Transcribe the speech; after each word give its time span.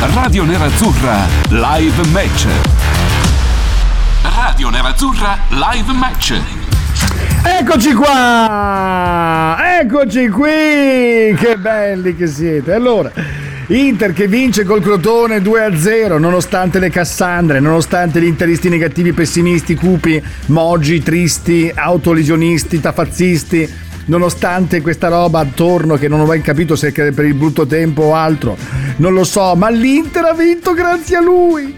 Radio 0.00 0.44
Nerazzurra 0.44 1.26
Live 1.50 2.06
Match. 2.08 2.46
Radio 4.22 4.70
Nerazzurra 4.70 5.38
Live 5.50 5.92
Match. 5.92 6.40
Eccoci 7.44 7.92
qua! 7.92 9.58
Eccoci 9.78 10.28
qui! 10.28 11.36
Che 11.36 11.56
belli 11.58 12.16
che 12.16 12.26
siete! 12.28 12.72
Allora, 12.72 13.12
Inter 13.66 14.14
che 14.14 14.26
vince 14.26 14.64
col 14.64 14.80
Crotone 14.80 15.42
2-0, 15.42 16.18
nonostante 16.18 16.78
le 16.78 16.88
Cassandre, 16.88 17.60
nonostante 17.60 18.22
gli 18.22 18.26
interisti 18.26 18.70
negativi, 18.70 19.12
pessimisti, 19.12 19.74
cupi, 19.74 20.22
mogi, 20.46 21.02
tristi, 21.02 21.70
autolesionisti, 21.74 22.80
tafazzisti 22.80 23.88
nonostante 24.10 24.80
questa 24.80 25.06
roba 25.06 25.38
attorno 25.38 25.94
che 25.94 26.08
non 26.08 26.18
ho 26.18 26.26
mai 26.26 26.40
capito 26.40 26.74
se 26.74 26.88
è 26.88 27.12
per 27.12 27.24
il 27.24 27.34
brutto 27.34 27.64
tempo 27.64 28.02
o 28.02 28.14
altro, 28.14 28.56
non 28.96 29.14
lo 29.14 29.22
so, 29.22 29.54
ma 29.54 29.70
l'Inter 29.70 30.24
ha 30.24 30.34
vinto 30.34 30.74
grazie 30.74 31.16
a 31.16 31.22
lui, 31.22 31.74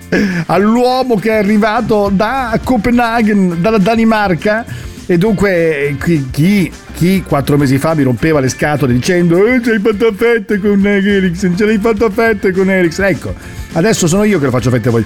all'uomo 0.46 1.16
che 1.16 1.30
è 1.30 1.36
arrivato 1.36 2.10
da 2.10 2.58
Copenaghen, 2.64 3.60
dalla 3.60 3.78
Danimarca. 3.78 4.64
E 5.04 5.18
dunque 5.18 5.96
chi, 6.02 6.28
chi, 6.30 6.72
chi, 6.94 7.22
quattro 7.26 7.58
mesi 7.58 7.76
fa 7.76 7.92
mi 7.94 8.04
rompeva 8.04 8.38
le 8.40 8.48
scatole 8.48 8.92
dicendo 8.92 9.44
eh, 9.44 9.60
ci 9.60 9.70
hai 9.70 9.80
fatto 9.80 10.06
a 10.06 10.12
fette 10.16 10.58
con 10.58 10.86
Eriksen, 10.86 11.56
ce 11.56 11.66
l'hai 11.66 11.78
fatto 11.78 12.06
a 12.06 12.10
fette 12.10 12.52
con 12.52 12.70
Eriksen, 12.70 13.06
ecco, 13.06 13.34
adesso 13.72 14.06
sono 14.06 14.24
io 14.24 14.38
che 14.38 14.46
lo 14.46 14.50
faccio 14.50 14.70
fette 14.70 14.88
a 14.88 14.90
voi 14.90 15.04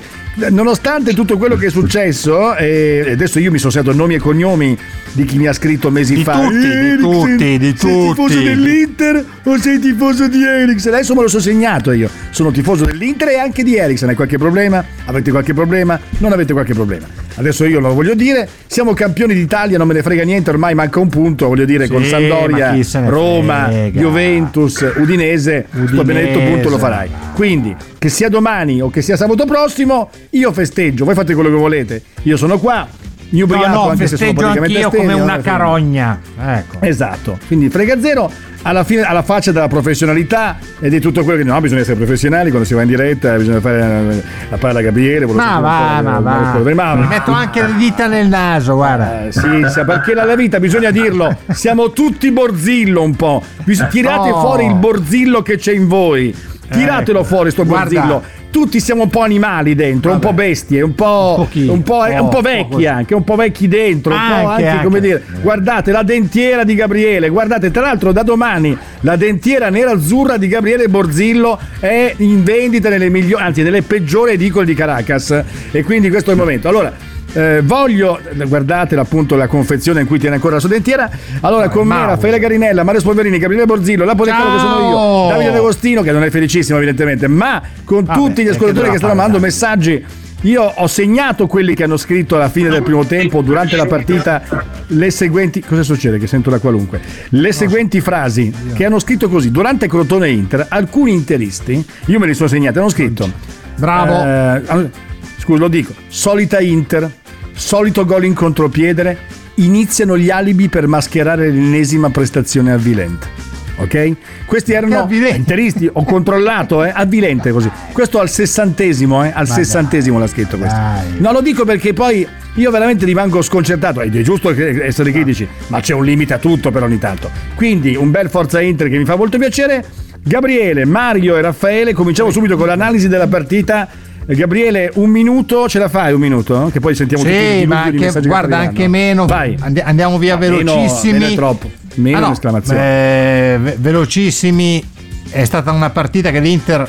nonostante 0.51 1.15
tutto 1.15 1.39
quello 1.39 1.57
che 1.57 1.67
è 1.67 1.71
successo, 1.71 2.55
e 2.57 3.11
adesso 3.13 3.39
io 3.39 3.51
mi 3.51 3.59
sono 3.59 3.71
segnato 3.71 3.95
nomi 3.95 4.15
e 4.15 4.19
cognomi 4.19 4.77
di 5.13 5.25
chi 5.25 5.39
mi 5.39 5.47
ha 5.47 5.53
scritto 5.53 5.91
mesi 5.91 6.15
di 6.15 6.25
fa. 6.25 6.41
Tutti, 6.41 6.57
di 6.59 6.97
tutti, 6.99 7.59
di 7.59 7.73
tutti. 7.73 7.89
Sei 7.89 8.09
tifoso 8.09 8.41
dell'Inter 8.43 9.25
o 9.45 9.59
sei 9.59 9.79
tifoso 9.79 10.29
di 10.29 10.45
Eriksen? 10.45 10.93
Adesso 10.93 11.15
me 11.15 11.23
lo 11.23 11.29
sono 11.29 11.43
segnato 11.43 11.93
io. 11.93 12.11
Sono 12.31 12.51
tifoso 12.51 12.85
dell'Inter 12.85 13.29
e 13.29 13.39
anche 13.39 13.63
di 13.63 13.77
Eriksen. 13.77 14.11
Hai 14.11 14.15
qualche 14.15 14.37
problema? 14.37 14.85
Avete 15.07 15.31
qualche 15.31 15.55
problema? 15.55 15.99
Non 16.19 16.33
avete 16.33 16.53
qualche 16.53 16.75
problema. 16.75 17.07
Adesso 17.37 17.65
io 17.65 17.81
lo 17.81 17.93
voglio 17.93 18.15
dire, 18.15 18.49
siamo 18.67 18.95
campioni 18.95 19.35
d'Italia, 19.35 19.79
non 19.79 19.87
me 19.87 19.95
ne 19.95 20.03
frega 20.03 20.25
niente, 20.25 20.51
ormai 20.51 20.75
manca 20.75 21.01
un 21.01 21.09
punto, 21.09 21.49
voglio 21.49 21.65
dire, 21.65 21.85
sì, 21.85 21.93
con 21.93 22.03
Sandoria, 22.05 22.75
Roma, 23.07 23.67
frega. 23.69 24.01
Juventus, 24.01 24.81
Udinese, 24.97 25.05
Udinese, 25.07 25.67
questo 25.71 26.05
benedetto 26.05 26.41
punto 26.41 26.69
lo 26.71 26.79
farai. 26.79 27.11
Quindi, 27.35 27.77
che 27.99 28.09
sia 28.09 28.29
domani 28.29 28.81
o 28.81 28.91
che 28.91 29.03
sia 29.03 29.17
sabato 29.17 29.45
prossimo, 29.45 30.11
io 30.31 30.53
festeggio, 30.53 31.05
voi 31.05 31.15
fate 31.15 31.35
quello 31.35 31.51
che 31.51 31.57
volete. 31.57 32.03
Io 32.23 32.37
sono 32.37 32.59
qua, 32.59 32.89
mi 33.31 33.41
ubriaco 33.41 33.69
no, 33.69 33.85
no, 33.85 33.89
anche 33.91 34.07
se 34.07 34.17
sono 34.17 34.33
praticamente 34.33 34.83
anch'io 34.83 35.01
come 35.01 35.13
una 35.13 35.39
carogna. 35.41 36.21
Ecco. 36.39 36.77
Esatto, 36.81 37.39
quindi 37.47 37.69
frega 37.69 38.01
zero 38.01 38.31
alla, 38.67 38.85
fine, 38.85 39.03
alla 39.03 39.23
faccia 39.23 39.53
della 39.53 39.69
professionalità 39.69 40.59
e 40.81 40.89
di 40.89 41.01
tutto 41.01 41.23
quello 41.23 41.39
che 41.39 41.45
no, 41.45 41.61
bisogna 41.61 41.81
essere 41.81 41.97
professionali 41.97 42.51
quando 42.51 42.67
si 42.67 42.75
va 42.75 42.83
in 42.83 42.89
diretta, 42.89 43.37
bisogna 43.37 43.61
fare 43.61 44.23
la 44.49 44.57
palla 44.57 44.81
a 44.81 44.83
Gabriele. 44.83 45.27
Ma 45.27 45.61
va, 45.61 46.03
ma 46.03 46.19
va. 46.19 46.95
Mi 46.95 47.07
metto 47.07 47.31
anche 47.31 47.63
le 47.63 47.75
dita 47.77 48.09
nel 48.09 48.29
naso, 48.29 48.75
guarda. 48.75 49.27
Eh, 49.27 49.33
sì, 49.33 49.65
sì, 49.69 49.85
perché 49.85 50.15
la 50.15 50.35
vita 50.35 50.59
bisogna 50.59 50.91
dirlo, 50.91 51.37
siamo 51.49 51.93
tutti 51.93 52.31
borzillo 52.31 53.03
un 53.03 53.15
po'. 53.15 53.43
Tirate 53.65 54.31
oh. 54.31 54.41
fuori 54.41 54.67
il 54.67 54.75
borzillo 54.75 55.43
che 55.43 55.57
c'è 55.57 55.73
in 55.73 55.87
voi. 55.87 56.35
Tiratelo 56.69 57.21
ecco. 57.21 57.29
fuori 57.29 57.51
sto 57.53 57.65
borzillo 57.65 58.23
tutti 58.51 58.81
siamo 58.81 59.05
un 59.05 59.11
po' 59.11 59.21
animali 59.21 59.75
dentro, 59.75 60.13
Vabbè. 60.13 60.25
un 60.25 60.31
po' 60.31 60.37
bestie, 60.37 60.81
un 60.81 60.95
po', 60.95 61.49
un, 61.53 61.69
un, 61.69 61.83
po', 61.83 62.05
un 62.09 62.29
po 62.29 62.41
vecchi 62.41 62.87
anche, 62.87 63.15
un 63.15 63.25
po' 63.25 63.37
vecchi 63.37 63.69
dentro, 63.69 64.13
un 64.13 64.19
anche, 64.19 64.43
po' 64.43 64.49
anche, 64.49 64.67
anche, 64.67 64.85
come 64.85 65.01
dire, 65.01 65.23
guardate 65.41 65.93
la 65.93 66.03
dentiera 66.03 66.65
di 66.65 66.75
Gabriele, 66.75 67.29
guardate 67.29 67.71
tra 67.71 67.83
l'altro 67.83 68.13
da 68.13 68.23
domani 68.23 68.77
la 69.01 69.17
dentiera 69.17 69.69
nera-azzurra 69.69 70.37
di 70.37 70.49
Gabriele 70.49 70.89
Borzillo 70.89 71.59
è 71.81 72.15
in 72.19 72.43
vendita 72.43 72.89
nelle 72.89 73.09
migliori, 73.09 73.43
anzi 73.43 73.63
nelle 73.63 73.83
peggiori 73.83 74.33
edicole 74.33 74.65
di 74.65 74.75
Caracas 74.75 75.43
e 75.71 75.85
quindi 75.85 76.09
questo 76.09 76.31
è 76.31 76.33
il 76.33 76.39
momento. 76.39 76.69
Allora, 76.69 76.93
eh, 77.37 77.61
voglio, 77.63 78.19
guardate 78.47 78.97
appunto 78.97 79.37
la 79.37 79.47
confezione 79.47 80.01
in 80.01 80.07
cui 80.07 80.19
tiene 80.19 80.37
ancora 80.37 80.55
la 80.55 80.61
sua 80.61 80.71
dentiera. 80.71 81.11
Allora, 81.41 81.69
con 81.69 81.87
me, 81.87 82.07
Raffaele 82.07 82.39
Garinella, 82.39 82.83
Mario 82.83 83.01
Spolverini, 83.01 83.39
Gabriele 83.39 83.67
Borzillo, 83.67 84.05
la 84.05 84.15
Podecaro 84.15 84.53
che 84.53 84.59
sono 84.59 84.89
io, 84.89 85.29
Davide 85.29 85.51
D'Agostino, 85.53 86.03
che 86.03 86.13
non 86.13 86.23
è 86.23 86.31
felicissimo 86.31 86.79
evidentemente, 86.79 87.29
ma 87.29 87.63
con 87.85 88.05
Vabbè, 88.05 88.19
tutti 88.19 88.43
gli 88.43 88.49
ascoltatori 88.49 88.87
che, 88.87 88.93
che 88.93 88.99
stanno 88.99 89.15
mandando 89.15 89.39
messaggi. 89.39 90.05
Io 90.43 90.63
ho 90.63 90.87
segnato 90.87 91.47
quelli 91.47 91.75
che 91.75 91.85
hanno 91.85 91.97
scritto 91.97 92.37
alla 92.37 92.51
fine 92.51 92.69
del 92.69 92.83
primo 92.83 93.05
tempo, 93.05 93.41
durante 93.41 93.75
la 93.75 93.87
partita, 93.87 94.43
le 94.89 95.11
seguenti. 95.11 95.61
Cosa 95.61 95.83
succede? 95.83 96.19
Che 96.19 96.27
sento 96.27 96.51
da 96.51 96.59
qualunque. 96.59 97.01
Le 97.31 97.53
seguenti 97.53 98.01
frasi 98.01 98.53
che 98.75 98.85
hanno 98.85 98.99
scritto 98.99 99.29
così: 99.29 99.51
durante 99.51 99.89
Crotone 99.89 100.29
Inter, 100.29 100.67
alcuni 100.69 101.13
interisti, 101.13 101.85
io 102.05 102.19
me 102.19 102.27
li 102.27 102.35
sono 102.35 102.49
segnati, 102.49 102.79
hanno 102.79 102.91
scritto. 102.91 103.29
Bravo. 103.77 104.23
Eh, 104.23 104.91
scusa, 105.39 105.59
lo 105.59 105.69
dico. 105.69 105.95
Solita 106.07 106.61
Inter, 106.61 107.11
solito 107.57 108.05
gol 108.05 108.25
in 108.25 108.35
contropiede, 108.35 109.19
iniziano 109.57 110.17
gli 110.17 110.31
alibi 110.31 110.69
per 110.69 110.87
mascherare 110.87 111.51
l'ennesima 111.51 112.11
prestazione 112.11 112.73
avvilente. 112.73 113.45
Ok? 113.79 114.13
Questi 114.47 114.73
erano 114.73 115.07
interisti, 115.11 115.89
ho 115.91 116.05
controllato, 116.05 116.85
eh, 116.85 116.93
avvilente 116.95 117.51
così. 117.51 117.71
Questo 117.93 118.21
al 118.21 118.31
sessantesimo, 118.31 119.25
eh, 119.25 119.33
al 119.35 119.47
Vai 119.47 119.57
sessantesimo 119.57 120.19
l'ha 120.19 120.27
scritto 120.27 120.57
questo. 120.57 120.77
Dai. 120.77 121.17
No, 121.19 121.33
lo 121.33 121.41
dico 121.43 121.65
perché 121.65 121.93
poi 121.93 122.27
io 122.55 122.71
veramente 122.71 123.05
rimango 123.05 123.43
sconcertato. 123.43 124.01
Ed 124.01 124.17
è 124.17 124.23
giusto 124.23 124.51
essere 124.51 125.13
critici, 125.13 125.47
ma 125.69 125.81
c'è 125.81 125.93
un 125.93 126.05
limite 126.05 126.35
a 126.35 126.39
tutto 126.39 126.71
per 126.71 126.83
ogni 126.83 126.99
tanto. 126.99 127.31
Quindi 127.55 127.95
un 127.97 128.11
bel 128.11 128.31
Forza 128.31 128.61
Inter 128.61 128.89
che 128.89 128.97
mi 128.97 129.05
fa 129.05 129.17
molto 129.17 129.37
piacere. 129.37 129.85
Gabriele, 130.23 130.85
Mario 130.85 131.37
e 131.37 131.41
Raffaele, 131.41 131.93
cominciamo 131.93 132.31
subito 132.31 132.57
con 132.57 132.67
l'analisi 132.67 133.09
della 133.09 133.29
partita 133.29 133.89
Gabriele, 134.35 134.91
un 134.95 135.09
minuto 135.09 135.69
ce 135.69 135.79
la 135.79 135.89
fai? 135.89 136.13
Un 136.13 136.21
minuto? 136.21 136.69
Che 136.73 136.81
poi 136.81 136.97
sentiamo 136.97 137.23
sì, 137.23 137.31
tutti 137.31 137.63
i 137.63 137.67
ma 137.67 137.83
anche, 137.85 138.21
guarda, 138.23 138.59
anche 138.59 138.89
meno. 138.89 139.25
Vai. 139.27 139.57
andiamo 139.85 140.19
via 140.19 140.37
velocissimi. 140.37 141.13
Meno, 141.13 141.25
meno 141.25 141.35
troppo. 141.37 141.71
Meno 141.95 142.17
ah, 142.17 142.21
no, 142.21 142.33
esclamazione. 142.33 142.81
Eh, 142.81 143.77
velocissimi. 143.79 144.85
È 145.29 145.45
stata 145.45 145.71
una 145.71 145.91
partita 145.91 146.33
che 146.33 146.41
l'Inter 146.41 146.89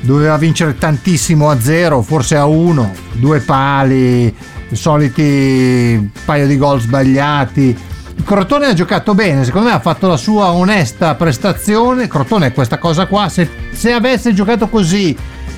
doveva 0.00 0.36
vincere 0.36 0.78
tantissimo 0.78 1.50
a 1.50 1.58
zero, 1.60 2.02
forse 2.02 2.36
a 2.36 2.46
uno, 2.46 2.92
due 3.12 3.40
pali, 3.40 4.32
i 4.68 4.76
soliti 4.76 6.10
paio 6.24 6.46
di 6.46 6.56
gol 6.56 6.80
sbagliati. 6.80 7.76
Il 8.16 8.24
Crotone 8.24 8.66
ha 8.66 8.74
giocato 8.74 9.12
bene, 9.14 9.44
secondo 9.44 9.68
me 9.68 9.74
ha 9.74 9.80
fatto 9.80 10.06
la 10.06 10.16
sua 10.16 10.52
onesta 10.52 11.16
prestazione. 11.16 12.06
Crotone 12.06 12.46
è 12.46 12.52
questa 12.52 12.78
cosa 12.78 13.06
qua, 13.06 13.28
se, 13.28 13.48
se 13.72 13.92
avesse 13.92 14.32
giocato 14.32 14.68
così 14.68 15.16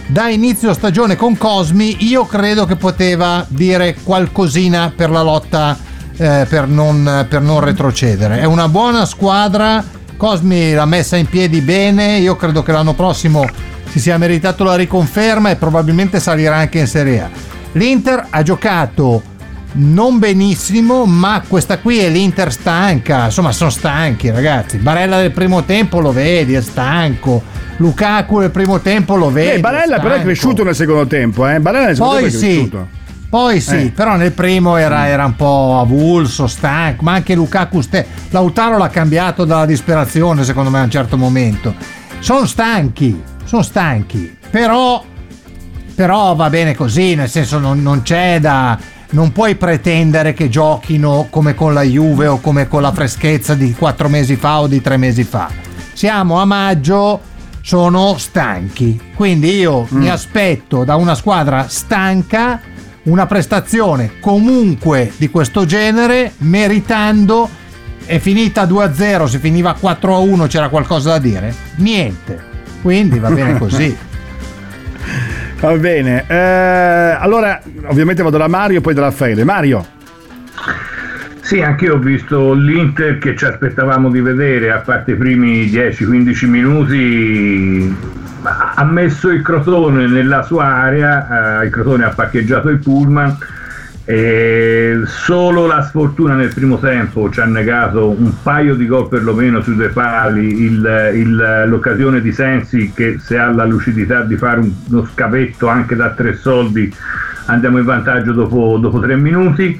da 0.08 0.30
inizio 0.30 0.72
stagione 0.72 1.16
con 1.16 1.36
Cosmi, 1.36 2.08
io 2.08 2.24
credo 2.24 2.64
che 2.64 2.76
poteva 2.76 3.44
dire 3.46 3.94
qualcosina 4.02 4.90
per 4.94 5.10
la 5.10 5.20
lotta 5.20 5.76
eh, 6.16 6.46
per, 6.48 6.66
non, 6.66 7.26
per 7.28 7.42
non 7.42 7.60
retrocedere. 7.60 8.40
È 8.40 8.44
una 8.44 8.68
buona 8.68 9.04
squadra, 9.04 9.84
Cosmi 10.16 10.72
l'ha 10.72 10.86
messa 10.86 11.16
in 11.16 11.26
piedi 11.26 11.60
bene, 11.60 12.16
io 12.16 12.36
credo 12.36 12.62
che 12.62 12.72
l'anno 12.72 12.94
prossimo 12.94 13.46
si 13.90 14.00
sia 14.00 14.16
meritato 14.16 14.64
la 14.64 14.76
riconferma 14.76 15.50
e 15.50 15.56
probabilmente 15.56 16.20
salirà 16.20 16.56
anche 16.56 16.78
in 16.78 16.86
Serie 16.86 17.20
A. 17.20 17.30
L'Inter 17.72 18.28
ha 18.30 18.42
giocato 18.42 19.22
non 19.72 20.18
benissimo, 20.18 21.04
ma 21.04 21.42
questa 21.46 21.78
qui 21.78 21.98
è 21.98 22.08
l'Inter 22.08 22.52
stanca, 22.52 23.26
insomma 23.26 23.52
sono 23.52 23.70
stanchi 23.70 24.30
ragazzi. 24.30 24.78
Barella 24.78 25.20
del 25.20 25.30
primo 25.30 25.64
tempo 25.64 26.00
lo 26.00 26.12
vedi, 26.12 26.54
è 26.54 26.62
stanco. 26.62 27.42
Lukaku 27.76 28.38
nel 28.38 28.50
primo 28.50 28.80
tempo 28.80 29.14
lo 29.16 29.30
vede. 29.30 29.54
Eh, 29.54 29.60
Barella 29.60 30.00
però 30.00 30.14
è 30.14 30.22
cresciuto 30.22 30.64
nel 30.64 30.74
secondo 30.74 31.06
tempo, 31.06 31.46
eh? 31.46 31.60
Barella 31.60 31.86
nel 31.86 31.94
secondo 31.94 32.20
Poi 32.20 32.30
tempo 32.30 32.44
è 32.44 32.48
cresciuto. 32.48 32.88
Sì. 32.90 32.96
Poi 33.28 33.60
sì, 33.60 33.86
eh. 33.86 33.90
però 33.90 34.16
nel 34.16 34.32
primo 34.32 34.76
era, 34.76 35.06
era, 35.06 35.26
un 35.26 35.36
po' 35.36 35.78
avulso, 35.80 36.46
stanco, 36.46 37.04
ma 37.04 37.12
anche 37.12 37.34
Lukaku 37.34 37.82
ste- 37.82 38.06
Lautaro 38.30 38.78
l'ha 38.78 38.88
cambiato 38.88 39.44
dalla 39.44 39.66
disperazione 39.66 40.44
secondo 40.44 40.70
me 40.70 40.78
a 40.78 40.84
un 40.84 40.90
certo 40.90 41.18
momento. 41.18 41.74
Sono 42.20 42.46
stanchi, 42.46 43.22
sono 43.44 43.62
stanchi, 43.62 44.34
però, 44.50 45.04
però 45.94 46.34
va 46.34 46.48
bene 46.48 46.74
così, 46.74 47.14
nel 47.14 47.28
senso 47.28 47.58
non, 47.58 47.82
non 47.82 48.02
c'è 48.02 48.40
da... 48.40 48.78
Non 49.10 49.32
puoi 49.32 49.54
pretendere 49.54 50.34
che 50.34 50.48
giochino 50.48 51.28
come 51.30 51.54
con 51.54 51.72
la 51.72 51.82
Juve 51.82 52.26
o 52.26 52.40
come 52.40 52.68
con 52.68 52.82
la 52.82 52.92
freschezza 52.92 53.54
di 53.54 53.72
quattro 53.72 54.08
mesi 54.08 54.36
fa 54.36 54.60
o 54.60 54.66
di 54.66 54.82
tre 54.82 54.98
mesi 54.98 55.24
fa. 55.24 55.50
Siamo 55.94 56.38
a 56.40 56.44
maggio, 56.44 57.20
sono 57.62 58.16
stanchi. 58.18 59.00
Quindi 59.14 59.56
io 59.56 59.82
mm. 59.82 59.96
mi 59.96 60.10
aspetto 60.10 60.84
da 60.84 60.96
una 60.96 61.14
squadra 61.14 61.68
stanca 61.68 62.60
una 63.04 63.26
prestazione 63.26 64.12
comunque 64.20 65.12
di 65.16 65.28
questo 65.30 65.64
genere, 65.64 66.32
meritando. 66.38 67.48
È 68.04 68.18
finita 68.18 68.64
2-0, 68.64 69.24
se 69.26 69.38
finiva 69.38 69.76
4-1 69.78 70.46
c'era 70.46 70.68
qualcosa 70.68 71.10
da 71.10 71.18
dire? 71.18 71.54
Niente. 71.76 72.42
Quindi 72.82 73.18
va 73.18 73.30
bene 73.30 73.56
così. 73.58 73.96
Va 75.66 75.76
bene. 75.76 76.24
Eh, 76.26 77.16
allora, 77.18 77.60
ovviamente 77.86 78.22
vado 78.22 78.38
da 78.38 78.48
Mario, 78.48 78.80
poi 78.80 78.94
da 78.94 79.02
Raffaele. 79.02 79.44
Mario. 79.44 79.96
Sì, 81.40 81.62
anche 81.62 81.86
io 81.86 81.94
ho 81.94 81.98
visto 81.98 82.52
l'Inter 82.52 83.16
che 83.16 83.34
ci 83.34 83.46
aspettavamo 83.46 84.10
di 84.10 84.20
vedere, 84.20 84.70
a 84.70 84.80
parte 84.80 85.12
i 85.12 85.16
primi 85.16 85.64
10-15 85.64 86.46
minuti, 86.46 87.96
ha 88.42 88.84
messo 88.84 89.30
il 89.30 89.40
Crotone 89.40 90.06
nella 90.08 90.42
sua 90.42 90.66
area, 90.66 91.60
eh, 91.60 91.64
il 91.64 91.70
Crotone 91.70 92.04
ha 92.04 92.10
parcheggiato 92.10 92.68
il 92.68 92.76
pullman, 92.76 93.34
e 94.10 95.02
solo 95.04 95.66
la 95.66 95.82
sfortuna 95.82 96.34
nel 96.34 96.54
primo 96.54 96.78
tempo 96.78 97.28
ci 97.28 97.40
ha 97.40 97.44
negato 97.44 98.08
un 98.08 98.32
paio 98.42 98.74
di 98.74 98.86
gol 98.86 99.06
perlomeno 99.06 99.60
sui 99.60 99.74
due 99.74 99.90
pali, 99.90 100.62
il, 100.62 101.10
il, 101.12 101.64
l'occasione 101.66 102.22
di 102.22 102.32
Sensi 102.32 102.90
che 102.94 103.18
se 103.18 103.36
ha 103.36 103.52
la 103.52 103.66
lucidità 103.66 104.22
di 104.22 104.38
fare 104.38 104.62
uno 104.88 105.06
scavetto 105.12 105.68
anche 105.68 105.94
da 105.94 106.12
tre 106.12 106.36
soldi 106.36 106.90
andiamo 107.48 107.76
in 107.76 107.84
vantaggio 107.84 108.32
dopo, 108.32 108.78
dopo 108.78 108.98
tre 108.98 109.14
minuti 109.14 109.78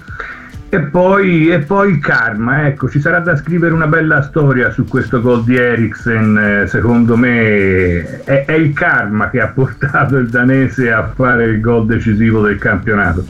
e 0.69 0.80
poi, 0.80 1.48
e 1.48 1.60
poi, 1.60 1.92
il 1.92 1.98
karma, 1.98 2.66
ecco, 2.66 2.90
ci 2.90 3.00
sarà 3.00 3.20
da 3.20 3.34
scrivere 3.34 3.72
una 3.72 3.86
bella 3.86 4.20
storia 4.20 4.70
su 4.70 4.84
questo 4.84 5.22
gol 5.22 5.42
di 5.42 5.56
Eriksen, 5.56 6.36
eh, 6.36 6.66
secondo 6.66 7.16
me 7.16 8.25
è, 8.25 8.44
è, 8.44 8.52
il 8.52 8.75
karma 8.75 9.30
che 9.30 9.40
ha 9.40 9.48
portato 9.54 10.19
il 10.19 10.28
danese 10.28 10.92
a 10.92 11.10
fare 11.14 11.44
il 11.44 11.60
gol 11.62 11.86
decisivo 11.86 12.42
del 12.42 12.58
campionato. 12.58 13.25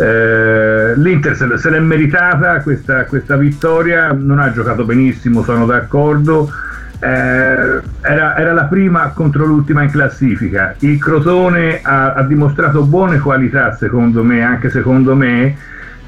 Eh, 0.00 0.94
L'Inter 0.96 1.36
se, 1.36 1.58
se, 1.58 1.70
l'è 1.70 1.78
meritata 1.78 2.62
questa, 2.62 3.04
questa, 3.04 3.36
vittoria, 3.36 4.12
non 4.12 4.38
ha 4.38 4.50
giocato 4.52 4.84
benissimo, 4.84 5.42
sono 5.42 5.66
d'accordo. 5.66 6.50
Eh, 7.00 7.06
era, 7.06 8.36
era, 8.36 8.52
la 8.52 8.64
prima 8.64 9.10
contro 9.14 9.44
l'ultima 9.44 9.82
in 9.82 9.90
classifica. 9.90 10.74
Il 10.80 10.98
Crotone 10.98 11.80
ha, 11.82 12.14
ha 12.14 12.22
dimostrato 12.22 12.84
buone 12.84 13.18
qualità, 13.18 13.74
secondo 13.74 14.22
me, 14.22 14.42
anche 14.42 14.70
secondo 14.70 15.14
me 15.14 15.56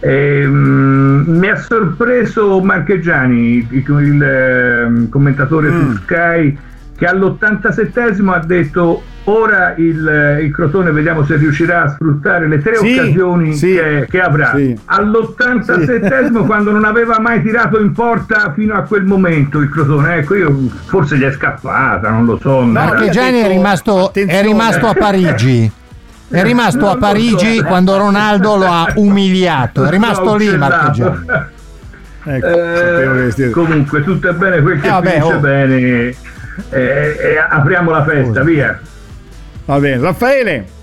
eh, 0.04 0.44
mi 0.48 1.48
ha 1.48 1.56
sorpreso 1.56 2.60
Marcheggiani, 2.60 3.68
il, 3.70 3.84
il 3.86 4.22
eh, 4.22 5.08
commentatore 5.08 5.70
mm. 5.70 5.80
su 5.80 5.96
Sky, 5.98 6.58
che 7.02 7.08
all'87 7.08 8.28
ha 8.28 8.38
detto 8.46 9.02
ora 9.24 9.74
il, 9.76 10.38
il, 10.40 10.52
Crotone 10.52 10.92
vediamo 10.92 11.24
se 11.24 11.34
riuscirà 11.34 11.82
a 11.82 11.88
sfruttare 11.88 12.46
le 12.46 12.62
tre 12.62 12.76
sì, 12.76 12.96
occasioni 12.96 13.54
sì, 13.54 13.74
che, 13.74 14.06
che, 14.08 14.20
avrà. 14.20 14.52
Sì. 14.54 14.78
All'87 14.84 16.46
quando 16.46 16.70
non 16.70 16.84
aveva 16.84 17.18
mai 17.18 17.42
tirato 17.42 17.80
in 17.80 17.90
porta 17.90 18.52
fino 18.54 18.74
a 18.74 18.82
quel 18.82 19.02
momento 19.02 19.58
il 19.58 19.68
Crotone, 19.68 20.14
ecco 20.14 20.36
io 20.36 20.56
forse 20.84 21.18
gli 21.18 21.24
è 21.24 21.32
scappata, 21.32 22.08
non 22.08 22.24
lo 22.24 22.38
so. 22.40 22.60
Marcheggiani 22.60 23.40
è 23.40 23.48
rimasto, 23.48 24.14
è 24.14 24.40
rimasto 24.42 24.86
a 24.86 24.94
Parigi. 24.94 25.72
È 26.28 26.42
rimasto 26.42 26.88
a 26.88 26.96
Parigi 26.96 27.56
so. 27.56 27.64
quando 27.64 27.96
Ronaldo 27.96 28.56
lo 28.56 28.66
ha 28.66 28.92
umiliato. 28.94 29.84
È 29.84 29.90
rimasto 29.90 30.36
lì 30.36 30.56
Marchegiani. 30.56 31.26
Ecco, 32.24 32.46
eh, 32.46 33.50
comunque 33.50 34.04
tutto 34.04 34.28
è 34.28 34.32
bene 34.32 34.62
quel 34.62 34.80
che 34.80 34.86
eh, 34.86 34.90
vabbè, 34.90 35.10
finisce 35.10 35.34
oh. 35.34 35.40
bene 35.40 36.14
e, 36.70 36.80
e 36.80 37.36
apriamo 37.48 37.90
la 37.90 38.04
festa, 38.04 38.42
via. 38.42 38.80
Va 39.64 39.78
bene, 39.78 40.00
Raffaele. 40.00 40.80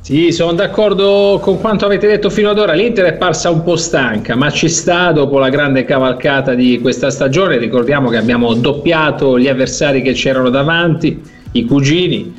Sì, 0.00 0.32
sono 0.32 0.52
d'accordo 0.52 1.38
con 1.40 1.60
quanto 1.60 1.86
avete 1.86 2.06
detto 2.06 2.28
fino 2.28 2.50
ad 2.50 2.58
ora. 2.58 2.74
L'Inter 2.74 3.06
è 3.06 3.12
parsa 3.14 3.48
un 3.48 3.62
po' 3.62 3.76
stanca, 3.76 4.36
ma 4.36 4.50
ci 4.50 4.68
sta 4.68 5.12
dopo 5.12 5.38
la 5.38 5.48
grande 5.48 5.84
cavalcata 5.84 6.52
di 6.52 6.78
questa 6.82 7.10
stagione. 7.10 7.56
Ricordiamo 7.56 8.10
che 8.10 8.18
abbiamo 8.18 8.52
doppiato 8.52 9.38
gli 9.38 9.48
avversari 9.48 10.02
che 10.02 10.12
c'erano 10.12 10.50
davanti, 10.50 11.22
i 11.52 11.64
cugini 11.64 12.34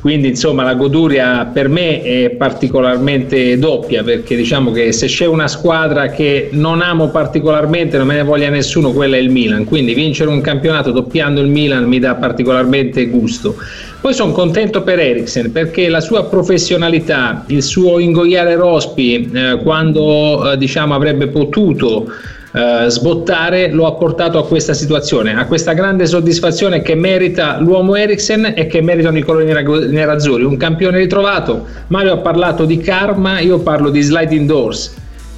quindi 0.00 0.28
insomma 0.28 0.62
la 0.62 0.74
goduria 0.74 1.44
per 1.52 1.68
me 1.68 2.02
è 2.02 2.30
particolarmente 2.30 3.58
doppia 3.58 4.04
perché 4.04 4.36
diciamo 4.36 4.70
che 4.70 4.92
se 4.92 5.06
c'è 5.06 5.26
una 5.26 5.48
squadra 5.48 6.08
che 6.08 6.50
non 6.52 6.80
amo 6.82 7.08
particolarmente 7.08 7.96
non 7.98 8.06
me 8.06 8.14
ne 8.14 8.22
voglia 8.22 8.48
nessuno 8.48 8.92
quella 8.92 9.16
è 9.16 9.18
il 9.18 9.30
Milan. 9.30 9.64
Quindi 9.64 9.94
vincere 9.94 10.30
un 10.30 10.40
campionato 10.40 10.92
doppiando 10.92 11.40
il 11.40 11.48
Milan 11.48 11.84
mi 11.84 11.98
dà 11.98 12.14
particolarmente 12.14 13.06
gusto. 13.06 13.56
Poi 14.00 14.14
sono 14.14 14.30
contento 14.30 14.82
per 14.82 15.00
Eriksen 15.00 15.50
perché 15.50 15.88
la 15.88 16.00
sua 16.00 16.24
professionalità 16.26 17.44
il 17.48 17.62
suo 17.64 17.98
ingoiare 17.98 18.54
Rospi 18.54 19.28
eh, 19.34 19.58
quando 19.62 20.52
eh, 20.52 20.56
diciamo 20.56 20.94
avrebbe 20.94 21.26
potuto 21.26 22.06
eh, 22.52 22.88
sbottare 22.88 23.70
lo 23.70 23.86
ha 23.86 23.92
portato 23.92 24.38
a 24.38 24.46
questa 24.46 24.72
situazione, 24.72 25.34
a 25.34 25.46
questa 25.46 25.74
grande 25.74 26.06
soddisfazione 26.06 26.80
che 26.80 26.94
merita 26.94 27.58
l'uomo 27.60 27.94
Eriksen 27.94 28.54
e 28.56 28.66
che 28.66 28.80
meritano 28.80 29.18
i 29.18 29.22
colori 29.22 29.44
nerazzurri. 29.44 30.44
Un 30.44 30.56
campione 30.56 30.98
ritrovato. 30.98 31.66
Mario 31.88 32.14
ha 32.14 32.18
parlato 32.18 32.64
di 32.64 32.78
karma, 32.78 33.40
io 33.40 33.58
parlo 33.58 33.90
di 33.90 34.00
sliding 34.00 34.46
doors. 34.46 34.94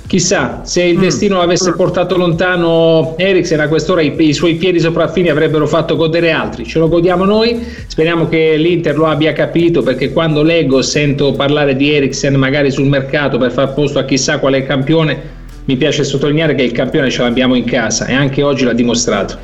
Chissà 0.07 0.63
se 0.65 0.83
il 0.83 0.99
mm. 0.99 1.01
destino 1.01 1.41
avesse 1.41 1.73
portato 1.73 2.17
lontano 2.17 3.15
Eriksen 3.17 3.61
a 3.61 3.69
quest'ora 3.69 4.01
i, 4.01 4.13
i, 4.19 4.33
suoi 4.33 4.55
piedi 4.55 4.81
sopraffini 4.81 5.29
avrebbero 5.29 5.69
fatto 5.69 5.95
godere 5.95 6.33
altri. 6.33 6.65
Ce 6.65 6.81
lo 6.81 6.89
godiamo 6.89 7.25
noi. 7.25 7.65
Speriamo 7.87 8.29
che 8.29 8.57
l'Inter 8.57 8.97
lo 8.97 9.07
abbia 9.07 9.33
capito 9.33 9.83
perché 9.83 10.13
quando 10.13 10.43
leggo 10.43 10.83
sento 10.83 11.33
parlare 11.33 11.77
di 11.77 11.93
Eriksen 11.95 12.35
magari 12.35 12.73
sul 12.73 12.87
mercato 12.87 13.39
per 13.39 13.53
far 13.53 13.73
posto 13.73 14.01
a 14.01 14.05
chissà 14.05 14.39
quale 14.39 14.65
campione 14.65 15.39
mi 15.65 15.77
piace 15.77 16.05
sottolineare 16.05 16.55
che 16.55 16.63
il 16.63 16.73
campione 16.73 17.11
ce 17.11 17.23
l'abbiamo 17.23 17.55
in 17.55 17.65
casa 17.65 18.07
e 18.07 18.15
anche 18.15 18.43
oggi 18.43 18.65
l'ha 18.65 18.73
dimostrato. 18.73 19.39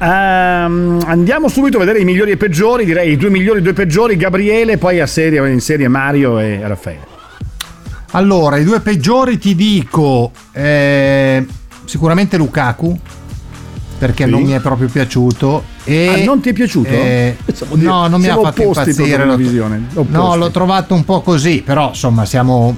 Um, 0.00 1.02
andiamo 1.06 1.48
subito 1.48 1.76
a 1.76 1.80
vedere 1.80 1.98
i 1.98 2.04
migliori 2.04 2.30
e 2.30 2.34
i 2.34 2.36
peggiori, 2.36 2.84
direi 2.84 3.12
i 3.12 3.16
due 3.16 3.30
migliori 3.30 3.58
e 3.58 3.60
i 3.60 3.64
due 3.64 3.72
peggiori, 3.72 4.16
Gabriele, 4.16 4.78
poi 4.78 5.00
a 5.00 5.06
serie, 5.06 5.46
in 5.50 5.60
serie 5.60 5.88
Mario 5.88 6.38
e 6.38 6.60
Raffaele. 6.62 7.06
Allora, 8.12 8.56
i 8.56 8.64
due 8.64 8.80
peggiori 8.80 9.38
ti 9.38 9.54
dico 9.54 10.30
eh, 10.52 11.44
sicuramente 11.84 12.36
Lukaku 12.36 12.98
perché 13.98 14.24
sì. 14.24 14.30
non 14.30 14.42
mi 14.42 14.52
è 14.52 14.60
proprio 14.60 14.88
piaciuto 14.88 15.64
e 15.82 16.22
ah, 16.22 16.24
non 16.24 16.40
ti 16.40 16.50
è 16.50 16.52
piaciuto? 16.52 16.88
Eh, 16.88 17.36
no, 17.74 18.06
non 18.06 18.20
mi 18.20 18.28
ha 18.28 18.38
fatto 18.38 18.62
impazzire. 18.62 19.24
L'ho, 19.24 20.06
no, 20.08 20.36
l'ho 20.36 20.50
trovato 20.50 20.94
un 20.94 21.04
po' 21.04 21.20
così, 21.20 21.62
però 21.62 21.88
insomma 21.88 22.24
siamo 22.24 22.76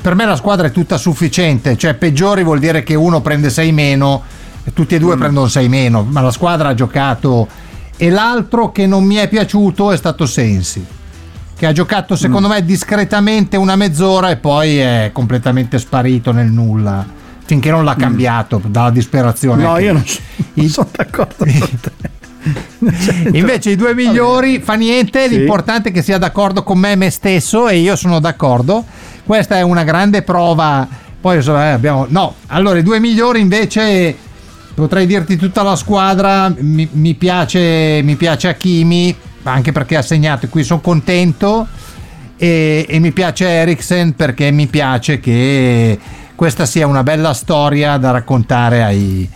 per 0.00 0.14
me 0.14 0.24
la 0.24 0.36
squadra 0.36 0.66
è 0.66 0.70
tutta 0.70 0.96
sufficiente, 0.96 1.76
cioè 1.76 1.94
peggiori 1.94 2.42
vuol 2.42 2.58
dire 2.58 2.82
che 2.82 2.94
uno 2.94 3.20
prende 3.20 3.50
6 3.50 3.72
meno, 3.72 4.22
e 4.64 4.72
tutti 4.72 4.94
e 4.94 4.98
due 4.98 5.16
mm. 5.16 5.18
prendono 5.18 5.48
6 5.48 5.68
meno, 5.68 6.02
ma 6.08 6.20
la 6.20 6.30
squadra 6.30 6.68
ha 6.68 6.74
giocato 6.74 7.48
e 7.96 8.10
l'altro 8.10 8.70
che 8.70 8.86
non 8.86 9.04
mi 9.04 9.16
è 9.16 9.28
piaciuto 9.28 9.90
è 9.90 9.96
stato 9.96 10.24
Sensi 10.24 10.84
che 11.56 11.66
ha 11.66 11.72
giocato 11.72 12.14
secondo 12.14 12.46
mm. 12.46 12.50
me 12.52 12.64
discretamente 12.64 13.56
una 13.56 13.74
mezz'ora 13.74 14.30
e 14.30 14.36
poi 14.36 14.78
è 14.78 15.10
completamente 15.12 15.78
sparito 15.78 16.30
nel 16.30 16.46
nulla 16.46 17.04
finché 17.44 17.70
non 17.70 17.82
l'ha 17.82 17.96
mm. 17.96 18.00
cambiato 18.00 18.62
mm. 18.64 18.70
dalla 18.70 18.90
disperazione. 18.90 19.64
No, 19.64 19.78
io 19.78 19.94
non, 19.94 20.04
sono, 20.06 20.24
non 20.54 20.68
sono 20.68 20.88
d'accordo 20.92 21.44
con 21.44 21.80
te. 21.80 22.10
Invece 23.32 23.70
i 23.70 23.76
due 23.76 23.94
migliori 23.94 24.60
fa 24.60 24.74
niente, 24.74 25.28
sì. 25.28 25.36
l'importante 25.36 25.88
è 25.88 25.92
che 25.92 26.02
sia 26.02 26.18
d'accordo 26.18 26.62
con 26.62 26.78
me 26.78 26.96
me 26.96 27.10
stesso 27.10 27.68
e 27.68 27.78
io 27.78 27.96
sono 27.96 28.20
d'accordo 28.20 28.84
questa 29.28 29.58
è 29.58 29.60
una 29.60 29.84
grande 29.84 30.22
prova. 30.22 30.88
Poi 31.20 31.36
eh, 31.36 31.50
abbiamo. 31.50 32.06
No, 32.08 32.36
allora 32.46 32.78
i 32.78 32.82
due 32.82 32.98
migliori 32.98 33.40
invece 33.40 34.16
potrei 34.72 35.04
dirti 35.04 35.36
tutta 35.36 35.62
la 35.62 35.76
squadra. 35.76 36.50
Mi, 36.56 36.88
mi 36.92 37.12
piace, 37.12 38.00
mi 38.02 38.16
piace 38.16 38.48
Hakimi, 38.48 39.14
anche 39.42 39.70
perché 39.70 39.96
ha 39.96 40.02
segnato, 40.02 40.48
qui 40.48 40.64
sono 40.64 40.80
contento. 40.80 41.66
E, 42.38 42.86
e 42.88 42.98
mi 43.00 43.12
piace 43.12 43.46
Eriksen 43.46 44.14
perché 44.14 44.50
mi 44.50 44.66
piace 44.66 45.20
che 45.20 45.98
questa 46.34 46.64
sia 46.64 46.86
una 46.86 47.02
bella 47.02 47.34
storia 47.34 47.98
da 47.98 48.12
raccontare 48.12 48.82
ai, 48.82 49.28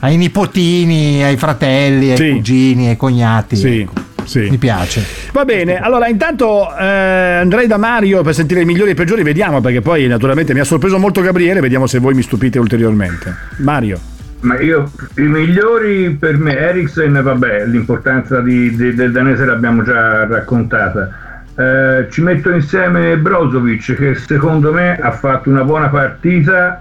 ai 0.00 0.16
nipotini, 0.16 1.22
ai 1.22 1.36
fratelli, 1.36 2.10
ai 2.10 2.16
sì. 2.16 2.30
cugini, 2.30 2.88
ai 2.88 2.96
cognati. 2.96 3.56
Sì. 3.56 3.80
Ecco 3.80 4.06
sì. 4.26 4.48
mi 4.50 4.58
piace. 4.58 5.02
Va 5.32 5.44
bene, 5.44 5.78
allora 5.78 6.08
intanto 6.08 6.68
eh, 6.76 6.84
andrei 6.84 7.66
da 7.66 7.78
Mario 7.78 8.22
per 8.22 8.34
sentire 8.34 8.60
i 8.60 8.64
migliori 8.64 8.90
e 8.90 8.92
i 8.92 8.96
peggiori, 8.96 9.22
vediamo 9.22 9.60
perché 9.60 9.80
poi 9.80 10.06
naturalmente 10.06 10.52
mi 10.52 10.60
ha 10.60 10.64
sorpreso 10.64 10.98
molto 10.98 11.20
Gabriele, 11.20 11.60
vediamo 11.60 11.86
se 11.86 11.98
voi 11.98 12.14
mi 12.14 12.22
stupite 12.22 12.58
ulteriormente. 12.58 13.34
Mario. 13.58 13.98
Ma 14.40 14.60
io, 14.60 14.90
i 15.16 15.22
migliori 15.22 16.10
per 16.10 16.36
me, 16.36 16.56
Eriksen, 16.56 17.20
vabbè, 17.20 17.66
l'importanza 17.66 18.40
di, 18.40 18.76
di, 18.76 18.94
del 18.94 19.10
danese 19.10 19.44
l'abbiamo 19.44 19.82
già 19.82 20.26
raccontata. 20.26 21.24
Eh, 21.58 22.08
ci 22.10 22.20
metto 22.20 22.50
insieme 22.50 23.16
Brozovic 23.16 23.94
che 23.94 24.14
secondo 24.14 24.72
me 24.72 24.98
ha 25.00 25.10
fatto 25.10 25.48
una 25.48 25.64
buona 25.64 25.88
partita. 25.88 26.80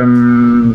Ehm, 0.00 0.74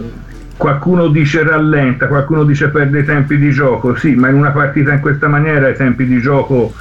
qualcuno 0.57 1.07
dice 1.07 1.43
rallenta, 1.43 2.07
qualcuno 2.07 2.43
dice 2.43 2.69
perde 2.69 2.99
i 2.99 3.05
tempi 3.05 3.37
di 3.37 3.51
gioco, 3.51 3.95
sì, 3.95 4.15
ma 4.15 4.29
in 4.29 4.35
una 4.35 4.51
partita 4.51 4.93
in 4.93 4.99
questa 4.99 5.27
maniera 5.27 5.67
i 5.69 5.75
tempi 5.75 6.05
di 6.05 6.19
gioco 6.19 6.73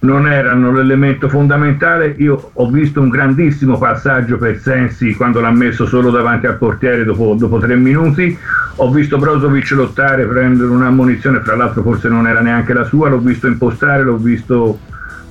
non 0.00 0.28
erano 0.28 0.72
l'elemento 0.72 1.28
fondamentale. 1.28 2.14
Io 2.18 2.50
ho 2.52 2.70
visto 2.70 3.00
un 3.00 3.08
grandissimo 3.08 3.78
passaggio 3.78 4.38
per 4.38 4.58
Sensi 4.58 5.14
quando 5.14 5.40
l'ha 5.40 5.50
messo 5.50 5.86
solo 5.86 6.10
davanti 6.10 6.46
al 6.46 6.56
portiere 6.56 7.04
dopo, 7.04 7.34
dopo 7.34 7.58
tre 7.58 7.74
minuti. 7.76 8.36
Ho 8.76 8.90
visto 8.92 9.18
Brozovic 9.18 9.70
lottare, 9.72 10.24
prendere 10.24 10.68
una 10.70 10.90
munizione, 10.90 11.40
fra 11.40 11.56
l'altro 11.56 11.82
forse 11.82 12.08
non 12.08 12.28
era 12.28 12.40
neanche 12.40 12.72
la 12.72 12.84
sua, 12.84 13.08
l'ho 13.08 13.18
visto 13.18 13.48
impostare, 13.48 14.04
l'ho 14.04 14.16
visto 14.16 14.78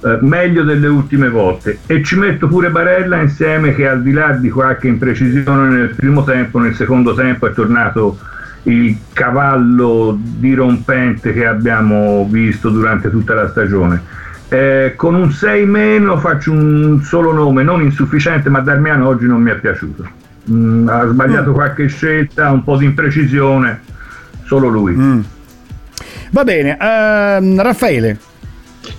eh, 0.04 0.18
meglio 0.22 0.64
delle 0.64 0.88
ultime 0.88 1.30
volte. 1.30 1.80
E 1.86 2.04
ci 2.04 2.18
metto 2.18 2.48
pure 2.48 2.70
Barella 2.70 3.22
insieme 3.22 3.74
che 3.74 3.88
al 3.88 4.02
di 4.02 4.12
là 4.12 4.32
di 4.32 4.50
qualche 4.50 4.88
imprecisione 4.88 5.70
nel 5.70 5.96
primo 5.96 6.24
tempo, 6.24 6.60
nel 6.60 6.76
secondo 6.76 7.14
tempo 7.14 7.48
è 7.48 7.54
tornato 7.54 8.18
il 8.64 8.98
cavallo 9.14 10.18
dirompente 10.20 11.32
che 11.32 11.46
abbiamo 11.46 12.28
visto 12.30 12.70
durante 12.70 13.10
tutta 13.10 13.34
la 13.34 13.48
stagione 13.50 14.18
eh, 14.50 14.94
con 14.96 15.14
un 15.14 15.32
6 15.32 15.66
meno 15.66 16.18
faccio 16.18 16.52
un 16.52 17.02
solo 17.04 17.34
nome, 17.34 17.64
non 17.64 17.82
insufficiente, 17.82 18.50
ma 18.50 18.62
Darmiano 18.62 19.08
oggi 19.08 19.26
non 19.26 19.42
mi 19.42 19.52
è 19.52 19.56
piaciuto. 19.56 20.08
Mm, 20.50 20.88
ha 20.88 21.06
sbagliato 21.06 21.52
mm. 21.52 21.54
qualche 21.54 21.88
scelta, 21.88 22.50
un 22.52 22.64
po' 22.64 22.78
di 22.78 22.86
imprecisione, 22.86 23.82
solo 24.46 24.70
lui. 24.70 24.94
Mm. 24.94 25.20
Va 26.32 26.44
bene, 26.44 26.78
uh, 26.80 27.62
Raffaele. 27.62 28.18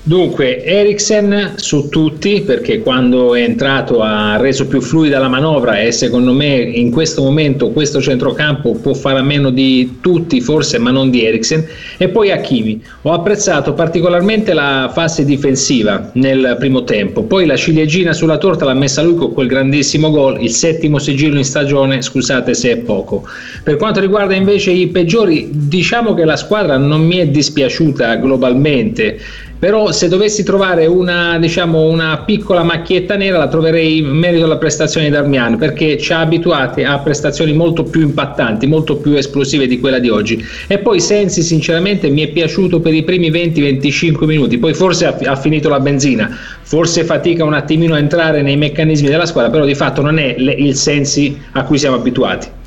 Dunque, 0.03 0.65
Eriksen 0.65 1.55
su 1.57 1.89
tutti 1.89 2.41
perché 2.41 2.81
quando 2.81 3.35
è 3.35 3.43
entrato 3.43 4.01
ha 4.01 4.37
reso 4.39 4.67
più 4.67 4.81
fluida 4.81 5.19
la 5.19 5.29
manovra 5.29 5.81
e 5.81 5.93
secondo 5.93 6.33
me 6.33 6.57
in 6.57 6.91
questo 6.91 7.23
momento 7.23 7.71
questo 7.71 8.01
centrocampo 8.01 8.73
può 8.77 8.95
fare 8.95 9.19
a 9.19 9.23
meno 9.23 9.51
di 9.51 9.99
tutti 10.01 10.41
forse 10.41 10.79
ma 10.79 10.91
non 10.91 11.11
di 11.11 11.25
Eriksen 11.25 11.67
e 11.99 12.09
poi 12.09 12.31
Hakimi. 12.31 12.83
Ho 13.03 13.13
apprezzato 13.13 13.75
particolarmente 13.75 14.55
la 14.55 14.91
fase 14.93 15.25
difensiva 15.25 16.11
nel 16.15 16.57
primo 16.59 16.85
tempo, 16.85 17.25
poi 17.25 17.45
la 17.45 17.57
ciliegina 17.57 18.13
sulla 18.13 18.39
torta 18.39 18.65
l'ha 18.65 18.75
messa 18.75 19.03
lui 19.03 19.17
con 19.17 19.33
quel 19.33 19.47
grandissimo 19.47 20.11
gol, 20.11 20.43
il 20.43 20.51
settimo 20.51 20.99
sigillo 20.99 21.37
in 21.37 21.45
stagione, 21.45 22.01
scusate 22.01 22.55
se 22.55 22.71
è 22.71 22.77
poco. 22.79 23.25
Per 23.63 23.77
quanto 23.77 24.01
riguarda 24.01 24.35
invece 24.35 24.71
i 24.71 24.87
peggiori, 24.89 25.49
diciamo 25.51 26.15
che 26.15 26.25
la 26.25 26.37
squadra 26.37 26.77
non 26.77 27.05
mi 27.05 27.19
è 27.19 27.27
dispiaciuta 27.27 28.17
globalmente 28.17 29.19
però 29.59 29.91
se 29.91 30.09
dovessi 30.09 30.45
trovare 30.45 30.87
una, 30.87 31.39
diciamo, 31.39 31.83
una 31.83 32.23
piccola 32.25 32.63
macchietta 32.63 33.17
nera 33.17 33.39
la 33.39 33.49
troverei 33.49 33.99
in 33.99 34.07
merito 34.07 34.45
alla 34.45 34.57
prestazione 34.57 35.07
di 35.07 35.13
Darmian 35.13 35.57
perché 35.57 35.99
ci 35.99 36.13
ha 36.13 36.21
abituati 36.21 36.85
a 36.85 36.99
prestazioni 36.99 37.53
molto 37.53 37.83
più 37.83 38.03
impattanti, 38.03 38.67
molto 38.67 38.97
più 38.97 39.15
esplosive 39.15 39.67
di 39.67 39.81
quella 39.81 39.99
di 39.99 40.09
oggi. 40.09 40.45
E 40.67 40.79
poi 40.79 41.01
Sensi 41.01 41.43
sinceramente 41.43 42.09
mi 42.09 42.23
è 42.23 42.29
piaciuto 42.29 42.81
per 42.81 42.95
i 42.95 43.03
primi 43.03 43.31
20-25 43.31 44.25
minuti. 44.25 44.59
Poi 44.59 44.75
forse 44.75 45.07
ha, 45.07 45.17
ha 45.25 45.37
finito 45.37 45.69
la 45.69 45.81
benzina. 45.81 46.31
Forse 46.63 47.05
fatica 47.05 47.45
un 47.45 47.55
attimino 47.55 47.95
a 47.95 47.99
entrare 47.99 48.43
nei 48.43 48.57
meccanismi 48.57 49.09
della 49.09 49.27
squadra 49.27 49.51
però 49.51 49.65
di 49.65 49.75
fatto 49.75 50.03
non 50.03 50.19
è 50.19 50.35
le, 50.39 50.53
il 50.53 50.77
Sensi 50.77 51.37
a 51.53 51.65
cui 51.65 51.79
siamo 51.79 51.97
abituati 51.97 52.58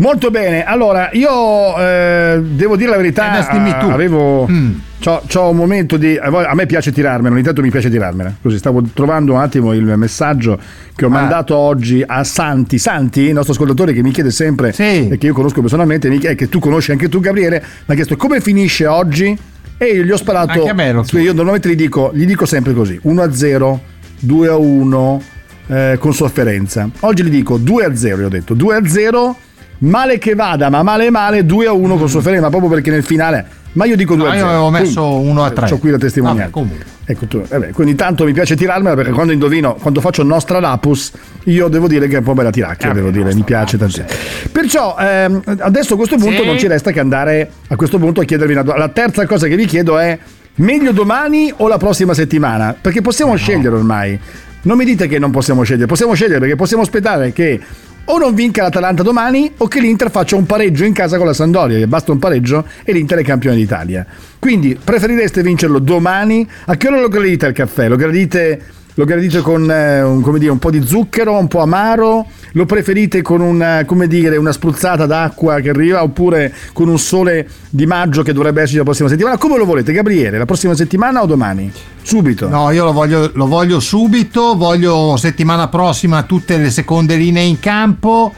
Molto 0.00 0.30
bene, 0.30 0.64
allora 0.64 1.10
io 1.12 1.78
eh, 1.78 2.40
devo 2.42 2.76
dire 2.76 2.90
la 2.90 2.96
verità, 2.96 3.38
eh, 3.38 3.92
avevo... 3.92 4.46
Mm 4.50 4.72
C'ho, 5.00 5.22
c'ho, 5.26 5.48
un 5.48 5.56
momento 5.56 5.96
di. 5.96 6.18
A 6.18 6.54
me 6.54 6.66
piace 6.66 6.92
tirarmela, 6.92 7.34
ogni 7.34 7.42
tanto 7.42 7.62
mi 7.62 7.70
piace 7.70 7.88
tirarmela. 7.88 8.34
Così 8.42 8.58
stavo 8.58 8.82
trovando 8.92 9.32
un 9.32 9.40
attimo 9.40 9.72
il 9.72 9.82
messaggio 9.96 10.60
che 10.94 11.06
ho 11.06 11.08
ah. 11.08 11.12
mandato 11.12 11.56
oggi 11.56 12.04
a 12.06 12.22
Santi. 12.22 12.76
Santi, 12.76 13.22
il 13.22 13.32
nostro 13.32 13.54
ascoltatore 13.54 13.94
che 13.94 14.02
mi 14.02 14.10
chiede 14.10 14.30
sempre, 14.30 14.72
sì. 14.72 15.08
e 15.08 15.16
che 15.16 15.26
io 15.26 15.32
conosco 15.32 15.62
personalmente, 15.62 16.08
e 16.08 16.34
che 16.34 16.50
tu 16.50 16.58
conosci 16.58 16.92
anche 16.92 17.08
tu, 17.08 17.18
Gabriele, 17.18 17.64
mi 17.86 17.92
ha 17.92 17.94
chiesto 17.94 18.16
come 18.16 18.42
finisce 18.42 18.86
oggi. 18.86 19.36
E 19.78 19.86
io 19.86 20.02
gli 20.02 20.10
ho 20.10 20.18
sparato. 20.18 20.52
Anche 20.52 20.68
a 20.68 20.74
me 20.74 20.92
lo 20.92 21.02
so. 21.02 21.16
Io 21.16 21.32
normalmente 21.32 21.70
gli 21.70 21.76
dico, 21.76 22.10
gli 22.12 22.26
dico 22.26 22.44
sempre 22.44 22.74
così: 22.74 23.00
1-0, 23.02 23.78
2-1, 24.26 25.20
eh, 25.66 25.96
con 25.98 26.12
sofferenza. 26.12 26.90
Oggi 27.00 27.22
gli 27.22 27.30
dico 27.30 27.58
2-0, 27.58 28.18
gli 28.18 28.22
ho 28.22 28.28
detto 28.28 28.54
2-0 28.54 29.34
male 29.80 30.18
che 30.18 30.34
vada, 30.34 30.70
ma 30.70 30.82
male 30.82 31.10
male 31.10 31.44
2 31.44 31.66
a 31.66 31.72
1 31.72 31.96
con 31.96 32.08
sofferenza, 32.08 32.44
ma 32.44 32.50
proprio 32.50 32.70
perché 32.70 32.90
nel 32.90 33.04
finale 33.04 33.58
ma 33.72 33.84
io 33.84 33.96
dico 33.96 34.16
2 34.16 34.24
no, 34.24 34.30
a 34.30 34.34
0. 34.34 34.46
Io 34.46 34.52
avevo 34.52 34.70
messo 34.70 35.20
1 35.20 35.44
a 35.44 35.50
3. 35.50 35.70
Ho 35.72 35.78
qui 35.78 35.90
la 35.90 35.98
testimonianza. 35.98 36.50
Vabbè, 36.60 36.74
ecco 37.04 37.26
tu, 37.26 37.42
vabbè, 37.46 37.70
quindi 37.70 37.94
tanto 37.94 38.24
mi 38.24 38.32
piace 38.32 38.56
tirarmela 38.56 38.96
perché 38.96 39.12
quando 39.12 39.32
indovino, 39.32 39.74
quando 39.74 40.00
faccio 40.00 40.24
nostra 40.24 40.58
lapus, 40.58 41.12
io 41.44 41.68
devo 41.68 41.86
dire 41.86 42.08
che 42.08 42.16
è 42.16 42.18
un 42.18 42.24
po' 42.24 42.34
bella 42.34 42.50
tiracchia, 42.50 42.90
eh, 42.90 42.94
devo 42.94 43.10
dire, 43.10 43.32
mi 43.32 43.42
piace 43.42 43.78
tanto. 43.78 44.04
Perciò 44.50 44.96
ehm, 44.98 45.42
adesso 45.58 45.94
a 45.94 45.96
questo 45.96 46.16
punto 46.16 46.40
sì. 46.40 46.46
non 46.46 46.58
ci 46.58 46.66
resta 46.66 46.90
che 46.90 46.98
andare 46.98 47.50
a 47.68 47.76
questo 47.76 47.98
punto 47.98 48.20
a 48.20 48.24
chiedervi 48.24 48.54
una 48.54 48.76
La 48.76 48.88
terza 48.88 49.24
cosa 49.26 49.46
che 49.46 49.54
vi 49.54 49.66
chiedo 49.66 49.98
è 49.98 50.18
meglio 50.56 50.90
domani 50.90 51.52
o 51.58 51.68
la 51.68 51.78
prossima 51.78 52.12
settimana? 52.12 52.74
Perché 52.78 53.02
possiamo 53.02 53.32
no. 53.32 53.38
scegliere 53.38 53.76
ormai. 53.76 54.18
Non 54.62 54.76
mi 54.76 54.84
dite 54.84 55.06
che 55.06 55.18
non 55.18 55.30
possiamo 55.30 55.62
scegliere, 55.62 55.86
possiamo 55.86 56.12
scegliere 56.14 56.40
perché 56.40 56.56
possiamo 56.56 56.82
aspettare 56.82 57.32
che 57.32 57.58
o 58.04 58.18
non 58.18 58.34
vinca 58.34 58.62
l'Atalanta 58.62 59.02
domani 59.02 59.52
o 59.58 59.68
che 59.68 59.80
l'Inter 59.80 60.10
faccia 60.10 60.36
un 60.36 60.46
pareggio 60.46 60.84
in 60.84 60.92
casa 60.92 61.16
con 61.16 61.26
la 61.26 61.32
Sandoria, 61.32 61.78
che 61.78 61.86
basta 61.86 62.12
un 62.12 62.18
pareggio 62.18 62.66
e 62.84 62.92
l'Inter 62.92 63.18
è 63.18 63.22
campione 63.22 63.56
d'Italia. 63.56 64.06
Quindi 64.38 64.78
preferireste 64.82 65.42
vincerlo 65.42 65.78
domani? 65.78 66.48
A 66.66 66.76
che 66.76 66.88
ora 66.88 67.00
lo 67.00 67.08
gradite 67.08 67.46
il 67.46 67.52
caffè? 67.52 67.88
Lo 67.88 67.96
gradite 67.96 68.62
lo 68.94 69.04
gradite 69.04 69.40
con 69.40 69.70
eh, 69.70 70.02
un, 70.02 70.38
dire, 70.38 70.50
un, 70.50 70.58
po' 70.58 70.70
di 70.70 70.84
zucchero, 70.84 71.38
un 71.38 71.48
po' 71.48 71.60
amaro? 71.60 72.26
Lo 72.52 72.66
preferite 72.66 73.22
con 73.22 73.40
una, 73.40 73.86
dire, 74.06 74.36
una 74.36 74.52
spruzzata 74.52 75.06
d'acqua 75.06 75.60
che 75.60 75.70
arriva 75.70 76.02
oppure 76.02 76.52
con 76.72 76.88
un 76.88 76.98
sole 76.98 77.48
di 77.70 77.86
maggio 77.86 78.22
che 78.22 78.32
dovrebbe 78.32 78.60
esserci 78.60 78.78
la 78.78 78.82
prossima 78.82 79.08
settimana? 79.08 79.38
Come 79.38 79.56
lo 79.56 79.64
volete, 79.64 79.92
Gabriele? 79.92 80.38
La 80.38 80.44
prossima 80.44 80.74
settimana 80.74 81.22
o 81.22 81.26
domani? 81.26 81.70
Subito. 82.02 82.48
No, 82.48 82.70
io 82.70 82.84
lo 82.84 82.92
voglio, 82.92 83.30
lo 83.34 83.46
voglio 83.46 83.78
subito, 83.78 84.56
voglio 84.56 85.16
settimana 85.16 85.68
prossima 85.68 86.24
tutte 86.24 86.56
le 86.56 86.70
seconde 86.70 87.16
linee 87.16 87.44
in 87.44 87.60
campo. 87.60 88.32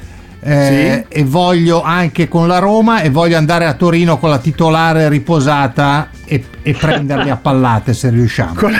Eh, 0.44 1.06
sì. 1.08 1.20
e 1.20 1.24
voglio 1.24 1.82
anche 1.82 2.26
con 2.26 2.48
la 2.48 2.58
Roma 2.58 3.02
e 3.02 3.10
voglio 3.10 3.36
andare 3.36 3.64
a 3.64 3.74
Torino 3.74 4.18
con 4.18 4.28
la 4.28 4.38
titolare 4.38 5.08
riposata 5.08 6.10
e, 6.24 6.44
e 6.62 6.72
prenderli 6.72 7.30
a 7.30 7.36
pallate 7.40 7.94
se 7.94 8.10
riusciamo. 8.10 8.54
Con 8.54 8.72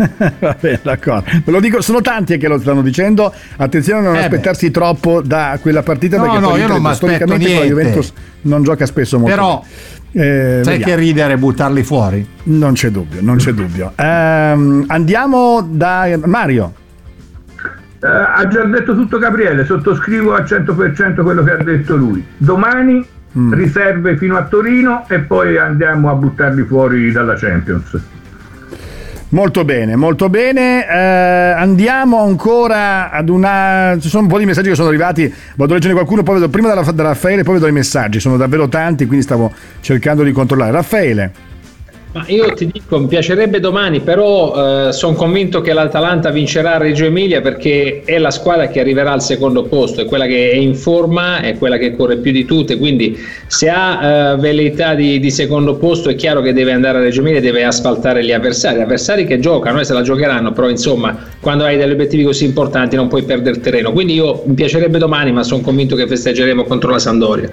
Va 0.38 0.56
bene, 0.58 0.80
d'accordo. 0.82 1.30
Me 1.44 1.52
lo 1.52 1.60
dico, 1.60 1.80
sono 1.82 2.00
tanti 2.00 2.38
che 2.38 2.48
lo 2.48 2.58
stanno 2.58 2.82
dicendo. 2.82 3.32
Attenzione 3.56 4.00
a 4.00 4.02
non 4.02 4.16
eh 4.16 4.24
aspettarsi 4.24 4.66
beh. 4.66 4.72
troppo 4.72 5.20
da 5.22 5.58
quella 5.60 5.82
partita 5.82 6.16
no, 6.16 6.24
perché 6.24 6.38
no, 6.38 6.56
io 6.56 6.66
non 6.66 6.94
storicamente 6.94 7.54
la 7.54 7.64
Juventus 7.64 8.12
non 8.42 8.62
gioca 8.62 8.86
spesso 8.86 9.18
molto. 9.18 9.34
Però 9.34 9.64
eh, 10.12 10.60
sai 10.62 10.78
che 10.78 10.96
ridere 10.96 11.34
e 11.34 11.36
buttarli 11.36 11.82
fuori? 11.82 12.26
Non 12.44 12.72
c'è 12.72 12.90
dubbio, 12.90 13.20
non 13.20 13.36
c'è 13.36 13.52
dubbio. 13.52 13.92
Eh, 13.96 14.04
andiamo 14.04 15.66
da 15.68 16.18
Mario. 16.24 16.74
Uh, 18.00 18.06
ha 18.06 18.48
già 18.48 18.64
detto 18.64 18.94
tutto 18.94 19.18
Gabriele, 19.18 19.66
sottoscrivo 19.66 20.32
al 20.32 20.44
100% 20.44 21.22
quello 21.22 21.42
che 21.42 21.50
ha 21.50 21.62
detto 21.62 21.96
lui. 21.96 22.24
Domani 22.38 23.06
mm. 23.38 23.52
riserve 23.52 24.16
fino 24.16 24.38
a 24.38 24.44
Torino 24.44 25.04
e 25.06 25.18
poi 25.18 25.58
andiamo 25.58 26.08
a 26.08 26.14
buttarli 26.14 26.62
fuori 26.62 27.12
dalla 27.12 27.34
Champions. 27.34 27.98
Molto 29.30 29.64
bene, 29.64 29.94
molto 29.94 30.28
bene. 30.28 30.84
Eh, 30.84 30.92
andiamo 30.92 32.20
ancora 32.20 33.10
ad 33.10 33.28
una. 33.28 33.96
Ci 34.00 34.08
sono 34.08 34.24
un 34.24 34.28
po' 34.28 34.38
di 34.38 34.44
messaggi 34.44 34.70
che 34.70 34.74
sono 34.74 34.88
arrivati. 34.88 35.32
Vado 35.54 35.72
a 35.72 35.74
leggere 35.76 35.94
qualcuno, 35.94 36.24
poi 36.24 36.34
vedo 36.34 36.48
prima 36.48 36.72
da, 36.72 37.02
Raffaele, 37.02 37.44
poi 37.44 37.54
vedo 37.54 37.68
i 37.68 37.72
messaggi. 37.72 38.18
Sono 38.18 38.36
davvero 38.36 38.68
tanti, 38.68 39.06
quindi 39.06 39.24
stavo 39.24 39.52
cercando 39.80 40.24
di 40.24 40.32
controllare. 40.32 40.72
Raffaele. 40.72 41.49
Ma 42.12 42.24
io 42.26 42.52
ti 42.54 42.66
dico, 42.66 42.98
mi 42.98 43.06
piacerebbe 43.06 43.60
domani, 43.60 44.00
però 44.00 44.88
eh, 44.88 44.92
sono 44.92 45.14
convinto 45.14 45.60
che 45.60 45.72
l'Atalanta 45.72 46.30
vincerà 46.30 46.74
a 46.74 46.78
Reggio 46.78 47.04
Emilia 47.04 47.40
perché 47.40 48.02
è 48.04 48.18
la 48.18 48.32
squadra 48.32 48.66
che 48.66 48.80
arriverà 48.80 49.12
al 49.12 49.22
secondo 49.22 49.62
posto, 49.62 50.00
è 50.00 50.06
quella 50.06 50.26
che 50.26 50.50
è 50.50 50.56
in 50.56 50.74
forma, 50.74 51.40
è 51.40 51.56
quella 51.56 51.76
che 51.76 51.94
corre 51.94 52.16
più 52.16 52.32
di 52.32 52.44
tutte, 52.44 52.78
quindi 52.78 53.16
se 53.46 53.68
ha 53.68 54.32
eh, 54.32 54.36
velleità 54.38 54.94
di, 54.94 55.20
di, 55.20 55.30
secondo 55.30 55.76
posto 55.76 56.08
è 56.08 56.16
chiaro 56.16 56.40
che 56.40 56.52
deve 56.52 56.72
andare 56.72 56.98
a 56.98 57.00
Reggio 57.00 57.20
Emilia 57.20 57.38
e 57.38 57.42
deve 57.42 57.62
asfaltare 57.62 58.24
gli 58.24 58.32
avversari, 58.32 58.80
avversari 58.80 59.24
che 59.24 59.38
giocano 59.38 59.78
e 59.78 59.84
se 59.84 59.92
la 59.92 60.02
giocheranno, 60.02 60.50
però 60.50 60.68
insomma 60.68 61.16
quando 61.38 61.62
hai 61.62 61.76
degli 61.76 61.92
obiettivi 61.92 62.24
così 62.24 62.44
importanti 62.44 62.96
non 62.96 63.06
puoi 63.06 63.22
perdere 63.22 63.60
terreno, 63.60 63.92
quindi 63.92 64.14
io 64.14 64.42
mi 64.46 64.54
piacerebbe 64.54 64.98
domani, 64.98 65.30
ma 65.30 65.44
sono 65.44 65.60
convinto 65.60 65.94
che 65.94 66.08
festeggeremo 66.08 66.64
contro 66.64 66.90
la 66.90 66.98
Sandoria. 66.98 67.50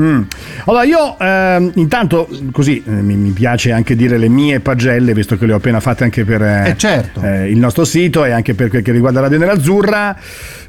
Mm. 0.00 0.22
Allora 0.66 0.84
io 0.84 1.18
eh, 1.18 1.72
intanto 1.74 2.28
così 2.52 2.82
eh, 2.86 2.90
mi, 2.90 3.16
mi, 3.16 3.30
piace 3.30 3.72
anche 3.72 3.96
dire 3.96 4.16
le 4.16 4.28
mie 4.28 4.60
pagelle 4.60 5.12
visto 5.12 5.36
che 5.36 5.44
le 5.44 5.54
ho 5.54 5.56
appena 5.56 5.80
fatte 5.80 6.04
anche 6.04 6.24
per 6.24 6.40
eh, 6.40 6.70
eh 6.70 6.76
certo. 6.76 7.20
Eh, 7.20 7.50
il 7.50 7.58
nostro 7.58 7.84
sito 7.84 8.24
e 8.24 8.30
anche 8.30 8.54
per 8.54 8.68
quel 8.68 8.82
che 8.82 8.92
riguarda 8.92 9.20
Radio 9.20 9.38
Nerazzurra 9.38 10.16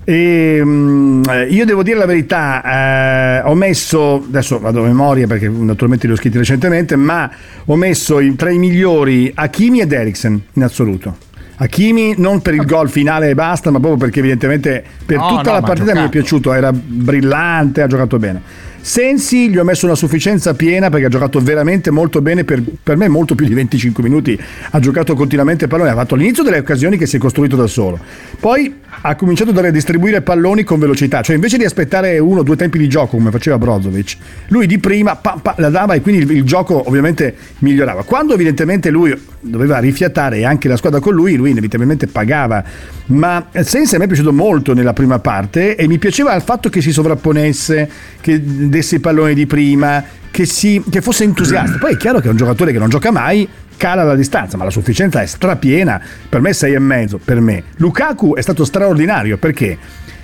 e, 0.04 0.60
um, 0.62 1.22
io 1.48 1.66
devo 1.66 1.84
dire 1.84 1.98
la 1.98 2.08
verità, 2.08 3.44
ho 3.46 3.54
messo, 3.54 4.16
adesso 4.16 4.58
vado 4.58 4.84
a 4.84 4.88
memoria 4.88 5.28
perché 5.28 5.48
naturalmente 5.48 6.08
li 6.08 6.14
ho 6.14 6.16
scritti 6.16 6.38
recentemente, 6.38 6.96
ma 6.96 7.30
ho 7.66 7.76
messo 7.76 8.20
i, 8.20 8.36
tra 8.36 8.50
i 8.50 8.58
migliori 8.58 9.32
Hakimi 9.36 9.82
ed 9.82 9.92
Eriksen 9.92 10.42
in 10.54 10.64
assoluto. 10.64 11.28
Hakimi 11.62 12.16
non 12.18 12.42
per 12.42 12.54
il 12.54 12.66
gol 12.66 12.90
finale 12.90 13.30
e 13.30 13.36
basta, 13.36 13.70
ma 13.70 13.80
proprio 13.80 14.00
perché 14.00 14.20
evidentemente 14.20 14.84
per 15.06 15.18
No, 15.18 15.28
tutta 15.28 15.52
no, 15.52 15.60
la 15.60 15.62
partita 15.62 15.94
mi 15.94 16.06
è 16.06 16.10
piaciuto, 16.10 16.54
era 16.54 16.72
brillante, 16.72 17.82
ha 17.82 17.88
giocato 17.88 18.18
bene. 18.18 18.42
Sensi 18.82 19.50
gli 19.50 19.58
ho 19.58 19.64
messo 19.64 19.86
una 19.86 19.96
sufficienza 19.96 20.54
piena 20.54 20.90
perché 20.90 21.06
ha 21.08 21.10
giocato 21.10 21.40
veramente 21.40 21.92
molto 21.92 22.22
bene, 22.22 22.44
per, 22.44 22.62
per 22.82 22.98
me 22.98 23.08
molto 23.08 23.36
più 23.36 23.46
di 23.46 23.54
25 23.54 24.02
minuti, 24.04 24.40
ha 24.72 24.80
giocato 24.80 25.16
continuamente 25.16 25.68
pallone, 25.68 25.90
ha 25.90 25.96
fatto 25.96 26.16
all'inizio 26.16 26.44
delle 26.44 26.60
occasioni 26.60 26.98
che 26.98 27.06
si 27.06 27.18
è 27.18 27.20
costruito 27.20 27.56
da 27.56 27.68
solo, 27.68 28.00
poi 28.40 28.74
ha 29.02 29.16
cominciato 29.16 29.52
a 29.52 29.70
distribuire 29.70 30.22
palloni 30.22 30.64
con 30.64 30.80
velocità, 30.80 31.22
cioè 31.22 31.36
invece 31.36 31.58
di 31.58 31.66
aspettare 31.66 32.18
uno 32.20 32.40
o 32.40 32.44
due 32.44 32.56
tempi 32.56 32.78
di 32.78 32.88
gioco 32.88 33.18
come 33.18 33.32
faceva 33.32 33.58
Brozovic, 33.58 34.18
lui 34.48 34.66
di 34.66 34.80
prima 34.80 35.16
pa, 35.16 35.40
pa, 35.42 35.56
la 35.58 35.70
dava 35.70 35.94
e 35.94 36.02
quindi 36.02 36.24
il, 36.24 36.38
il 36.38 36.44
gioco 36.44 36.88
ovviamente 36.88 37.36
migliorava. 37.60 38.04
Quando 38.04 38.34
evidentemente 38.34 38.90
lui 38.90 39.14
doveva 39.42 39.80
rifiatare 39.80 40.44
anche 40.46 40.68
la 40.68 40.78
squadra 40.78 41.00
con 41.00 41.14
lui, 41.14 41.36
lui 41.36 41.52
inevitabilmente 41.52 42.08
pagava, 42.08 42.64
ma 43.08 43.48
Sensi 43.62 43.96
a 43.96 43.98
me 43.98 44.06
è 44.06 44.08
piaciuto 44.08 44.34
molto 44.34 44.74
nella 44.74 44.94
prima 44.94 45.20
parte 45.20 45.76
e 45.76 45.88
mi 45.88 45.98
piaceva 45.98 46.36
il 46.36 46.42
fatto 46.42 46.70
che 46.70 46.82
si 46.82 46.92
sovrapponesse, 46.92 47.90
che 48.22 48.42
desse 48.44 48.96
i 48.96 49.00
palloni 49.00 49.34
di 49.34 49.46
prima, 49.46 50.04
che, 50.30 50.46
si, 50.46 50.84
che 50.90 51.02
fosse 51.02 51.24
entusiasta. 51.24 51.78
Poi 51.78 51.94
è 51.94 51.98
chiaro 51.98 52.20
che 52.20 52.28
è 52.28 52.32
un 52.32 52.38
giocatore 52.38 52.72
che 52.72 52.80
non 52.80 52.90
gioca 52.90 53.12
mai, 53.12 53.48
cala 53.78 54.04
la 54.04 54.16
distanza, 54.16 54.58
ma 54.58 54.66
la 54.66 54.70
sufficienza 54.70 55.22
è 55.22 55.26
strapiena. 55.26 56.02
Per 56.28 56.42
me 56.42 56.54
6 56.54 56.74
e 56.74 56.80
mezzo, 56.80 57.20
per 57.24 57.40
me. 57.40 57.64
Lukaku 57.78 58.36
è 58.36 58.42
stato 58.42 58.66
straordinario 58.66 59.38
perché 59.38 59.78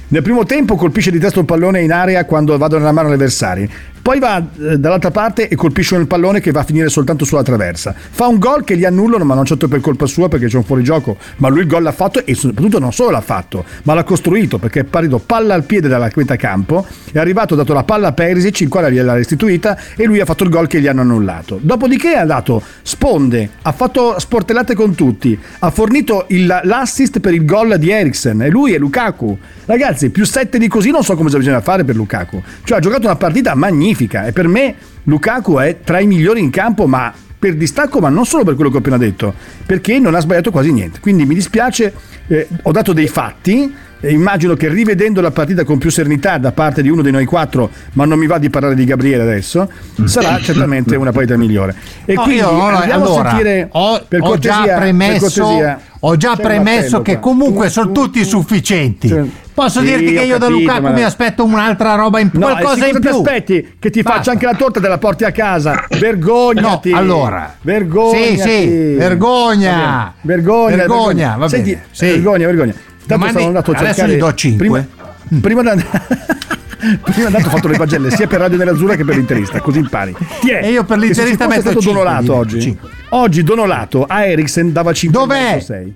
nel 0.08 0.22
primo 0.22 0.44
tempo 0.46 0.76
colpisce 0.76 1.10
di 1.10 1.18
testa 1.18 1.40
un 1.40 1.46
pallone 1.46 1.82
in 1.82 1.92
area 1.92 2.26
quando 2.26 2.56
vado 2.58 2.78
nella 2.78 2.92
mano 2.92 3.08
agli 3.08 3.16
avversari. 3.16 3.70
Poi 4.06 4.20
va 4.20 4.38
eh, 4.38 4.78
dall'altra 4.78 5.10
parte 5.10 5.48
e 5.48 5.56
colpisce 5.56 5.96
un 5.96 6.06
pallone 6.06 6.40
che 6.40 6.52
va 6.52 6.60
a 6.60 6.64
finire 6.64 6.90
soltanto 6.90 7.26
sulla 7.26 7.42
traversa. 7.42 7.96
Fa 7.98 8.28
un 8.28 8.38
gol 8.38 8.64
che 8.64 8.78
gli 8.78 8.86
annullano, 8.86 9.24
ma 9.24 9.34
non 9.34 9.46
certo 9.46 9.68
per 9.68 9.80
colpa 9.80 10.06
sua 10.06 10.28
perché 10.28 10.46
c'è 10.46 10.58
un 10.58 10.64
fuorigioco. 10.64 11.18
Ma 11.38 11.48
lui 11.48 11.62
il 11.62 11.66
gol 11.68 11.82
l'ha 11.82 11.92
fatto 11.92 12.24
e 12.24 12.36
soprattutto 12.36 12.78
non 12.78 12.94
solo 12.94 13.10
l'ha 13.10 13.22
fatto, 13.22 13.66
ma 13.82 13.96
l'ha 13.96 14.04
costruito 14.04 14.60
perché 14.60 14.82
è 14.82 14.84
partito 14.84 15.18
palla 15.18 15.56
al 15.56 15.64
piede 15.64 15.88
dalla 15.88 16.08
metà 16.14 16.36
campo, 16.36 16.86
è 17.12 17.18
arrivato, 17.18 17.56
ha 17.56 17.58
dato 17.58 17.74
la 17.74 17.84
palla 17.84 18.10
a 18.10 18.12
Perisic, 18.12 18.60
il 18.60 18.68
quale 18.70 18.92
gliel'ha 18.92 19.16
restituita 19.16 19.76
e 19.96 20.06
lui 20.06 20.20
ha 20.20 20.26
fatto 20.26 20.44
il 20.44 20.52
gol 20.52 20.68
che 20.68 20.80
gli 20.80 20.86
hanno 20.86 21.02
annullato. 21.02 21.58
Dopodiché 21.60 22.14
ha 22.14 22.26
dato 22.26 22.62
sponde, 22.84 23.50
ha 23.64 23.72
fatto 23.72 24.20
sportellate 24.20 24.76
con 24.76 24.94
tutti, 24.94 25.36
ha 25.62 25.72
fornito 25.72 26.26
il- 26.28 26.60
l'assist 26.62 27.20
per 27.22 27.34
il 27.34 27.44
gol 27.44 27.78
di 27.80 27.90
Eriksen 27.90 28.44
e 28.44 28.50
lui 28.52 28.74
è 28.74 28.78
Lukaku. 28.78 29.36
Ragazzi, 29.66 30.12
più 30.12 30.26
7 30.26 30.60
di 30.60 30.68
così 30.68 30.92
non 30.92 31.04
so 31.04 31.16
come 31.16 31.32
bisogna 31.32 31.62
fare 31.62 31.84
per 31.84 31.96
Lukaku. 31.96 32.40
Cioè 32.64 32.78
ha 32.78 32.80
giocato 32.82 33.06
una 33.08 33.16
partita 33.16 33.56
magnifica 33.56 33.94
e 34.25 34.32
per 34.32 34.48
me 34.48 34.75
Lukaku 35.04 35.58
è 35.58 35.78
tra 35.84 36.00
i 36.00 36.08
migliori 36.08 36.40
in 36.42 36.50
campo, 36.50 36.86
ma 36.88 37.14
per 37.38 37.56
distacco, 37.56 38.00
ma 38.00 38.10
non 38.10 38.25
solo 38.25 38.44
per 38.44 38.56
quello 38.56 38.70
che 38.70 38.78
ho 38.78 38.80
appena 38.80 38.98
detto, 38.98 39.34
perché 39.66 40.00
non 40.00 40.16
ha 40.16 40.20
sbagliato 40.20 40.52
quasi 40.52 40.72
niente. 40.72 41.00
Quindi 41.00 41.25
mi 41.25 41.36
dispiace, 41.36 41.94
eh, 42.28 42.48
ho 42.64 42.72
dato 42.72 42.94
dei 42.94 43.08
fatti. 43.08 43.74
e 44.02 44.12
immagino 44.12 44.54
che 44.56 44.68
rivedendo 44.68 45.20
la 45.20 45.32
partita 45.32 45.64
con 45.64 45.80
più 45.80 45.90
serenità 45.90 46.38
da 46.38 46.52
parte 46.52 46.84
di 46.84 46.90
uno 46.90 47.02
di 47.02 47.10
noi 47.10 47.25
quattro, 47.25 47.72
ma 47.94 48.06
non 48.06 48.20
mi 48.20 48.28
va 48.28 48.38
di 48.38 48.52
parlare 48.52 48.75
di 48.75 48.84
Gabriele 48.86 49.24
adesso, 49.24 49.68
sarà 50.04 50.38
certamente 50.40 50.96
una 50.96 51.12
partita 51.12 51.36
migliore. 51.38 51.74
E 52.06 52.14
No, 52.14 52.22
quindi 52.22 52.42
io, 52.42 52.50
allora, 52.50 52.80
a 52.84 53.30
sentire 53.30 53.68
ho, 53.72 54.04
per 54.08 54.22
ho 54.22 54.25
cortesia, 54.25 54.56
già 54.58 54.64
per 54.66 54.78
premesso. 54.78 55.80
Ho 56.08 56.18
già 56.18 56.36
C'è 56.36 56.42
premesso 56.44 57.02
che 57.02 57.14
qua. 57.14 57.22
comunque 57.22 57.70
sono 57.70 57.92
tu- 57.92 58.04
tutti 58.04 58.22
tu- 58.22 58.28
sufficienti. 58.28 59.08
Cioè, 59.08 59.24
Posso 59.56 59.80
sì, 59.80 59.86
dirti 59.86 60.14
che 60.14 60.22
io 60.24 60.38
da 60.38 60.48
capito, 60.48 60.60
Lukaku 60.60 60.82
ma- 60.82 60.90
mi 60.92 61.02
aspetto 61.04 61.44
un'altra 61.46 61.96
roba 61.96 62.20
in 62.20 62.30
No, 62.34 62.40
qualcosa 62.48 62.88
in 62.88 62.92
cosa 62.94 63.00
ti 63.00 63.08
più. 63.08 63.16
aspetti 63.18 63.76
che 63.80 63.90
ti 63.90 64.02
Basta. 64.02 64.18
faccia 64.20 64.32
anche 64.32 64.46
la 64.46 64.54
torta 64.54 64.80
e 64.80 64.82
te 64.82 64.88
la 64.90 64.98
porti 64.98 65.24
a 65.24 65.32
casa? 65.32 65.86
Vergognati. 65.98 66.90
No, 66.92 66.98
allora. 66.98 67.56
vergognati. 67.62 68.38
Sì, 68.38 68.40
sì, 68.42 68.68
vergogna. 68.96 70.14
Bene. 70.22 70.36
Vergogna, 70.36 70.76
Vergogna, 70.76 71.36
va 71.38 71.48
Senti, 71.48 71.70
bene, 71.72 71.86
sì. 71.92 72.06
vergogna, 72.08 72.46
vergogna. 72.48 72.72
Tanto 72.74 73.04
Domani- 73.06 73.32
sono 73.34 73.46
andato 73.46 73.72
a 73.72 73.76
adesso 73.78 73.94
cercare 73.94 74.14
gli 74.16 74.20
do 74.20 74.34
cinque. 74.34 74.68
Prima, 74.68 75.40
prima 75.42 75.62
di 75.62 75.68
andare 75.70 75.90
Prima 77.01 77.15
di 77.15 77.25
andare 77.25 77.44
ho 77.46 77.50
fatto 77.50 77.68
le 77.68 77.77
pagelle 77.77 78.12
sia 78.12 78.27
per 78.27 78.39
Radio 78.39 78.58
Nerazzurra 78.58 78.96
che 78.96 79.04
per 79.06 79.15
l'interista, 79.15 79.60
così 79.62 79.80
impari. 79.80 80.15
Ti 80.42 80.50
è, 80.50 80.63
E 80.63 80.72
io 80.72 80.84
per 80.84 80.98
l'interista 80.98 81.48
metto 81.48 81.62
stato 81.62 81.80
Donolato 81.82 82.34
oggi. 82.36 82.62
cinque. 82.62 82.89
Oggi 83.10 83.44
Donolato 83.44 84.06
a 84.08 84.25
Eriksen 84.25 84.72
dava 84.72 84.92
5 84.94 85.20
Dov'è? 85.20 85.60
6. 85.60 85.96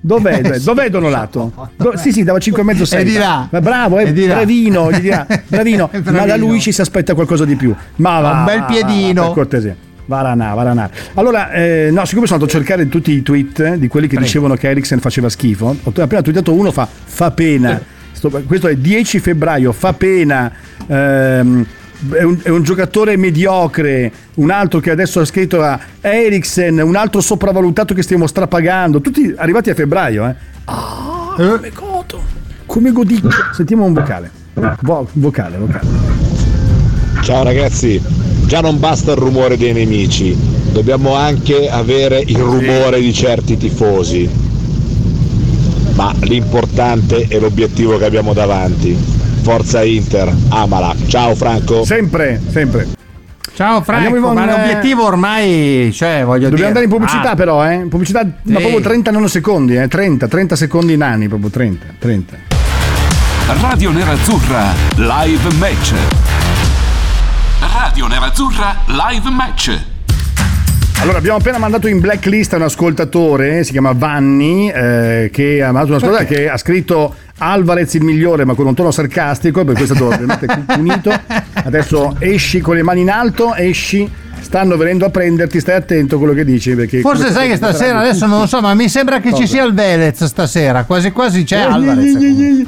Dov'è? 0.00 0.40
Dov'è, 0.40 0.58
dov'è 0.58 0.88
Donolato? 0.90 1.52
Do- 1.76 1.96
sì, 1.96 2.10
sì, 2.12 2.22
dava 2.22 2.38
5,5 2.38 2.82
6. 2.84 3.00
E 3.00 3.04
di 3.04 3.16
là. 3.16 3.46
Ma 3.50 3.60
bravo, 3.60 3.98
eh, 3.98 4.08
E 4.08 4.12
di 4.12 4.26
là. 4.26 4.36
bravino, 4.36 4.90
gli 4.90 5.00
dirà, 5.00 5.26
bravino, 5.46 5.90
ma 5.92 5.98
da 6.00 6.10
Bravino. 6.12 6.36
lui 6.36 6.60
ci 6.60 6.72
si 6.72 6.80
aspetta 6.80 7.14
qualcosa 7.14 7.44
di 7.44 7.54
più. 7.56 7.74
Ma 7.96 8.20
va, 8.20 8.30
Un 8.32 8.44
bel 8.44 8.58
va, 8.60 8.64
piedino. 8.64 9.20
va, 9.20 9.26
per 9.28 9.36
cortesia. 9.36 9.76
Varana, 10.06 10.52
Varana. 10.54 10.90
Allora, 11.14 11.50
eh, 11.52 11.88
no, 11.90 12.04
siccome 12.04 12.26
sono 12.26 12.38
andato 12.40 12.44
a 12.44 12.60
cercare 12.60 12.88
tutti 12.88 13.10
i 13.12 13.22
tweet 13.22 13.58
eh, 13.60 13.78
di 13.78 13.88
quelli 13.88 14.06
che 14.06 14.16
dicevano 14.18 14.54
che 14.54 14.68
Eriksen 14.68 15.00
faceva 15.00 15.28
schifo, 15.30 15.74
ho 15.82 15.92
appena 15.98 16.20
twittato 16.22 16.52
uno 16.52 16.70
fa 16.70 16.86
fa 17.04 17.30
pena. 17.30 17.80
Sto- 18.28 18.42
questo 18.46 18.68
è 18.68 18.76
10 18.76 19.18
febbraio, 19.18 19.72
fa 19.72 19.92
pena. 19.92 20.50
ehm, 20.86 21.66
è 22.10 22.22
un, 22.22 22.38
è 22.42 22.48
un 22.48 22.62
giocatore 22.62 23.16
mediocre, 23.16 24.12
un 24.34 24.50
altro 24.50 24.80
che 24.80 24.90
adesso 24.90 25.20
ha 25.20 25.24
scritto 25.24 25.62
a 25.62 25.78
Eriksen, 26.00 26.78
un 26.80 26.96
altro 26.96 27.20
sopravvalutato 27.20 27.94
che 27.94 28.02
stiamo 28.02 28.26
strapagando, 28.26 29.00
tutti 29.00 29.32
arrivati 29.36 29.70
a 29.70 29.74
febbraio, 29.74 30.26
eh. 30.26 30.34
Ah, 30.64 31.34
come 31.36 31.70
godo, 31.70 32.22
come 32.66 32.92
godicchio. 32.92 33.30
Sentiamo 33.52 33.84
un 33.84 33.92
vocale. 33.92 34.30
Vo- 34.80 35.08
vocale, 35.12 35.56
vocale. 35.58 35.86
Ciao 37.22 37.42
ragazzi, 37.42 38.00
già 38.46 38.60
non 38.60 38.78
basta 38.78 39.12
il 39.12 39.18
rumore 39.18 39.56
dei 39.56 39.72
nemici, 39.72 40.36
dobbiamo 40.72 41.14
anche 41.14 41.68
avere 41.68 42.22
il 42.26 42.38
rumore 42.38 43.00
di 43.00 43.12
certi 43.12 43.56
tifosi. 43.56 44.28
Ma 46.04 46.12
l'importante 46.20 47.26
è 47.28 47.38
l'obiettivo 47.38 47.96
che 47.96 48.04
abbiamo 48.04 48.34
davanti. 48.34 48.94
Forza 49.40 49.82
Inter, 49.82 50.30
amala. 50.50 50.94
Ciao 51.06 51.34
Franco. 51.34 51.82
Sempre, 51.84 52.38
sempre. 52.50 52.88
Ciao 53.54 53.82
Franco, 53.82 54.14
in- 54.14 54.22
ma 54.22 54.44
l'obiettivo 54.44 55.06
ormai, 55.06 55.90
cioè, 55.94 56.22
voglio 56.24 56.50
Dobbiamo 56.50 56.54
dire... 56.56 56.66
andare 56.66 56.84
in 56.84 56.90
pubblicità 56.90 57.30
Ah, 57.30 57.34
però, 57.34 57.66
eh? 57.66 57.86
Pubblicità, 57.88 58.22
ma 58.22 58.32
Sì. 58.44 58.52
proprio 58.52 58.80
30 58.80 59.10
nanosecondi, 59.12 59.76
eh? 59.76 59.88
30, 59.88 60.28
30 60.28 60.56
secondi 60.56 60.94
nani, 60.98 61.26
proprio 61.26 61.48
30, 61.48 61.86
30. 61.98 62.36
Radio 63.60 63.90
Nerazzurra 63.90 64.72
Live 64.96 65.54
Match. 65.54 65.92
Radio 67.80 68.06
Nerazzurra 68.08 68.76
Live 68.88 69.30
Match. 69.30 69.78
Allora, 71.00 71.18
abbiamo 71.18 71.36
appena 71.36 71.58
mandato 71.58 71.86
in 71.86 72.00
blacklist 72.00 72.54
un 72.54 72.62
ascoltatore, 72.62 73.62
si 73.62 73.72
chiama 73.72 73.92
Vanni, 73.92 74.70
eh, 74.70 75.28
che 75.30 75.62
ha 75.62 75.70
mandato 75.70 75.88
un 75.88 75.94
ascoltatore 75.96 76.24
che 76.24 76.48
ha 76.48 76.56
scritto 76.56 77.14
Alvarez 77.38 77.92
il 77.94 78.04
migliore, 78.04 78.44
ma 78.46 78.54
con 78.54 78.66
un 78.66 78.74
tono 78.74 78.90
sarcastico, 78.90 79.64
per 79.64 79.74
questo 79.74 79.92
è 79.92 79.96
stato 79.96 80.14
ovviamente 80.14 80.46
punito. 80.72 81.12
Adesso 81.52 82.16
esci 82.20 82.60
con 82.60 82.76
le 82.76 82.82
mani 82.82 83.02
in 83.02 83.10
alto, 83.10 83.54
esci, 83.54 84.10
stanno 84.40 84.78
venendo 84.78 85.04
a 85.04 85.10
prenderti, 85.10 85.60
stai 85.60 85.74
attento 85.74 86.14
a 86.14 86.18
quello 86.18 86.32
che 86.32 86.44
dici. 86.44 86.74
Perché 86.74 87.00
Forse 87.00 87.30
sai 87.32 87.48
che 87.48 87.56
stasera, 87.56 87.98
adesso 87.98 88.26
non 88.26 88.40
lo 88.40 88.46
so, 88.46 88.62
ma 88.62 88.72
mi 88.72 88.88
sembra 88.88 89.20
che 89.20 89.34
ci 89.34 89.46
sia 89.46 89.64
il 89.64 89.74
Velez 89.74 90.24
stasera, 90.24 90.84
quasi 90.84 91.10
quasi 91.10 91.44
c'è 91.44 91.58
Alvarez. 91.58 92.66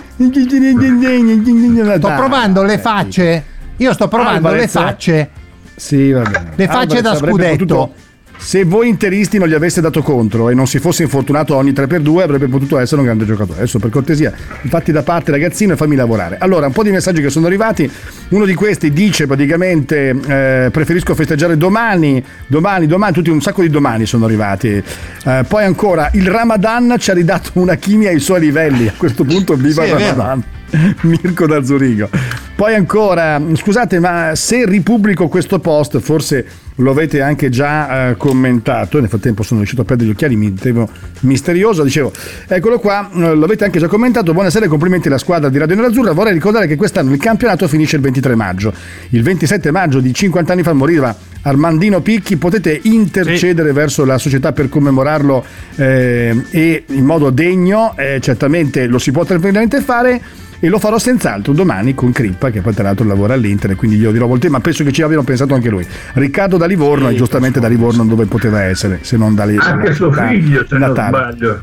Sto 1.97 2.13
provando 2.15 2.63
le 2.65 2.79
facce, 2.79 3.45
io 3.79 3.93
sto 3.95 4.09
provando 4.09 4.49
Alvarez, 4.49 4.61
le 4.61 4.69
facce. 4.69 5.31
Sì, 5.75 6.11
va 6.11 6.23
bene. 6.23 6.53
Le 6.55 6.67
facce 6.67 7.01
da 7.01 7.13
avrebbe 7.13 7.31
scudetto. 7.55 7.93
Se 8.39 8.65
voi 8.65 8.89
interisti 8.89 9.39
non 9.39 9.49
gli 9.49 9.55
aveste 9.55 9.81
dato 9.81 10.03
contro 10.03 10.51
e 10.51 10.55
non 10.55 10.67
si 10.67 10.79
fosse 10.79 11.03
infortunato 11.03 11.57
ogni 11.57 11.73
3x2 11.73 12.21
avrebbe 12.21 12.47
potuto 12.47 12.79
essere 12.79 13.01
un 13.01 13.07
grande 13.07 13.25
giocatore. 13.25 13.59
Adesso 13.59 13.79
per 13.79 13.91
cortesia, 13.91 14.33
fatti 14.69 14.93
da 14.93 15.03
parte 15.03 15.31
ragazzino 15.33 15.73
e 15.73 15.77
fammi 15.77 15.97
lavorare. 15.97 16.37
Allora, 16.39 16.67
un 16.67 16.73
po' 16.73 16.83
di 16.83 16.91
messaggi 16.91 17.21
che 17.21 17.31
sono 17.31 17.47
arrivati. 17.47 17.91
Uno 18.29 18.45
di 18.45 18.55
questi 18.55 18.93
dice 18.93 19.27
praticamente 19.27 20.11
eh, 20.11 20.71
preferisco 20.71 21.15
festeggiare 21.15 21.57
domani, 21.57 22.23
domani, 22.47 22.87
domani, 22.87 23.13
tutti 23.13 23.31
un 23.31 23.41
sacco 23.41 23.63
di 23.63 23.71
domani 23.71 24.07
sono 24.07 24.27
arrivati. 24.27 24.83
Eh, 25.25 25.45
poi 25.49 25.65
ancora 25.65 26.11
il 26.13 26.27
Ramadan 26.29 26.97
ci 26.99 27.11
ha 27.11 27.15
ridato 27.15 27.51
una 27.55 27.75
chimia 27.75 28.11
ai 28.11 28.21
suoi 28.21 28.41
livelli. 28.41 28.87
A 28.87 28.95
questo 28.97 29.25
punto 29.25 29.55
viva 29.55 29.85
Sì, 29.85 29.91
il. 29.91 29.97
Ramadan. 29.97 30.45
Mirko 31.03 31.47
da 31.47 31.63
Zurigo. 31.63 32.09
Poi 32.55 32.75
ancora, 32.75 33.41
scusate, 33.55 33.99
ma 33.99 34.33
se 34.35 34.65
ripubblico 34.67 35.29
questo 35.29 35.59
post, 35.59 35.99
forse 35.99 36.47
lo 36.77 36.91
avete 36.91 37.21
anche 37.23 37.49
già 37.49 38.11
eh, 38.11 38.17
commentato. 38.17 38.99
Nel 39.01 39.09
frattempo 39.09 39.43
sono 39.43 39.61
riuscito 39.61 39.83
a 39.83 39.85
perdere 39.85 40.09
gli 40.09 40.13
occhiali, 40.13 40.37
mi 40.37 40.53
devo 40.53 40.89
misterioso. 41.21 41.83
Dicevo, 41.83 42.13
eccolo 42.47 42.79
qua, 42.79 43.09
eh, 43.13 43.35
lo 43.35 43.45
avete 43.45 43.65
anche 43.65 43.79
già 43.79 43.89
commentato. 43.89 44.33
Buonasera 44.33 44.67
e 44.67 44.69
complimenti 44.69 45.09
alla 45.09 45.19
squadra 45.19 45.49
di 45.49 45.59
Radio 45.59 45.77
Nerazzurra. 45.77 46.13
Vorrei 46.13 46.33
ricordare 46.33 46.67
che 46.67 46.77
quest'anno 46.77 47.13
il 47.13 47.21
campionato 47.21 47.69
finisce 47.69 47.97
il 47.97 48.03
23 48.03 48.35
maggio. 48.35 48.73
Il 49.11 49.23
27 49.23 49.71
maggio 49.71 50.01
di 50.01 50.13
50 50.13 50.53
anni 50.53 50.63
fa 50.63 50.73
moriva 50.73 51.15
Armandino 51.43 52.01
Picchi. 52.01 52.37
Potete 52.37 52.79
intercedere 52.85 53.73
verso 53.73 54.05
la 54.05 54.19
società 54.19 54.53
per 54.53 54.69
commemorarlo 54.69 55.45
eh, 55.77 56.45
e 56.51 56.85
in 56.89 57.05
modo 57.05 57.31
degno. 57.31 57.95
Eh, 57.97 58.19
certamente 58.21 58.87
lo 58.87 58.99
si 58.99 59.13
può 59.13 59.25
tranquillamente 59.25 59.81
fare 59.81 60.21
e 60.59 60.69
lo 60.69 60.79
farò 60.79 60.99
senz'altro 60.99 61.53
domani 61.53 61.95
con 61.95 62.13
Crippa 62.13 62.51
che 62.51 62.61
poi 62.63 62.73
tra 62.75 62.85
l'altro 62.85 63.05
lavora 63.05 63.35
all'Inter 63.35 63.77
quindi 63.77 63.97
glielo 63.99 64.13
dirò 64.13 64.27
volte 64.27 64.49
ma 64.49 64.61
penso 64.61 64.85
che 64.85 64.93
ci 64.93 65.03
abbiano 65.03 65.23
pensato 65.23 65.55
anche 65.55 65.69
lui 65.69 65.87
Riccardo 66.15 66.57
da 66.57 66.67
Livorno 66.67 67.09
e 67.11 67.15
giustamente 67.15 67.61
da 67.61 67.69
Livorno 67.69 68.05
dove 68.05 68.25
poteva 68.27 68.63
essere 68.63 69.01
se 69.03 69.17
non 69.17 69.35
da 69.35 69.45
lì 69.45 69.57
Anche 69.59 69.93
suo 69.95 70.11
figlio, 70.13 70.65
se 70.69 70.79
non 70.79 70.93
sbaglio. 70.95 71.61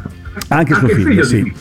Anche 0.50 0.74
suo 0.76 0.88
il 0.88 0.94
figlio, 0.96 1.24
figlio 1.24 1.24
sì. 1.24 1.54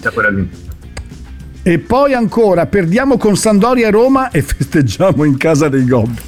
E 1.65 1.79
poi 1.79 2.13
ancora 2.13 2.67
perdiamo 2.67 3.17
con 3.19 3.37
Sandoria 3.37 3.87
e 3.87 3.91
Roma 3.91 4.31
e 4.31 4.41
festeggiamo 4.43 5.25
in 5.25 5.37
casa 5.37 5.69
dei 5.69 5.85
Gobbi. 5.87 6.19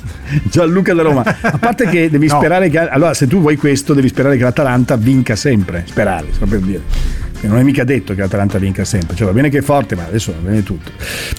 Gianluca 0.44 0.94
da 0.94 1.02
Roma. 1.02 1.22
A 1.24 1.58
parte 1.58 1.86
che 1.86 2.08
devi 2.08 2.28
No. 2.34 2.36
sperare 2.36 2.68
che. 2.68 2.78
Allora, 2.78 3.14
se 3.14 3.26
tu 3.26 3.40
vuoi 3.40 3.56
questo, 3.56 3.94
devi 3.94 4.08
sperare 4.08 4.36
che 4.36 4.42
l'Atalanta 4.44 4.96
vinca 4.96 5.34
sempre. 5.36 5.84
Sperare, 5.86 6.26
sto 6.32 6.46
per 6.46 6.60
dire. 6.60 6.80
Non 7.46 7.58
è 7.58 7.62
mica 7.62 7.84
detto 7.84 8.14
che 8.14 8.20
l'Atalanta 8.20 8.58
vinca 8.58 8.84
sempre. 8.84 9.16
Cioè, 9.16 9.26
va 9.26 9.32
bene 9.32 9.48
che 9.48 9.58
è 9.58 9.62
forte, 9.62 9.94
ma 9.94 10.04
adesso 10.04 10.32
va 10.32 10.38
bene 10.38 10.62
tutto. 10.62 10.90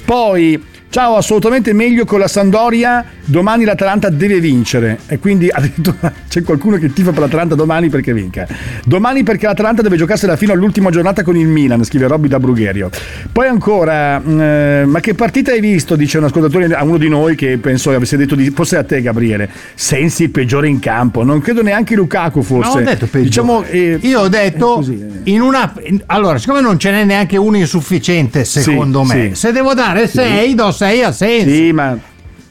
Poi. 0.05 0.73
Ciao, 0.87 1.17
assolutamente 1.17 1.73
meglio 1.73 2.05
con 2.05 2.19
la 2.19 2.27
Sandoria. 2.29 3.03
Domani 3.25 3.65
l'Atalanta 3.65 4.09
deve 4.09 4.39
vincere. 4.39 4.99
E 5.07 5.19
quindi 5.19 5.49
addirittura 5.51 6.13
c'è 6.29 6.41
qualcuno 6.41 6.77
che 6.77 6.93
tifa 6.93 7.11
per 7.11 7.19
l'Atalanta 7.19 7.53
domani 7.53 7.89
perché 7.89 8.13
vinca. 8.13 8.47
Domani 8.85 9.23
perché 9.23 9.45
l'Atalanta 9.45 9.81
deve 9.81 9.97
giocarsela 9.97 10.37
fino 10.37 10.53
all'ultima 10.53 10.89
giornata 10.91 11.21
con 11.21 11.35
il 11.35 11.47
Milan, 11.47 11.83
scrive 11.83 12.07
Robby 12.07 12.29
da 12.29 12.39
Brugherio. 12.39 12.89
Poi 13.29 13.45
ancora, 13.45 14.19
mh, 14.19 14.39
eh, 14.39 14.83
ma 14.85 15.01
che 15.01 15.15
partita 15.15 15.51
hai 15.51 15.59
visto? 15.59 15.97
Dice 15.97 16.17
un 16.17 16.25
ascoltatore 16.25 16.73
a 16.73 16.83
uno 16.85 16.97
di 16.97 17.09
noi 17.09 17.35
che 17.35 17.57
penso 17.57 17.89
che 17.89 17.97
avesse 17.97 18.15
detto 18.15 18.35
di. 18.35 18.49
Forse 18.51 18.77
a 18.77 18.83
te, 18.85 19.01
Gabriele. 19.01 19.49
Sensi 19.73 20.23
il 20.23 20.29
peggiore 20.29 20.69
in 20.69 20.79
campo. 20.79 21.25
Non 21.25 21.41
credo 21.41 21.61
neanche 21.61 21.95
Lukaku, 21.95 22.41
forse. 22.41 22.77
ho 22.77 22.81
detto 22.81 23.05
peggio. 23.07 23.25
Diciamo, 23.25 23.63
eh, 23.65 23.97
Io 24.01 24.21
ho 24.21 24.29
detto 24.29 24.73
eh, 24.73 24.75
così, 24.75 25.05
eh. 25.23 25.29
in 25.31 25.41
una 25.41 25.73
in- 25.83 26.01
allora, 26.05 26.37
siccome 26.37 26.61
non 26.61 26.79
ce 26.79 26.91
n'è 26.91 27.03
neanche 27.03 27.35
uno 27.35 27.57
insufficiente, 27.57 28.45
secondo 28.45 29.03
Sì, 29.03 29.13
me, 29.17 29.23
sì. 29.33 29.35
se 29.35 29.51
devo 29.51 29.73
dare 29.73 30.07
6, 30.07 30.55
do 30.55 30.71
6 30.75 31.03
a 31.03 31.11
Sensi. 31.11 31.55
Sì, 31.55 31.71
ma, 31.71 31.97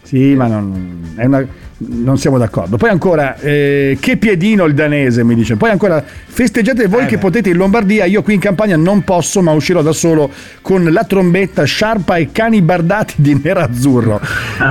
sì, 0.03 0.35
ma 0.35 0.47
non, 0.47 1.15
una- 1.17 1.47
non 1.77 2.17
siamo 2.19 2.39
d'accordo. 2.39 2.77
Poi 2.77 2.89
ancora, 2.89 3.37
eh, 3.39 3.97
che 4.01 4.17
piedino 4.17 4.65
il 4.65 4.75
danese, 4.75 5.25
mi 5.25 5.35
dice. 5.35 5.57
Poi 5.57 5.71
ancora, 5.71 6.03
festeggiate 6.27 6.87
voi 6.87 7.03
Eh 7.03 7.07
che 7.07 7.17
beh. 7.17 7.21
potete 7.21 7.51
in 7.51 7.57
Lombardia. 7.57 8.05
Io 8.05 8.23
qui 8.23 8.35
in 8.35 8.41
campagna 8.41 8.77
non 8.77 9.03
posso, 9.03 9.43
ma 9.43 9.53
uscirò 9.53 9.83
da 9.83 9.93
solo 9.93 10.31
con 10.63 10.85
la 10.93 11.05
trombetta, 11.05 11.65
sciarpa 11.65 12.17
e 12.17 12.31
cani 12.33 12.63
bardati 12.63 13.15
di 13.17 13.39
nerazzurro. 13.43 14.21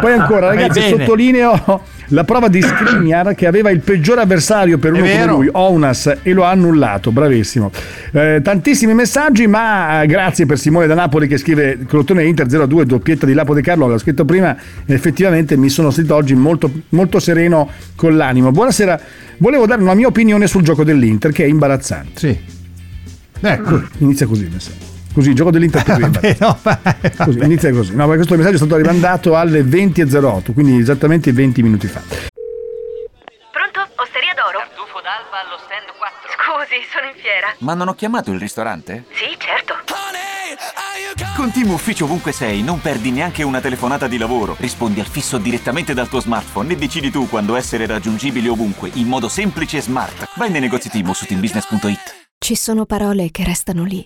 Poi 0.02 0.12
ancora, 0.14 0.48
ragazzi, 0.54 0.82
sottolineo 0.82 1.82
la 2.14 2.24
prova 2.24 2.48
di 2.48 2.62
Skriniar 2.62 3.34
che 3.34 3.48
aveva 3.48 3.72
il 3.72 3.80
peggiore 3.80 4.22
avversario 4.22 4.78
per 4.78 4.94
uno 4.94 5.02
come 5.02 5.26
lui, 5.26 5.50
Ounas, 5.52 6.20
e 6.22 6.32
lo 6.32 6.46
ha 6.46 6.52
annullato. 6.52 7.12
Bravissimo. 7.12 7.72
Eh, 8.12 8.40
tantissimi 8.44 8.94
messaggi, 8.94 9.48
ma 9.48 10.04
eh, 10.04 10.08
grazie 10.08 10.46
per 10.46 10.60
Simone 10.60 10.86
da 10.86 10.94
Napoli 10.94 11.28
che 11.28 11.38
scrive 11.38 11.80
Crotone 11.88 12.24
Inter 12.26 12.46
0-2, 12.46 12.84
doppietta 12.84 13.26
di 13.26 13.34
Lapo 13.34 13.56
De 13.56 13.62
Carlo. 13.62 13.88
L'ho 13.88 13.98
scritto 13.98 14.26
prima, 14.26 14.56
effettivamente 14.86 15.58
mi 15.58 15.70
sono 15.70 15.90
sentito 15.90 16.16
oggi 16.16 16.36
molto, 16.36 16.72
molto 16.90 17.20
sereno 17.20 17.70
con 17.96 18.16
l'animo. 18.16 18.52
Buonasera, 18.52 19.00
volevo 19.38 19.66
dare 19.66 19.82
una 19.82 19.96
mia 19.96 20.08
opinione 20.08 20.46
sul 20.46 20.62
gioco 20.62 20.84
dell'Inter 20.84 21.32
che 21.32 21.44
è 21.46 21.48
imbarazzante. 21.48 22.12
Sì. 22.20 22.38
Ecco. 23.42 23.82
Inizia 23.98 24.28
così, 24.28 24.44
il 24.44 24.52
messaggio. 24.52 24.93
Così, 25.14 25.30
il 25.30 25.36
gioco 25.36 25.52
dell'Inter 25.52 25.82
è 25.84 25.86
così, 25.86 26.02
Vabbè, 26.02 26.38
no, 26.40 26.60
Così, 27.26 27.40
inizia 27.40 27.72
così. 27.72 27.96
No, 27.96 28.08
ma 28.08 28.16
questo 28.16 28.36
messaggio 28.36 28.56
è 28.56 28.58
stato 28.58 28.76
rimandato 28.76 29.36
alle 29.36 29.62
20.08, 29.62 30.54
quindi 30.54 30.80
esattamente 30.80 31.32
20 31.32 31.62
minuti 31.62 31.88
fa. 31.88 32.02
Pronto? 32.02 33.88
Osteria 33.96 34.34
d'oro? 34.36 34.58
Tartufo 34.58 35.00
d'alba 35.02 35.46
allo 35.46 35.58
stand 35.64 35.88
4. 35.98 36.30
Scusi, 36.34 36.82
sono 36.92 37.06
in 37.08 37.14
fiera. 37.22 37.54
Ma 37.60 37.74
non 37.76 37.88
ho 37.88 37.94
chiamato 37.94 38.32
il 38.32 38.40
ristorante? 38.40 39.06
Sì, 39.12 39.36
certo. 39.38 39.74
Con 41.36 41.52
Team 41.52 41.72
Ufficio 41.72 42.06
ovunque 42.06 42.32
sei, 42.32 42.62
non 42.62 42.80
perdi 42.80 43.10
neanche 43.10 43.42
una 43.44 43.60
telefonata 43.60 44.08
di 44.08 44.18
lavoro. 44.20 44.56
Rispondi 44.60 45.00
al 45.00 45.08
fisso 45.08 45.38
direttamente 45.40 45.94
dal 45.94 46.08
tuo 46.08 46.20
smartphone 46.20 46.74
e 46.74 46.76
decidi 46.76 47.10
tu 47.10 47.28
quando 47.28 47.56
essere 47.56 47.88
raggiungibile 47.88 48.50
ovunque, 48.50 48.92
in 48.94 49.08
modo 49.08 49.28
semplice 49.28 49.78
e 49.78 49.82
smart. 49.82 50.30
Vai 50.36 50.52
nei 50.52 50.62
negozi 50.62 50.90
Team 50.90 51.12
su 51.12 51.26
teambusiness.it. 51.26 52.28
Ci 52.38 52.56
sono 52.56 52.86
parole 52.86 53.32
che 53.32 53.44
restano 53.44 53.84
lì, 53.84 54.06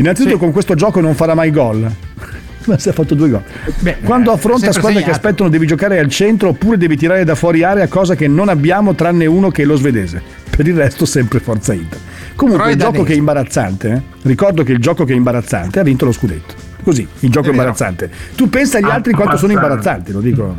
Innanzitutto 0.00 0.38
con 0.38 0.52
questo 0.52 0.74
gioco 0.74 1.00
non 1.00 1.14
farà 1.14 1.34
mai 1.34 1.50
gol. 1.50 1.90
Ma 2.66 2.78
si 2.78 2.88
è 2.90 2.92
fatto 2.92 3.14
due 3.14 3.30
gol. 3.30 3.42
Beh, 3.80 3.98
Quando 4.02 4.30
eh, 4.30 4.34
affronta 4.34 4.70
squadre 4.72 4.98
che 4.98 5.04
segnato. 5.04 5.10
aspettano 5.26 5.48
devi 5.48 5.66
giocare 5.66 5.98
al 5.98 6.08
centro 6.10 6.48
oppure 6.50 6.76
devi 6.76 6.96
tirare 6.96 7.24
da 7.24 7.34
fuori 7.34 7.62
area, 7.62 7.86
cosa 7.88 8.14
che 8.14 8.28
non 8.28 8.48
abbiamo 8.48 8.94
tranne 8.94 9.26
uno 9.26 9.50
che 9.50 9.62
è 9.62 9.64
lo 9.64 9.76
svedese. 9.76 10.22
Per 10.50 10.66
il 10.66 10.74
resto 10.76 11.06
sempre 11.06 11.40
forza 11.40 11.72
Inter. 11.72 11.98
Comunque 12.36 12.62
Però 12.64 12.74
il 12.74 12.78
gioco 12.78 12.92
danese. 12.92 13.08
che 13.08 13.14
è 13.14 13.18
imbarazzante, 13.18 13.90
eh? 13.92 14.02
ricordo 14.28 14.62
che 14.62 14.72
il 14.72 14.78
gioco 14.78 15.04
che 15.04 15.12
è 15.12 15.16
imbarazzante 15.16 15.78
ha 15.80 15.82
vinto 15.82 16.04
lo 16.04 16.12
scudetto. 16.12 16.54
Così, 16.82 17.06
il 17.20 17.30
gioco 17.30 17.46
È 17.46 17.50
vero. 17.50 17.56
imbarazzante. 17.62 18.10
Tu 18.34 18.48
pensa 18.48 18.78
agli 18.78 18.88
altri 18.90 19.12
quanto 19.12 19.36
sono 19.36 19.52
imbarazzanti, 19.52 20.12
lo 20.12 20.20
dico. 20.20 20.54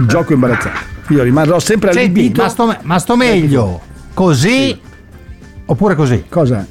Il 0.00 0.06
gioco 0.06 0.30
è 0.30 0.34
imbarazzante. 0.34 0.78
Io 1.08 1.22
rimarrò 1.22 1.58
sempre 1.60 1.90
allibito. 1.90 2.42
ma 2.42 2.48
sto, 2.48 2.76
ma 2.82 2.98
sto 2.98 3.16
meglio 3.16 3.80
così 4.14 4.78
oppure 5.66 5.94
così? 5.94 6.24
Cosa? 6.28 6.66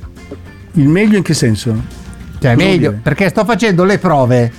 Il 0.73 0.87
meglio 0.87 1.17
in 1.17 1.23
che 1.23 1.33
senso? 1.33 2.01
Cioè, 2.43 2.55
meglio, 2.55 2.93
perché 3.01 3.29
sto 3.29 3.45
facendo 3.45 3.85
le 3.85 3.97
prove. 3.97 4.51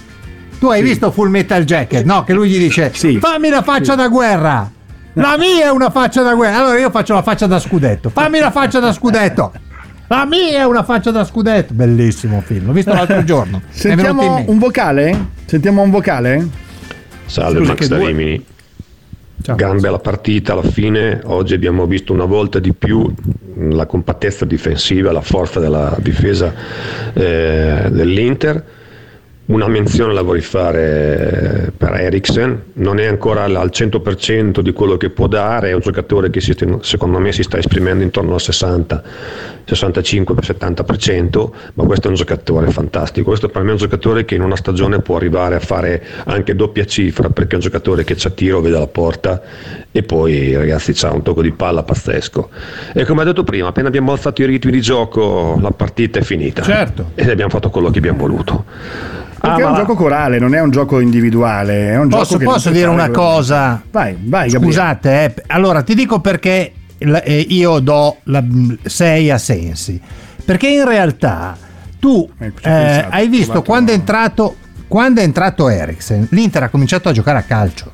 Tu 0.59 0.69
hai 0.69 0.83
visto 0.83 1.11
Full 1.11 1.29
Metal 1.29 1.65
Jacket? 1.65 2.05
No, 2.05 2.25
che 2.25 2.33
lui 2.33 2.49
gli 2.49 2.59
dice: 2.59 2.91
Sì. 2.95 3.19
Fammi 3.19 3.51
la 3.51 3.63
faccia 3.63 3.95
da 3.95 4.09
guerra. 4.09 4.71
La 5.15 5.37
mia 5.39 5.67
è 5.67 5.71
una 5.71 5.91
faccia 5.91 6.23
da 6.23 6.35
guerra. 6.35 6.59
Allora 6.61 6.79
io 6.79 6.91
faccio 6.91 7.13
la 7.13 7.23
faccia 7.23 7.47
da 7.47 7.59
scudetto. 7.59 8.09
Fammi 8.09 8.39
la 8.39 8.51
faccia 8.51 8.81
da 8.81 8.91
scudetto. 8.93 9.53
La 10.07 10.25
mia 10.25 10.61
è 10.61 10.65
una 10.65 10.83
faccia 10.83 11.11
da 11.11 11.25
scudetto. 11.25 11.75
Bellissimo 11.75 12.41
film. 12.41 12.67
L'ho 12.67 12.73
visto 12.73 12.93
l'altro 12.93 13.23
giorno. 13.25 13.61
Sentiamo 13.69 14.43
un 14.47 14.59
vocale? 14.59 15.27
Sentiamo 15.45 15.83
un 15.83 15.91
vocale? 15.91 16.49
Salve 17.27 17.59
Scusa, 17.59 17.73
Max 17.73 17.87
da 17.87 17.97
due- 17.97 18.07
Rimini. 18.07 18.45
Ciao. 19.45 19.57
Gambe 19.57 19.89
alla 19.89 19.99
partita 19.99 20.53
alla 20.53 20.63
fine, 20.63 21.21
oggi 21.25 21.53
abbiamo 21.53 21.85
visto 21.85 22.15
una 22.15 22.25
volta 22.25 22.59
di 22.61 22.73
più 22.73 23.13
la 23.57 23.85
compattezza 23.85 24.47
difensiva, 24.47 25.13
la 25.13 25.21
forza 25.21 25.61
della 25.61 25.95
difesa 26.01 26.51
eh, 27.13 27.89
dell'Inter. 27.91 28.65
Una 29.47 29.69
menzione 29.69 30.15
la 30.15 30.23
vorrei 30.23 30.41
fare 30.41 31.71
per 31.77 31.93
Eriksen, 31.93 32.63
non 32.75 32.99
è 32.99 33.05
ancora 33.05 33.45
al 33.45 33.57
al 33.57 33.71
100% 33.73 34.61
di 34.61 34.73
quello 34.73 34.97
che 34.97 35.11
può 35.11 35.27
dare, 35.27 35.71
è 35.71 35.73
un 35.75 35.81
giocatore 35.81 36.31
che 36.31 36.41
si 36.41 36.55
secondo 36.81 37.19
me 37.19 37.33
si 37.33 37.43
sta 37.43 37.59
esprimendo 37.59 38.03
intorno 38.03 38.35
al 38.35 38.41
60, 38.41 39.03
65-70%, 39.67 41.51
ma 41.75 41.85
questo 41.85 42.07
è 42.07 42.11
un 42.11 42.17
giocatore 42.17 42.71
fantastico, 42.71 43.29
questo 43.29 43.49
per 43.49 43.63
me 43.63 43.69
è 43.69 43.73
un 43.73 43.79
giocatore 43.79 44.25
che 44.25 44.35
in 44.35 44.43
una 44.43 44.57
stagione 44.57 45.01
può 45.01 45.17
arrivare 45.17 45.57
a 45.57 45.61
fare 45.61 46.03
anche 46.25 46.55
doppia 46.55 46.85
cifra 46.85 47.29
perché 47.29 47.53
è 47.53 47.55
un 47.57 47.63
giocatore 47.63 48.05
che 48.05 48.15
c'ha 48.17 48.31
tiro, 48.31 48.61
vede 48.61 48.79
la 48.79 48.87
porta 48.87 49.43
e 49.91 50.03
poi 50.03 50.55
ragazzi 50.57 50.93
c'ha 50.95 51.13
un 51.13 51.23
tocco 51.23 51.43
di 51.43 51.53
palla 51.53 51.83
pazzesco. 51.83 52.49
E 52.95 53.05
come 53.05 53.21
ho 53.23 53.25
detto 53.25 53.45
prima, 53.45 53.69
appena 53.69 53.89
abbiamo 53.89 54.13
alzato 54.13 54.43
i 54.43 54.47
ritmi 54.47 54.73
di 54.73 54.81
gioco 54.81 55.59
la 55.61 55.71
partita 55.71 56.19
è 56.19 56.23
finita 56.23 56.63
Certo. 56.63 57.11
ed 57.15 57.29
abbiamo 57.29 57.51
fatto 57.51 57.71
quello 57.71 57.91
che 57.91 57.99
abbiamo 57.99 58.19
voluto. 58.19 59.14
Perché 59.45 59.63
Ah, 59.63 59.67
è 59.67 59.69
un 59.71 59.75
gioco 59.75 59.95
corale, 59.95 60.39
non 60.39 60.55
è 60.55 60.61
un 60.61 60.71
gioco 60.71 61.01
individuale. 61.01 61.91
È 61.91 61.99
un 61.99 62.09
Posso, 62.09 62.25
gioco 62.33 62.39
che 62.39 62.45
posso 62.45 62.71
dire 62.71 62.89
una 62.89 63.11
cosa? 63.11 63.83
Vai, 63.91 64.17
vai, 64.21 64.49
Gabriele. 64.51 64.65
Scusate, 64.75 65.25
eh. 65.25 65.35
allora 65.49 65.83
ti 65.83 65.95
dico 65.95 66.21
perché 66.21 66.73
eh, 66.99 67.47
io 67.49 67.79
do 67.81 68.17
6 68.83 69.31
a 69.31 69.39
Sensi. 69.39 70.01
Perché 70.45 70.69
in 70.69 70.85
realtà 70.87 71.57
tu 71.99 72.29
Eh, 72.39 72.47
eh, 72.47 72.53
pensato, 72.53 73.07
hai 73.11 73.29
visto 73.29 73.63
quando 73.63 73.91
è 73.93 73.95
entrato 73.95 74.57
quando 74.87 75.21
è 75.21 75.25
entrato 75.25 75.69
Eriksen, 75.69 76.29
l'Inter 76.31 76.65
ha 76.65 76.69
cominciato 76.69 77.09
a 77.09 77.13
giocare 77.13 77.39
a 77.39 77.43
calcio. 77.43 77.91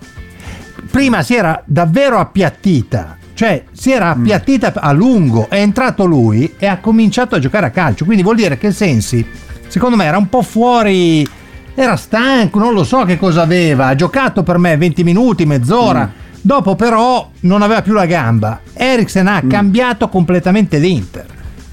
Prima 0.91 1.23
si 1.23 1.35
era 1.35 1.63
davvero 1.65 2.19
appiattita, 2.19 3.17
cioè 3.35 3.63
si 3.73 3.93
era 3.93 4.15
Mm. 4.15 4.21
appiattita 4.21 4.73
a 4.75 4.93
lungo, 4.93 5.49
è 5.49 5.61
entrato 5.61 6.05
lui 6.05 6.55
e 6.59 6.67
ha 6.67 6.79
cominciato 6.79 7.37
a 7.37 7.39
giocare 7.39 7.67
a 7.67 7.71
calcio. 7.71 8.05
Quindi 8.05 8.23
vuol 8.23 8.37
dire 8.37 8.59
che 8.59 8.71
Sensi, 8.73 9.25
secondo 9.69 9.97
me, 9.97 10.05
era 10.05 10.19
un 10.19 10.29
po' 10.29 10.43
fuori, 10.43 11.27
era 11.74 11.96
stanco, 11.96 12.59
non 12.59 12.74
lo 12.74 12.85
so 12.85 13.04
che 13.04 13.18
cosa 13.18 13.42
aveva. 13.42 13.87
Ha 13.87 13.94
giocato 13.94 14.42
per 14.42 14.59
me 14.59 14.76
20 14.76 15.04
minuti, 15.04 15.46
mezz'ora. 15.46 16.06
Mm. 16.06 16.18
Dopo 16.42 16.74
però 16.74 17.30
non 17.40 17.62
aveva 17.62 17.83
più 17.83 17.92
la 17.92 18.06
gamba. 18.06 18.61
Eriksen 18.72 19.26
ha 19.26 19.42
cambiato 19.46 20.09
completamente 20.09 20.78
l'Inter. 20.78 21.26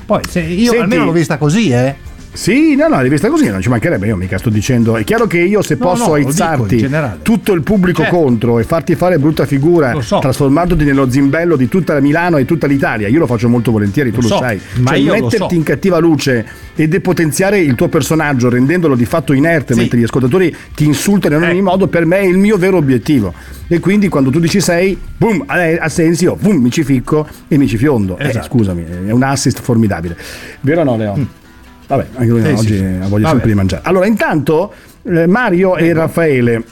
Poi 0.06 0.22
se 0.28 0.42
io 0.42 0.72
Senti- 0.72 0.78
almeno 0.84 1.06
l'ho 1.06 1.12
vista 1.12 1.38
così, 1.38 1.70
eh. 1.70 1.96
Sì, 2.38 2.76
no, 2.76 2.88
no, 2.88 3.02
devi 3.02 3.18
stare 3.18 3.34
così, 3.34 3.50
non 3.50 3.62
ci 3.62 3.68
mancherebbe, 3.70 4.06
io 4.06 4.16
mica 4.16 4.38
sto 4.38 4.52
dicendo. 4.52 4.96
È 4.96 5.04
chiaro 5.04 5.26
che 5.26 5.40
io 5.40 5.64
se 5.64 5.76
No, 5.80 5.88
posso 5.88 6.04
no, 6.04 6.08
lo 6.10 6.14
aizzarti 6.14 6.88
tutto 7.24 7.52
il 7.54 7.64
pubblico 7.64 8.04
Certo. 8.04 8.16
contro 8.16 8.60
e 8.60 8.64
farti 8.64 8.94
fare 8.94 9.18
brutta 9.18 9.48
figura, 9.48 9.92
Lo 9.94 10.02
so. 10.02 10.20
trasformandoti 10.20 10.84
nello 10.84 11.10
zimbello 11.10 11.56
di 11.56 11.68
tutta 11.68 11.96
la 11.96 12.00
Milano 12.00 12.38
e 12.38 12.46
tutta 12.46 12.68
l'Italia, 12.68 13.08
io 13.08 13.18
lo 13.18 13.26
faccio 13.26 13.50
molto 13.50 13.72
volentieri, 13.72 14.12
tu 14.12 14.22
Lo 14.22 14.28
lo, 14.28 14.34
so, 14.36 14.38
sai. 14.38 14.62
ma 14.82 14.90
Cioè, 14.92 15.00
io 15.00 15.16
lo 15.16 15.24
metterti 15.24 15.48
so. 15.50 15.56
in 15.56 15.64
cattiva 15.64 15.98
luce 15.98 16.46
e 16.76 16.88
depotenziare 16.88 17.58
il 17.60 17.74
tuo 17.74 17.88
personaggio 17.88 18.50
rendendolo 18.50 18.94
di 18.96 19.06
fatto 19.06 19.34
inerte 19.34 19.74
Sì. 19.74 19.80
mentre 19.80 19.98
gli 19.98 20.04
ascoltatori 20.04 20.56
ti 20.76 20.86
insultano 20.86 21.38
in 21.38 21.42
ogni 21.44 21.58
Eh. 21.58 21.62
modo, 21.64 21.88
per 21.88 22.06
me 22.06 22.20
è 22.20 22.26
il 22.26 22.38
mio 22.38 22.58
vero 22.58 22.78
obiettivo. 22.78 23.34
E 23.68 23.80
quindi 23.80 24.10
quando 24.10 24.30
tu 24.30 24.40
dici 24.40 24.62
sei, 24.62 24.96
boom, 25.18 25.44
a 25.48 25.56
Asensio, 25.80 26.38
boom, 26.40 26.58
mi 26.62 26.70
ci 26.70 26.84
ficco 26.84 27.28
e 27.48 27.58
mi 27.58 27.68
ci 27.68 27.78
fiondo. 27.78 28.16
Eh, 28.20 28.28
Esatto. 28.28 28.46
scusami, 28.46 28.86
è 29.08 29.12
un 29.12 29.24
assist 29.24 29.60
formidabile. 29.60 30.16
Vero 30.62 30.82
o 30.82 30.84
no, 30.84 30.98
Leo? 30.98 31.46
Vabbè, 31.88 32.06
anche 32.16 32.30
lui. 32.32 32.42
Sì, 32.42 32.48
oggi 32.52 32.78
sì, 32.78 32.84
ha 32.84 33.08
voglia 33.08 33.08
Vabbè. 33.08 33.28
sempre 33.30 33.48
di 33.50 33.56
mangiare. 33.56 33.82
Allora, 33.86 34.06
intanto 34.06 34.74
eh, 35.04 35.26
Mario 35.28 35.78
e 35.78 35.94
Raffaele, 35.94 36.64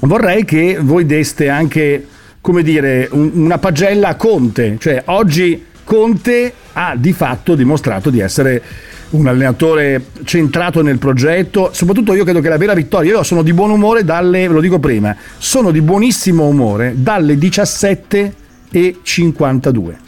vorrei 0.00 0.44
che 0.44 0.78
voi 0.80 1.06
deste 1.06 1.48
anche, 1.48 2.06
come 2.40 2.62
dire, 2.62 3.08
un- 3.12 3.30
una 3.34 3.58
pagella 3.58 4.08
a 4.08 4.14
Conte. 4.16 4.76
Cioè, 4.78 5.02
oggi 5.06 5.64
Conte 5.84 6.52
ha 6.74 6.94
di 6.96 7.12
fatto 7.12 7.54
dimostrato 7.54 8.10
di 8.10 8.20
essere 8.20 8.62
un 9.10 9.26
allenatore 9.26 10.04
centrato 10.24 10.82
nel 10.82 10.98
progetto. 10.98 11.70
Soprattutto 11.72 12.12
io 12.14 12.24
credo 12.24 12.40
che 12.40 12.48
la 12.50 12.58
vera 12.58 12.74
vittoria, 12.74 13.12
io 13.12 13.22
sono 13.22 13.42
di 13.42 13.52
buon 13.54 13.70
umore 13.70 14.04
dalle, 14.04 14.46
ve 14.48 14.52
lo 14.54 14.60
dico 14.60 14.78
prima, 14.78 15.16
sono 15.38 15.70
di 15.70 15.80
buonissimo 15.80 16.44
umore 16.46 16.92
dalle 16.96 17.38
17 17.38 18.34
e 18.70 18.98
52. 19.02 19.98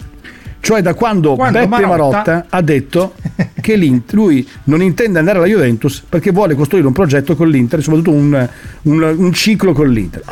Cioè 0.60 0.82
da 0.82 0.94
quando, 0.94 1.36
Quando 1.36 1.58
Beppe 1.58 1.68
Marotta- 1.86 2.16
Marotta 2.16 2.46
ha 2.50 2.60
detto 2.60 3.14
che 3.60 3.76
lui 4.10 4.46
non 4.64 4.82
intende 4.82 5.18
andare 5.18 5.38
alla 5.38 5.46
Juventus 5.46 6.02
perché 6.06 6.30
vuole 6.32 6.54
costruire 6.54 6.86
un 6.86 6.92
progetto 6.92 7.34
con 7.34 7.48
l'Inter, 7.48 7.82
soprattutto 7.82 8.12
un, 8.12 8.48
un- 8.82 9.14
un 9.16 9.32
ciclo 9.32 9.72
con 9.72 9.88
l'Inter. 9.88 10.22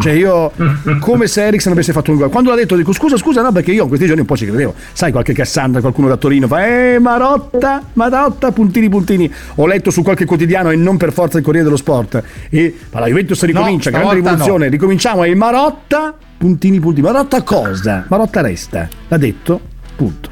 Cioè 0.00 0.12
io 0.12 0.52
come 1.00 1.26
se 1.26 1.44
Eriksen 1.46 1.72
avesse 1.72 1.92
fatto 1.92 2.10
un 2.10 2.18
gol. 2.18 2.30
Quando 2.30 2.50
l'ha 2.50 2.56
detto 2.56 2.76
dico 2.76 2.92
scusa 2.92 3.16
scusa 3.16 3.42
no 3.42 3.50
perché 3.52 3.72
io 3.72 3.82
in 3.82 3.88
questi 3.88 4.06
giorni 4.06 4.20
un 4.20 4.26
po' 4.26 4.36
ci 4.36 4.46
credevo. 4.46 4.74
Sai 4.92 5.10
qualche 5.10 5.32
Cassandra, 5.32 5.80
qualcuno 5.80 6.08
da 6.08 6.16
Torino 6.16 6.46
fa 6.46 6.66
eh 6.66 6.98
Marotta, 6.98 7.82
Marotta, 7.94 8.52
puntini 8.52 8.88
puntini. 8.88 9.30
Ho 9.56 9.66
letto 9.66 9.90
su 9.90 10.02
qualche 10.02 10.24
quotidiano 10.24 10.70
e 10.70 10.76
non 10.76 10.96
per 10.96 11.12
forza 11.12 11.38
il 11.38 11.44
Corriere 11.44 11.64
dello 11.66 11.76
Sport. 11.78 12.22
E 12.50 12.76
ma 12.92 13.00
la 13.00 13.06
Juventus 13.06 13.42
ricomincia, 13.44 13.90
grande 13.90 14.06
stavolta 14.08 14.30
rivoluzione, 14.30 14.68
ricominciamo 14.68 15.24
e 15.24 15.34
Marotta, 15.34 16.14
puntini 16.36 16.80
puntini. 16.80 17.06
Marotta 17.06 17.42
cosa? 17.42 18.04
Marotta 18.08 18.40
resta. 18.40 18.88
L'ha 19.08 19.16
detto, 19.16 19.60
punto. 19.96 20.30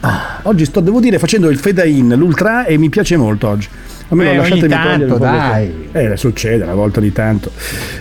Ah, 0.00 0.40
oggi 0.42 0.64
sto, 0.64 0.80
devo 0.80 1.00
dire, 1.00 1.18
facendo 1.18 1.48
il 1.48 1.58
fade 1.58 1.88
in, 1.88 2.14
l'ultra 2.16 2.64
e 2.64 2.76
mi 2.76 2.88
piace 2.88 3.16
molto 3.16 3.48
oggi. 3.48 3.68
A 4.08 4.14
me 4.14 4.24
Beh, 4.24 4.36
lasciatemi 4.36 4.68
tanto, 4.68 5.16
dai. 5.16 5.88
Eh, 5.92 6.16
succede 6.16 6.64
una 6.64 6.74
volta 6.74 7.00
di 7.00 7.12
tanto. 7.12 7.50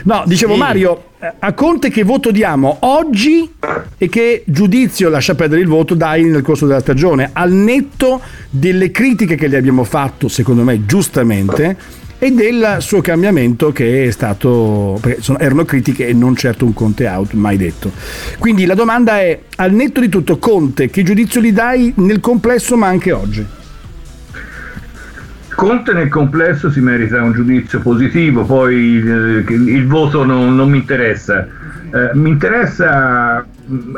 No, 0.04 0.24
dicevo 0.26 0.54
Sì. 0.54 0.60
Mario, 0.60 1.04
eh, 1.20 1.32
a 1.40 1.54
Conte 1.54 1.90
che 1.90 2.04
voto 2.04 2.32
diamo 2.32 2.78
oggi 2.82 3.50
e 3.98 4.10
che 4.10 4.44
giudizio 4.46 5.08
lascia 5.08 5.36
perdere 5.36 5.62
il 5.62 5.68
voto 5.68 5.94
dai 5.94 6.24
nel 6.24 6.42
corso 6.42 6.66
della 6.66 6.82
stagione, 6.82 7.30
al 7.32 7.52
netto 7.52 8.20
delle 8.50 8.92
critiche 8.92 9.36
che 9.36 9.48
gli 9.48 9.56
abbiamo 9.56 9.86
fatto, 9.86 10.28
secondo 10.28 10.64
me 10.64 10.86
giustamente, 10.86 11.78
e 12.24 12.32
del 12.32 12.76
suo 12.82 13.02
cambiamento 13.02 13.72
che 13.72 14.06
è 14.06 14.12
stato, 14.12 15.02
sono- 15.22 15.40
erano 15.40 15.66
critiche 15.66 16.06
e 16.06 16.14
non 16.14 16.36
certo 16.36 16.66
un 16.66 16.74
Conte 16.76 17.08
out, 17.08 17.34
mai 17.34 17.58
detto. 17.58 17.92
Quindi 18.38 18.68
la 18.68 18.76
domanda 18.76 19.18
è, 19.18 19.40
al 19.56 19.72
netto 19.72 20.02
di 20.02 20.08
tutto, 20.08 20.38
Conte, 20.38 20.92
che 20.92 21.02
giudizio 21.02 21.42
gli 21.42 21.52
dai 21.52 21.92
nel 21.96 22.20
complesso 22.20 22.78
ma 22.78 22.86
anche 22.86 23.12
oggi? 23.12 23.44
Conte 25.56 25.94
nel 25.94 26.10
complesso 26.10 26.70
si 26.70 26.80
merita 26.80 27.24
un 27.24 27.34
giudizio 27.34 27.80
positivo, 27.80 28.46
poi 28.46 28.98
eh, 28.98 29.44
il 29.54 29.88
voto 29.88 30.24
non, 30.24 30.56
non 30.56 30.70
mi 30.70 30.78
interessa. 30.78 31.48
Eh, 31.92 32.12
mi 32.14 32.30
interessa 32.30 33.44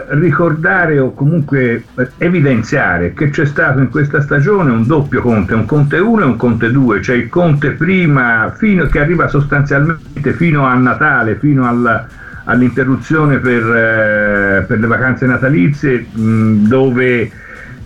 ricordare 0.09 0.99
o 0.99 1.13
comunque 1.13 1.83
evidenziare 2.17 3.13
che 3.13 3.29
c'è 3.29 3.45
stato 3.45 3.79
in 3.79 3.89
questa 3.89 4.21
stagione 4.21 4.71
un 4.71 4.85
doppio 4.85 5.21
Conte, 5.21 5.53
un 5.53 5.65
Conte 5.65 5.97
1 5.97 6.21
e 6.21 6.25
un 6.25 6.35
Conte 6.35 6.71
2, 6.71 7.01
cioè 7.01 7.15
il 7.15 7.29
Conte 7.29 7.71
prima, 7.71 8.53
fino, 8.55 8.85
che 8.85 8.99
arriva 8.99 9.27
sostanzialmente 9.27 10.33
fino 10.33 10.65
a 10.65 10.73
Natale, 10.75 11.37
fino 11.37 11.67
alla- 11.67 12.05
all'interruzione 12.45 13.39
per, 13.39 13.63
eh, 13.63 14.65
per 14.67 14.79
le 14.79 14.87
vacanze 14.87 15.25
natalizie, 15.25 16.05
mh, 16.11 16.67
dove 16.67 17.31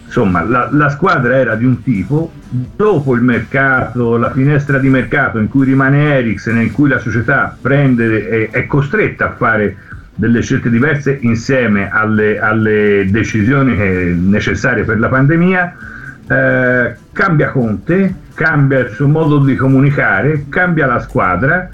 insomma 0.05 0.41
la, 0.41 0.69
la 0.71 0.89
squadra 0.89 1.35
era 1.35 1.55
di 1.55 1.65
un 1.65 1.83
tipo, 1.83 2.31
dopo 2.49 3.13
il 3.13 3.21
mercato, 3.21 4.17
la 4.17 4.31
finestra 4.31 4.79
di 4.79 4.89
mercato 4.89 5.37
in 5.37 5.49
cui 5.49 5.65
rimane 5.65 6.15
Eriksen, 6.15 6.59
in 6.61 6.71
cui 6.71 6.89
la 6.89 6.99
società 6.99 7.55
prende, 7.61 8.49
è, 8.49 8.49
è 8.49 8.65
costretta 8.65 9.25
a 9.25 9.35
fare 9.35 9.75
delle 10.17 10.41
scelte 10.41 10.69
diverse 10.71 11.17
insieme 11.21 11.89
alle, 11.91 12.39
alle 12.39 13.05
decisioni 13.09 13.75
che- 13.75 14.15
necessarie 14.19 14.83
per 14.83 14.99
la 14.99 15.07
pandemia, 15.09 15.75
eh, 16.27 16.95
cambia 17.13 17.51
Conte, 17.51 18.13
cambia 18.33 18.79
il 18.79 18.89
suo 18.89 19.07
modo 19.07 19.37
di 19.37 19.55
comunicare, 19.55 20.45
cambia 20.49 20.87
la 20.87 20.99
squadra, 20.99 21.69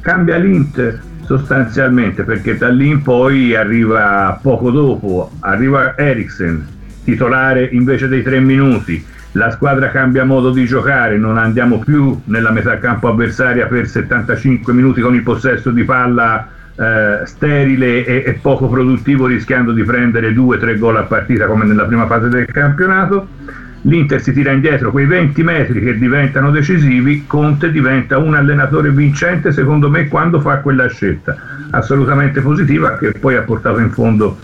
cambia 0.00 0.36
l'Inter 0.36 1.00
sostanzialmente 1.24 2.22
perché 2.24 2.56
da 2.56 2.68
lì 2.68 2.88
in 2.88 3.02
poi 3.02 3.54
arriva 3.54 4.38
poco 4.42 4.70
dopo, 4.70 5.30
arriva 5.40 5.96
Eriksen, 5.96 6.66
titolare 7.04 7.68
invece 7.72 8.08
dei 8.08 8.22
tre 8.22 8.40
minuti, 8.40 9.04
la 9.32 9.50
squadra 9.50 9.90
cambia 9.90 10.24
modo 10.24 10.50
di 10.50 10.64
giocare, 10.64 11.18
non 11.18 11.38
andiamo 11.38 11.78
più 11.78 12.20
nella 12.24 12.50
metà 12.50 12.78
campo 12.78 13.08
avversaria 13.08 13.66
per 13.66 13.86
75 13.86 14.72
minuti 14.72 15.00
con 15.00 15.14
il 15.14 15.22
possesso 15.22 15.70
di 15.70 15.84
palla 15.84 16.48
eh, 16.76 17.26
sterile 17.26 18.04
e, 18.04 18.22
e 18.26 18.32
poco 18.40 18.68
produttivo 18.68 19.26
rischiando 19.26 19.72
di 19.72 19.82
prendere 19.82 20.32
due 20.32 20.56
o 20.56 20.58
tre 20.58 20.76
gol 20.78 20.96
a 20.96 21.02
partita 21.02 21.46
come 21.46 21.64
nella 21.64 21.84
prima 21.84 22.06
fase 22.06 22.28
del 22.28 22.46
campionato. 22.46 23.28
L'Inter 23.82 24.20
si 24.20 24.32
tira 24.32 24.50
indietro 24.50 24.90
quei 24.90 25.06
20 25.06 25.42
metri 25.44 25.80
che 25.80 25.96
diventano 25.96 26.50
decisivi, 26.50 27.24
Conte 27.24 27.70
diventa 27.70 28.18
un 28.18 28.34
allenatore 28.34 28.90
vincente 28.90 29.52
secondo 29.52 29.88
me 29.88 30.08
quando 30.08 30.40
fa 30.40 30.56
quella 30.58 30.88
scelta 30.88 31.36
assolutamente 31.70 32.40
positiva 32.40 32.96
che 32.96 33.12
poi 33.12 33.36
ha 33.36 33.42
portato 33.42 33.78
in 33.78 33.90
fondo 33.92 34.38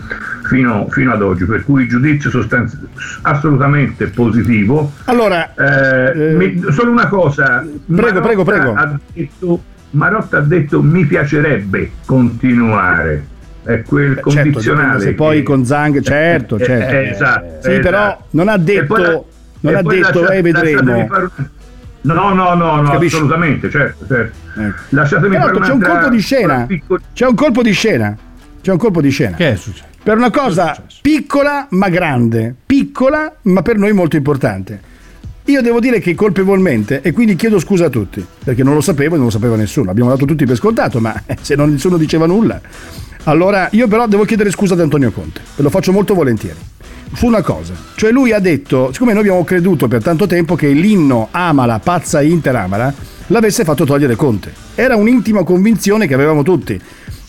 fino, 0.45 0.87
fino 0.91 1.11
ad 1.11 1.21
oggi, 1.21 1.43
per 1.43 1.63
cui 1.65 1.87
giudizio 1.87 2.29
sostanzi- 2.29 2.77
assolutamente 3.23 4.07
positivo. 4.07 4.93
Allora, 5.05 5.53
Eh, 5.55 6.33
mi- 6.35 6.63
solo 6.69 6.91
una 6.91 7.07
cosa, 7.07 7.65
Prego, 7.93 8.21
prego, 8.21 8.43
prego. 8.43 8.73
Ha 8.75 8.97
detto, 9.13 9.61
Marotta 9.93 10.37
ha 10.37 10.41
detto 10.41 10.81
mi 10.81 11.05
piacerebbe 11.05 11.91
continuare, 12.05 13.25
è 13.63 13.81
quel 13.83 14.13
Certo, 14.15 14.29
dipende 14.29 14.51
condizionale. 14.51 14.99
se 15.01 15.13
poi 15.13 15.37
che- 15.37 15.43
con 15.43 15.65
Zang, 15.65 16.01
certo, 16.01 16.57
Eh, 16.57 16.63
certo. 16.63 16.93
eh, 16.95 17.09
esatto, 17.09 17.45
Sì, 17.61 17.69
esatto. 17.69 17.79
però 17.81 18.23
non 18.31 18.47
ha 18.49 18.57
detto, 18.57 18.85
poi 18.85 19.01
la- 19.01 19.21
non 19.61 19.75
ha 19.75 19.81
detto, 19.81 20.19
lasciate- 20.19 20.37
eh, 20.37 20.41
vedremo. 20.41 20.95
un- 20.95 21.29
No, 22.05 22.33
no, 22.33 22.53
no, 22.53 22.81
no 22.81 22.91
Capisci? 22.91 23.15
assolutamente, 23.15 23.69
certo, 23.69 24.05
certo. 24.05 24.59
Ecco. 24.59 24.81
Lasciatemi 24.89 25.35
fare 25.37 25.59
c'è 25.59 25.71
un 25.71 25.81
colpo 25.81 26.09
di 26.09 26.19
scena. 26.19 26.53
una 26.55 26.65
piccola- 26.65 26.99
C'è 27.13 27.25
un 27.27 27.35
colpo 27.35 27.61
di 27.63 27.71
scena. 27.71 28.17
C'è 28.61 28.71
un 28.71 28.77
colpo 28.77 29.01
di 29.01 29.09
scena. 29.09 29.35
Che 29.37 29.51
è 29.51 29.55
successo? 29.55 29.85
Per 30.03 30.17
una 30.17 30.29
cosa 30.29 30.75
piccola 31.01 31.65
ma 31.69 31.87
grande, 31.87 32.53
piccola 32.65 33.33
ma 33.43 33.61
per 33.61 33.77
noi 33.77 33.93
molto 33.93 34.17
importante. 34.17 34.81
Io 35.47 35.61
devo 35.61 35.81
dire 35.81 35.99
che 35.99 36.15
colpevolmente, 36.15 37.01
e 37.01 37.11
quindi 37.11 37.35
chiedo 37.35 37.59
scusa 37.59 37.85
a 37.87 37.89
tutti, 37.89 38.25
perché 38.45 38.63
non 38.63 38.75
lo 38.75 38.81
sapevo 38.81 39.15
e 39.15 39.17
non 39.17 39.25
lo 39.25 39.31
sapeva 39.31 39.57
nessuno, 39.57 39.91
abbiamo 39.91 40.09
dato 40.09 40.23
tutti 40.23 40.45
per 40.45 40.55
scontato, 40.55 41.01
ma 41.01 41.21
se 41.41 41.55
non 41.55 41.71
nessuno 41.71 41.97
diceva 41.97 42.25
nulla. 42.25 42.61
Allora 43.25 43.67
io 43.71 43.89
però 43.89 44.07
devo 44.07 44.23
chiedere 44.23 44.51
scusa 44.51 44.73
ad 44.73 44.79
Antonio 44.79 45.11
Conte, 45.11 45.41
e 45.57 45.61
lo 45.61 45.69
faccio 45.69 45.91
molto 45.91 46.13
volentieri. 46.13 46.57
Su 47.13 47.25
una 47.25 47.41
cosa, 47.41 47.73
cioè 47.95 48.11
lui 48.11 48.31
ha 48.31 48.39
detto, 48.39 48.93
siccome 48.93 49.11
noi 49.11 49.23
abbiamo 49.23 49.43
creduto 49.43 49.89
per 49.89 50.01
tanto 50.01 50.27
tempo 50.27 50.55
che 50.55 50.69
l'inno 50.69 51.27
Amala, 51.31 51.79
pazza 51.79 52.21
Inter 52.21 52.55
Amala, 52.55 52.93
l'avesse 53.27 53.65
fatto 53.65 53.83
togliere 53.83 54.15
Conte. 54.15 54.53
Era 54.75 54.95
un'intima 54.95 55.43
convinzione 55.43 56.07
che 56.07 56.13
avevamo 56.13 56.43
tutti. 56.43 56.79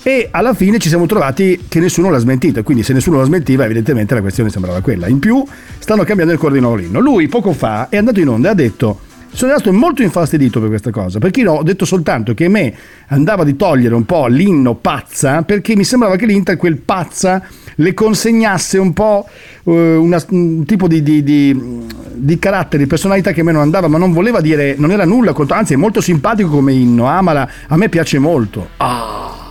E 0.07 0.29
alla 0.31 0.53
fine 0.53 0.79
ci 0.79 0.91
siamo 0.91 1.07
trovati 1.07 1.65
che 1.67 1.81
nessuno 1.81 2.11
l'ha 2.11 2.19
smentito, 2.19 2.63
quindi 2.63 2.83
se 2.83 2.93
nessuno 2.93 3.17
la 3.17 3.25
smentiva, 3.25 3.65
evidentemente 3.65 4.13
la 4.13 4.21
questione 4.21 4.51
sembrava 4.51 4.83
quella. 4.83 5.09
In 5.09 5.19
più, 5.19 5.43
stanno 5.79 6.05
cambiando 6.05 6.35
il 6.35 6.39
coordinatore 6.39 6.83
l'inno. 6.83 7.01
Lui 7.01 7.27
poco 7.27 7.55
fa 7.55 7.89
è 7.89 7.97
andato 7.97 8.21
in 8.21 8.29
onda 8.29 8.49
e 8.49 8.51
ha 8.51 8.55
detto: 8.55 9.01
Sono 9.33 9.53
rimasto 9.53 9.73
molto 9.73 10.03
infastidito 10.03 10.61
per 10.61 10.69
questa 10.69 10.91
cosa, 10.91 11.19
perché 11.19 11.41
io 11.41 11.53
ho 11.53 11.63
detto 11.63 11.87
soltanto 11.87 12.35
che 12.35 12.45
a 12.45 12.51
me 12.51 12.75
andava 13.09 13.45
di 13.45 13.57
togliere 13.57 13.95
un 13.95 14.05
po' 14.05 14.27
l'inno 14.27 14.75
pazza, 14.75 15.41
perché 15.41 15.75
mi 15.75 15.85
sembrava 15.85 16.17
che 16.17 16.27
l'Inter 16.27 16.59
quel 16.59 16.77
pazza 16.77 17.43
le 17.77 17.95
consegnasse 17.95 18.77
un 18.77 18.93
po' 18.93 19.27
eh, 19.65 19.95
una- 19.97 20.23
un 20.29 20.67
tipo 20.67 20.87
di, 20.87 21.03
di, 21.03 21.23
di, 21.23 21.87
di 22.13 22.39
carattere, 22.39 22.83
di 22.83 22.89
personalità 22.91 23.33
che 23.33 23.41
a 23.41 23.45
me 23.45 23.53
non 23.53 23.63
andava, 23.63 23.89
ma 23.89 23.97
non 23.97 24.13
voleva 24.13 24.43
dire, 24.43 24.75
non 24.77 24.91
era 24.91 25.07
nulla 25.07 25.33
anzi 25.49 25.73
è 25.73 25.77
molto 25.77 26.03
simpatico 26.03 26.51
come 26.51 26.75
inno, 26.75 27.07
amala, 27.07 27.49
a 27.69 27.77
me 27.79 27.89
piace 27.89 28.19
molto. 28.19 28.69
Ah, 28.77 29.44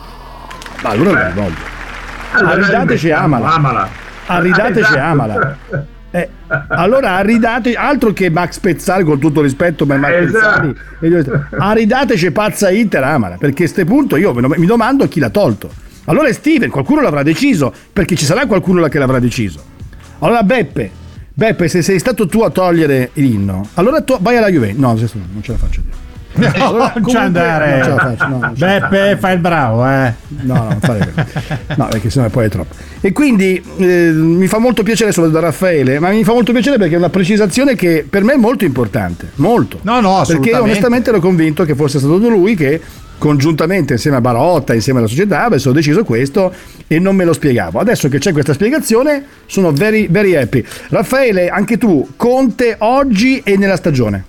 ma 0.84 0.90
allora 0.90 1.12
non 1.12 1.20
la 1.20 1.30
voglio. 1.34 1.72
Arridateci 2.34 3.12
Amala. 3.12 3.54
Amala. 3.54 3.90
Arridateci. 4.28 4.98
Amala. 4.98 5.58
Eh, 6.16 6.30
allora 6.68 7.20
ridate, 7.22 7.74
altro 7.74 8.14
che 8.14 8.30
Max 8.30 8.60
Pezzali, 8.60 9.04
con 9.04 9.18
tutto 9.18 9.42
rispetto 9.42 9.88
per 9.88 9.98
Max 9.98 10.12
Esatto. 10.14 10.76
Pezzali, 11.00 11.46
aridateci 11.58 12.30
pazza 12.32 12.70
Inter 12.70 13.04
Amala, 13.04 13.38
perché 13.38 13.64
a 13.64 13.68
ste 13.68 13.84
punto 13.84 14.16
io 14.16 14.32
mi 14.32 14.68
domando 14.68 15.08
chi 15.08 15.20
l'ha 15.20 15.32
tolto. 15.32 15.72
Allora 16.06 16.28
è 16.28 16.32
Steven, 16.32 16.70
qualcuno 16.70 17.02
l'avrà 17.02 17.24
deciso, 17.24 17.74
perché 17.92 18.16
ci 18.16 18.26
sarà 18.26 18.46
qualcuno 18.46 18.88
che 18.90 19.00
l'avrà 19.00 19.18
deciso. 19.18 19.64
Allora 20.20 20.44
Beppe, 20.44 20.92
Beppe, 21.34 21.68
se 21.68 21.82
sei 21.82 21.98
stato 21.98 22.28
tu 22.28 22.42
a 22.42 22.52
togliere 22.52 23.10
l'inno, 23.14 23.70
allora 23.74 24.02
tu 24.02 24.16
vai 24.22 24.38
alla 24.38 24.52
Juventus. 24.52 24.80
No, 24.80 25.22
non 25.32 25.42
ce 25.42 25.52
la 25.54 25.58
faccio 25.58 25.82
dire. 25.82 26.03
No, 26.36 26.52
Allora, 26.56 26.94
non 26.96 27.08
ci 27.10 27.16
andare. 27.16 27.72
non 27.78 27.84
ce 27.84 27.90
la 27.90 27.98
faccio, 27.98 28.28
no, 28.28 28.40
non 28.40 28.54
Beppe, 28.58 29.18
fai 29.20 29.34
il 29.36 29.40
bravo, 29.40 29.88
eh. 29.88 30.14
No, 30.42 30.54
no, 30.56 30.64
non 30.64 30.80
fare 30.80 31.14
no, 31.76 31.88
perché 31.90 32.10
sennò 32.10 32.28
poi 32.30 32.46
è 32.46 32.50
troppo. 32.50 32.74
E 33.02 33.12
quindi 33.12 33.64
eh, 33.78 34.12
mi 34.14 34.48
fa 34.48 34.58
molto 34.58 34.82
piacere 34.84 35.12
solo 35.12 35.30
da 35.30 35.40
Raffaele, 35.40 36.00
ma 36.00 36.10
mi 36.10 36.24
fa 36.24 36.34
molto 36.34 36.52
piacere 36.52 36.78
perché 36.78 36.96
è 36.96 36.98
una 36.98 37.10
precisazione 37.10 37.76
che 37.76 38.06
per 38.10 38.24
me 38.24 38.34
è 38.34 38.38
molto 38.38 38.66
importante, 38.66 39.32
molto. 39.36 39.80
No, 39.84 40.00
no, 40.00 40.24
Perché 40.26 40.56
onestamente 40.56 41.10
ero 41.10 41.20
convinto 41.20 41.66
che 41.66 41.76
fosse 41.76 42.00
stato 42.00 42.18
lui 42.18 42.56
che 42.56 42.82
congiuntamente 43.18 43.94
insieme 43.94 44.18
a 44.18 44.22
Barotta, 44.22 44.74
insieme 44.74 45.00
alla 45.00 45.08
società, 45.08 45.46
avessero 45.46 45.74
deciso 45.74 46.04
questo 46.04 46.54
e 46.88 47.00
non 47.00 47.16
me 47.16 47.24
lo 47.24 47.34
spiegavo. 47.34 47.80
Adesso 47.80 48.10
che 48.10 48.18
c'è 48.18 48.34
questa 48.34 48.54
spiegazione 48.54 49.24
sono 49.46 49.72
very, 49.72 50.08
very 50.10 50.36
happy. 50.36 50.64
Raffaele, 50.90 51.48
anche 51.50 51.78
tu, 51.78 52.10
Conte 52.18 52.76
oggi 52.80 53.42
e 53.44 53.56
nella 53.56 53.78
stagione. 53.78 54.26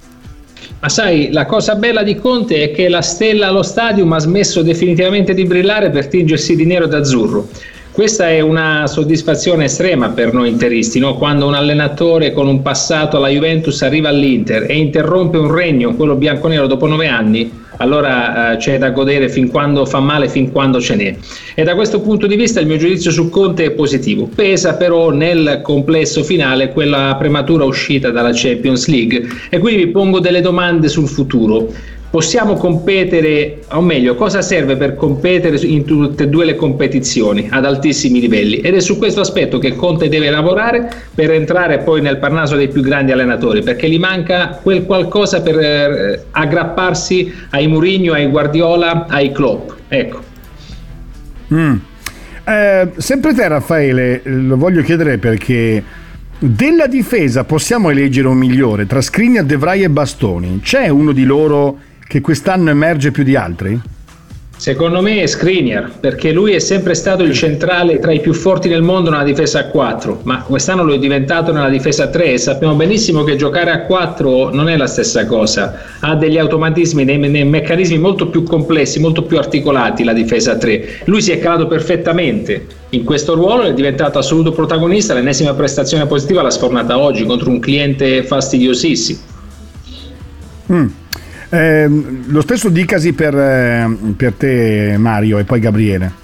Ma 0.85 0.91
sai, 0.91 1.33
la 1.33 1.47
cosa 1.47 1.77
bella 1.77 2.03
di 2.03 2.15
Conte 2.15 2.65
è 2.65 2.71
che 2.71 2.91
la 2.91 3.01
stella 3.01 3.47
allo 3.47 3.63
stadium 3.63 4.13
ha 4.13 4.19
smesso 4.19 4.61
definitivamente 4.61 5.33
di 5.33 5.45
brillare 5.45 5.89
per 5.89 6.09
tingersi 6.09 6.55
di 6.57 6.67
nero 6.67 6.85
ed 6.85 6.93
azzurro. 6.93 7.49
Questa 7.91 8.29
è 8.29 8.41
una 8.41 8.87
soddisfazione 8.87 9.65
estrema 9.65 10.11
per 10.11 10.35
noi 10.35 10.51
interisti, 10.51 10.99
no? 10.99 11.17
quando 11.17 11.47
un 11.47 11.55
allenatore 11.55 12.35
con 12.35 12.49
un 12.49 12.61
passato 12.61 13.17
alla 13.17 13.29
Juventus 13.29 13.81
arriva 13.81 14.11
all'Inter 14.11 14.71
e 14.71 14.77
interrompe 14.77 15.39
un 15.39 15.51
regno, 15.51 15.95
quello 15.95 16.17
bianconero, 16.17 16.67
dopo 16.67 16.87
nove 16.87 17.09
anni, 17.09 17.64
allora 17.79 18.53
eh, 18.53 18.57
c'è 18.57 18.79
da 18.79 18.91
godere 18.91 19.29
fin 19.29 19.49
quando 19.49 19.85
fa 19.85 20.01
male, 20.01 20.29
fin 20.29 20.51
quando 20.51 20.81
ce 20.81 20.95
n'è. 20.95 21.17
E 21.55 21.63
da 21.63 21.75
questo 21.75 22.01
punto 22.01 22.27
di 22.27 22.37
vista 22.37 22.61
il 22.61 22.67
mio 22.67 22.77
giudizio 22.77 23.11
su 23.11 23.29
Conte 23.29 23.65
è 23.65 23.71
positivo. 23.71 24.29
Pesa 24.35 24.75
però 24.75 25.11
nel 25.11 25.61
complesso 25.63 26.23
finale 26.23 26.71
quella 26.71 27.17
prematura 27.19 27.65
uscita 27.65 28.11
dalla 28.11 28.31
Champions 28.33 28.87
League 28.89 29.27
e 29.49 29.59
quindi 29.59 29.85
mi 29.85 29.91
pongo 29.91 30.21
delle 30.21 30.41
domande 30.41 30.89
sul 30.89 31.09
futuro. 31.09 31.73
Possiamo 32.15 32.55
competere, 32.55 33.63
o 33.71 33.81
meglio, 33.81 34.15
cosa 34.15 34.41
serve 34.41 34.77
per 34.77 34.95
competere 34.95 35.57
in 35.67 35.85
tutte 35.85 36.23
e 36.23 36.29
due 36.29 36.45
le 36.45 36.55
competizioni 36.55 37.49
ad 37.51 37.65
altissimi 37.65 38.21
livelli? 38.21 38.59
Ed 38.59 38.77
è 38.77 38.79
su 38.79 38.99
questo 38.99 39.21
aspetto 39.21 39.59
che 39.59 39.75
Conte 39.75 40.09
deve 40.09 40.31
lavorare 40.31 40.89
per 41.13 41.33
entrare 41.33 41.79
poi 41.79 42.01
nel 42.03 42.19
parnaso 42.19 42.55
dei 42.55 42.69
più 42.69 42.83
grandi 42.83 43.11
allenatori, 43.11 43.65
perché 43.65 43.91
gli 43.91 43.99
manca 43.99 44.61
quel 44.63 44.85
qualcosa 44.85 45.43
per 45.43 45.59
eh, 45.59 46.25
aggrapparsi 46.31 47.35
ai 47.51 47.67
Mourinho, 47.67 48.13
ai 48.13 48.29
Guardiola, 48.29 49.07
ai 49.09 49.33
Klopp. 49.33 49.71
Ecco. 49.89 50.21
Mm. 51.53 51.77
Eh, 52.45 52.91
sempre 52.97 53.35
te 53.35 53.49
Raffaele, 53.49 54.21
lo 54.23 54.57
voglio 54.57 54.83
chiedere 54.83 55.19
perché 55.19 55.83
della 56.39 56.87
difesa 56.87 57.43
possiamo 57.43 57.91
eleggere 57.91 58.29
un 58.29 58.37
migliore 58.37 58.87
tra 58.87 59.01
Skriniar, 59.01 59.45
De 59.45 59.57
Vrij 59.57 59.83
e 59.83 59.91
Bastoni. 59.91 60.61
C'è 60.63 60.87
uno 60.87 61.11
di 61.11 61.25
loro 61.25 61.79
che 62.07 62.21
quest'anno 62.21 62.71
emerge 62.71 63.11
più 63.11 63.25
di 63.25 63.37
altri? 63.37 63.81
Secondo 64.57 65.03
me 65.03 65.21
è 65.21 65.27
Skriniar, 65.27 65.99
perché 65.99 66.31
lui 66.31 66.53
è 66.53 66.59
sempre 66.61 66.95
stato 66.95 67.25
il 67.25 67.35
centrale 67.35 67.99
tra 67.99 68.13
i 68.13 68.21
più 68.21 68.33
forti 68.33 68.69
del 68.69 68.83
mondo 68.83 69.11
nella 69.11 69.25
difesa 69.25 69.59
a 69.59 69.65
4, 69.67 70.21
ma 70.23 70.43
quest'anno 70.43 70.85
lo 70.85 70.95
è 70.95 70.99
diventato 70.99 71.53
nella 71.53 71.69
difesa 71.69 72.05
a 72.05 72.07
3 72.07 72.33
e 72.33 72.39
sappiamo 72.39 72.75
benissimo 72.75 73.25
che 73.25 73.35
giocare 73.35 73.73
a 73.73 73.83
4 73.83 74.55
non 74.55 74.69
è 74.69 74.77
la 74.77 74.87
stessa 74.87 75.27
cosa, 75.27 75.81
ha 75.99 76.15
degli 76.15 76.39
automatismi, 76.39 77.05
dei, 77.05 77.19
dei 77.19 77.45
meccanismi 77.45 77.99
molto 77.99 78.29
più 78.29 78.45
complessi, 78.45 79.01
molto 79.01 79.25
più 79.25 79.37
articolati 79.39 80.05
la 80.05 80.13
difesa 80.13 80.53
a 80.53 80.57
3. 80.57 81.01
Lui 81.07 81.21
si 81.21 81.33
è 81.33 81.39
calato 81.41 81.67
perfettamente 81.67 82.65
in 82.91 83.03
questo 83.03 83.35
ruolo, 83.35 83.65
è 83.65 83.75
diventato 83.75 84.19
assoluto 84.19 84.53
protagonista, 84.53 85.15
l'ennesima 85.15 85.53
prestazione 85.53 86.07
positiva 86.07 86.43
l'ha 86.43 86.51
sfornata 86.51 86.97
oggi 86.97 87.27
contro 87.27 87.51
un 87.51 87.59
cliente 87.59 88.23
fastidiosissimo. 88.23 89.19
Mm. 90.73 90.87
Eh, 91.55 91.89
lo 92.27 92.41
stesso 92.41 92.69
dicasi 92.69 93.13
per, 93.13 93.33
eh, 93.37 93.97
per 94.17 94.33
te 94.33 94.97
Mario 94.99 95.39
e 95.39 95.45
poi 95.45 95.61
Gabriele. 95.61 96.23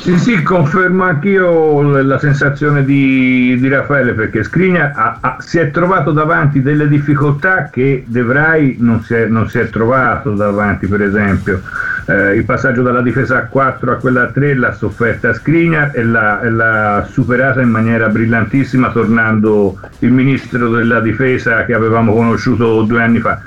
Sì, 0.00 0.16
sì, 0.16 0.42
confermo 0.42 1.02
anch'io 1.04 1.82
la 2.00 2.18
sensazione 2.18 2.82
di, 2.82 3.58
di 3.60 3.68
Raffaele 3.68 4.14
perché 4.14 4.40
ha- 4.40 5.36
si 5.40 5.58
è 5.58 5.70
trovato 5.70 6.12
davanti 6.12 6.62
delle 6.62 6.88
difficoltà 6.88 7.68
che 7.70 8.04
De 8.06 8.22
Vrij 8.22 8.76
non 8.78 9.02
si 9.02 9.12
è, 9.12 9.26
non 9.26 9.50
si 9.50 9.58
è 9.58 9.68
trovato 9.68 10.32
davanti, 10.32 10.86
per 10.86 11.02
esempio. 11.02 11.60
Eh, 12.06 12.36
il 12.36 12.44
passaggio 12.44 12.80
dalla 12.80 13.02
difesa 13.02 13.36
a 13.36 13.46
4 13.48 13.92
a 13.92 13.96
quella 13.96 14.22
a 14.22 14.26
3 14.28 14.54
l'ha 14.54 14.72
sofferta 14.72 15.34
Skriniar 15.34 15.90
e 15.92 16.02
l'ha, 16.04 16.40
e 16.40 16.48
l'ha 16.48 17.06
superata 17.10 17.60
in 17.60 17.68
maniera 17.68 18.08
brillantissima 18.08 18.90
tornando 18.90 19.78
il 19.98 20.10
ministro 20.10 20.70
della 20.70 21.00
difesa 21.00 21.66
che 21.66 21.74
avevamo 21.74 22.14
conosciuto 22.14 22.80
due 22.82 23.02
anni 23.02 23.18
fa. 23.18 23.38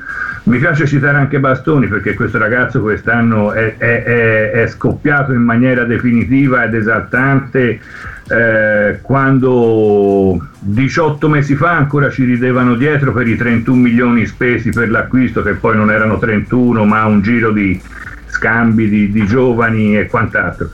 Mi 0.44 0.58
piace 0.58 0.88
citare 0.88 1.18
anche 1.18 1.40
Bastoni 1.40 1.88
perché 1.88 2.16
questo 2.16 2.40
ragazzo 2.40 2.82
quest'anno 2.82 3.52
è, 3.54 3.78
è- 3.78 4.04
è- 4.52 4.68
scoppiato 4.68 5.34
in 5.34 5.44
maniera 5.44 5.84
definitiva 5.84 6.64
ed 6.64 6.74
esaltante 6.74 7.80
eh, 8.28 9.00
quando 9.02 10.40
18 10.60 11.30
mesi 11.30 11.56
fa 11.56 11.72
ancora 11.72 12.10
ci 12.10 12.24
ridevano 12.24 12.74
dietro 12.76 13.12
per 13.12 13.28
i 13.28 13.36
31 13.36 13.78
milioni 13.80 14.26
spesi 14.26 14.72
per 14.72 14.90
l'acquisto 14.90 15.44
che 15.44 15.54
poi 15.54 15.76
non 15.76 15.92
erano 15.92 16.18
31 16.18 16.86
ma 16.86 17.06
un 17.06 17.22
giro 17.22 17.52
di 17.52 17.80
scambi 18.28 18.90
di, 18.90 19.12
di 19.12 19.26
giovani 19.28 19.98
e 19.98 20.08
quant'altro. 20.08 20.70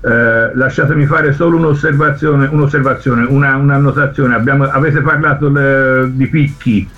Eh, 0.00 0.50
lasciatemi 0.54 1.06
fare 1.06 1.32
solo 1.32 1.56
un'osservazione, 1.56 2.46
un'osservazione 2.50 3.24
una, 3.24 3.56
un'annotazione. 3.56 4.34
Abbiamo- 4.34 4.64
avete 4.68 5.00
parlato 5.00 5.48
le- 5.48 6.10
di 6.12 6.26
picchi 6.26 6.88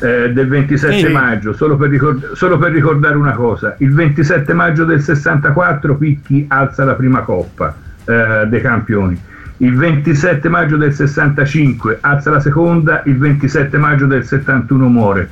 eh, 0.00 0.32
del 0.32 0.48
27 0.48 1.06
Sì. 1.06 1.12
maggio, 1.12 1.52
solo 1.52 1.76
per, 1.76 1.90
ricord- 1.90 2.32
solo 2.32 2.56
per 2.58 2.72
ricordare 2.72 3.16
una 3.16 3.32
cosa, 3.32 3.74
il 3.78 3.92
27 3.92 4.52
maggio 4.52 4.84
del 4.84 5.00
64 5.00 5.96
Picchi 5.96 6.44
alza 6.48 6.84
la 6.84 6.94
prima 6.94 7.20
coppa 7.22 7.74
eh, 8.04 8.46
dei 8.48 8.60
campioni, 8.60 9.20
il 9.58 9.74
27 9.76 10.48
maggio 10.48 10.76
del 10.76 10.92
65 10.94 11.98
alza 12.00 12.30
la 12.30 12.40
seconda, 12.40 13.02
il 13.06 13.18
27 13.18 13.76
maggio 13.76 14.06
del 14.06 14.24
71 14.24 14.86
muore, 14.88 15.28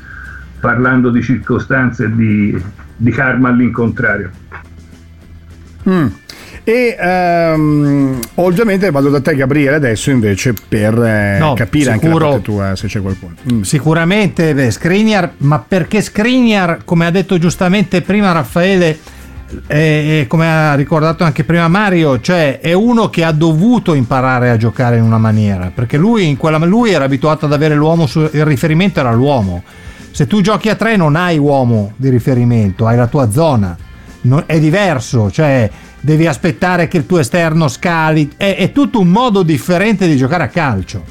parlando 0.59 1.11
di 1.11 1.22
circostanze 1.22 2.12
di, 2.14 2.61
di 2.96 3.11
karma 3.12 3.50
all'incontrario. 3.50 4.31
Mm. 5.88 6.07
E 6.68 6.96
ehm, 6.98 8.18
ovviamente 8.35 8.90
vado 8.90 9.09
da 9.09 9.20
te 9.20 9.37
Gabriele 9.37 9.76
adesso 9.76 10.11
invece 10.11 10.52
per 10.68 10.98
eh, 11.00 11.38
No, 11.38 11.55
capire 11.55 11.92
anche 11.92 12.07
sicuro. 12.07 12.24
la 12.24 12.31
parte 12.33 12.44
tua 12.44 12.74
se 12.74 12.88
c'è 12.88 13.00
qualcuno. 13.00 13.35
Mm. 13.52 13.61
Sicuramente 13.61 14.52
beh, 14.52 14.72
Skriniar, 14.72 15.33
ma 15.38 15.61
perché 15.61 16.00
Skriniar, 16.02 16.81
come 16.85 17.07
ha 17.07 17.11
detto 17.11 17.38
giustamente 17.38 18.02
prima 18.02 18.33
Raffaele, 18.33 18.98
e 19.68 20.18
e 20.22 20.26
come 20.26 20.48
ha 20.48 20.74
ricordato 20.74 21.22
anche 21.22 21.44
prima 21.44 21.68
Mario, 21.68 22.20
cioè 22.20 22.59
è 22.59 22.72
uno 22.72 23.11
che 23.11 23.22
ha 23.22 23.31
dovuto 23.31 23.94
imparare 23.94 24.50
a 24.50 24.57
giocare 24.57 24.96
in 24.96 25.05
una 25.05 25.18
maniera, 25.18 25.70
perché 25.72 25.96
lui, 25.96 26.26
in 26.29 26.37
quella, 26.37 26.59
lui 26.59 26.90
era 26.90 27.05
abituato 27.05 27.46
ad 27.46 27.52
avere 27.52 27.76
l'uomo, 27.76 28.09
su, 28.09 28.29
il 28.33 28.44
riferimento 28.44 28.98
era 28.98 29.12
l'uomo. 29.12 29.62
Se 30.11 30.26
tu 30.26 30.40
giochi 30.40 30.68
a 30.68 30.74
tre 30.74 30.96
non 30.96 31.14
hai 31.14 31.38
uomo 31.38 31.92
di 31.94 32.09
riferimento, 32.09 32.88
hai 32.88 32.96
la 32.96 33.07
tua 33.07 33.31
zona, 33.31 33.76
Non- 34.22 34.42
è 34.46 34.59
diverso, 34.59 35.31
cioè 35.31 35.70
devi 36.07 36.29
aspettare 36.29 36.87
che 36.87 36.99
il 36.99 37.07
tuo 37.07 37.19
esterno 37.19 37.66
scali, 37.66 38.31
è, 38.37 38.55
è 38.57 38.71
tutto 38.71 39.01
un 39.01 39.09
modo 39.09 39.42
differente 39.42 40.07
di 40.07 40.16
giocare 40.16 40.45
a 40.45 40.49
calcio. 40.49 41.03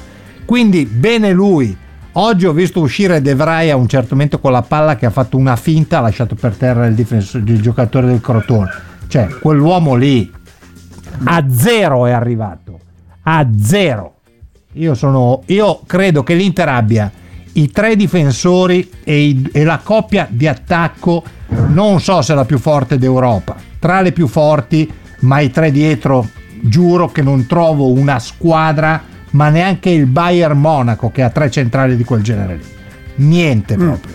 Quindi 0.46 0.86
bene 0.86 1.32
lui. 1.32 1.76
Oggi 2.12 2.46
ho 2.46 2.54
visto 2.54 2.80
uscire 2.80 3.20
De 3.20 3.34
Vrij 3.34 3.68
a 3.68 3.76
un 3.76 3.88
certo 3.88 4.14
momento 4.14 4.38
con 4.38 4.52
la 4.52 4.62
palla 4.62 4.96
che 4.96 5.04
ha 5.04 5.10
fatto 5.10 5.36
una 5.36 5.54
finta, 5.56 5.98
ha 5.98 6.00
lasciato 6.00 6.34
per 6.34 6.54
terra 6.54 6.86
il, 6.86 6.94
difensore, 6.94 7.44
il 7.46 7.60
giocatore 7.60 8.06
del 8.06 8.22
Crotone. 8.22 8.70
Cioè, 9.06 9.28
quell'uomo 9.38 9.96
lì 9.96 10.32
a 11.24 11.44
zero 11.50 12.06
è 12.06 12.12
arrivato. 12.12 12.80
A 13.24 13.46
zero. 13.60 14.14
Io, 14.72 14.94
sono, 14.94 15.42
io 15.44 15.82
credo 15.86 16.22
che 16.22 16.32
l'Inter 16.32 16.70
abbia 16.70 17.12
i 17.56 17.70
tre 17.70 17.96
difensori 17.96 18.88
e, 19.04 19.20
i- 19.28 19.48
e 19.52 19.64
la 19.64 19.80
coppia 19.82 20.26
di 20.30 20.46
attacco, 20.46 21.22
non 21.68 22.00
so 22.00 22.22
se 22.22 22.34
la 22.34 22.44
più 22.44 22.58
forte 22.58 22.98
d'Europa, 22.98 23.56
tra 23.78 24.00
le 24.00 24.12
più 24.12 24.26
forti, 24.26 24.90
ma 25.20 25.40
i 25.40 25.50
tre 25.50 25.70
dietro, 25.70 26.28
giuro 26.60 27.08
che 27.10 27.22
non 27.22 27.46
trovo 27.46 27.90
una 27.92 28.18
squadra, 28.18 29.02
ma 29.30 29.48
neanche 29.48 29.90
il 29.90 30.06
Bayern 30.06 30.58
Monaco 30.58 31.10
che 31.10 31.22
ha 31.22 31.30
tre 31.30 31.50
centrali 31.50 31.96
di 31.96 32.04
quel 32.04 32.22
genere 32.22 32.56
lì. 32.56 32.64
Niente 33.26 33.76
proprio. 33.76 34.14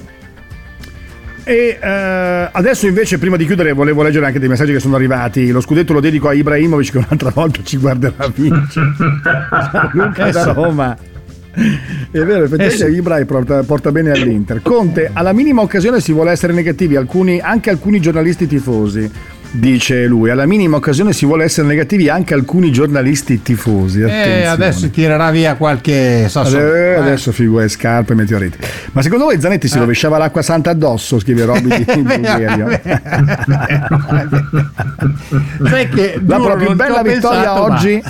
E 1.44 1.80
eh, 1.82 2.50
adesso 2.52 2.86
invece 2.86 3.18
prima 3.18 3.36
di 3.36 3.46
chiudere 3.48 3.74
volevo 3.74 4.04
leggere 4.04 4.28
anche 4.28 4.38
dei 4.40 4.48
messaggi 4.48 4.74
che 4.74 4.80
sono 4.80 4.96
arrivati. 4.96 5.50
Lo 5.50 5.60
scudetto 5.60 5.94
lo 5.94 6.00
dedico 6.00 6.28
a 6.28 6.34
Ibrahimovic 6.34 6.92
che 6.92 6.98
un'altra 7.00 7.32
volta 7.34 7.62
ci 7.64 7.78
guarderà 7.78 8.28
vincere. 8.34 8.92
Luca 9.94 10.30
da. 10.30 10.52
Roma. 10.54 10.96
È 11.54 12.18
vero, 12.20 12.44
effettivamente 12.46 12.86
Eh 12.86 12.92
sì. 12.92 12.98
Ibra 12.98 13.24
porta, 13.26 13.64
porta 13.64 13.92
bene 13.92 14.12
all'Inter. 14.12 14.62
Conte, 14.62 15.10
alla 15.14 15.34
minima 15.34 15.62
occasione 15.62 16.00
si 16.00 16.14
vuole 16.14 16.32
essere 16.32 16.54
negativi, 16.54 16.96
alcuni- 16.96 17.40
anche 17.42 17.70
alcuni 17.70 18.00
giornalisti 18.00 18.48
tifosi, 18.48 19.10
dice 19.52 20.06
lui. 20.06 20.30
Alla 20.30 20.46
minima 20.46 20.78
occasione 20.78 21.12
si 21.12 21.26
vuole 21.26 21.44
essere 21.44 21.68
negativi 21.68 22.08
anche 22.08 22.34
alcuni 22.34 22.72
giornalisti 22.72 23.42
tifosi. 23.42 24.00
E 24.00 24.04
Attenzione. 24.06 24.42
Eh, 24.42 24.46
adesso 24.46 24.90
tirerà 24.90 25.30
via 25.32 25.56
qualche 25.56 26.28
sassolino. 26.30 26.74
Eh, 26.74 26.80
Eh. 26.92 26.96
adesso 26.96 27.34
figue, 27.34 27.68
scarpe, 27.68 28.16
meteoriti. 28.16 28.58
Ma 28.94 29.02
secondo 29.02 29.26
voi 29.26 29.40
Zanetti 29.42 29.68
si 29.68 29.78
rovesciava 29.78 30.18
l'acqua 30.18 30.42
santa 30.42 30.70
addosso? 30.70 31.20
Scrive 31.20 31.44
Robby 31.46 31.68
di. 31.68 31.86
Sai 35.70 35.90
che 35.90 36.20
La 36.26 36.40
ci 36.40 36.74
bella 36.76 37.02
vittoria 37.02 37.02
pensato, 37.02 37.44
ma- 37.44 37.62
oggi. 37.62 38.02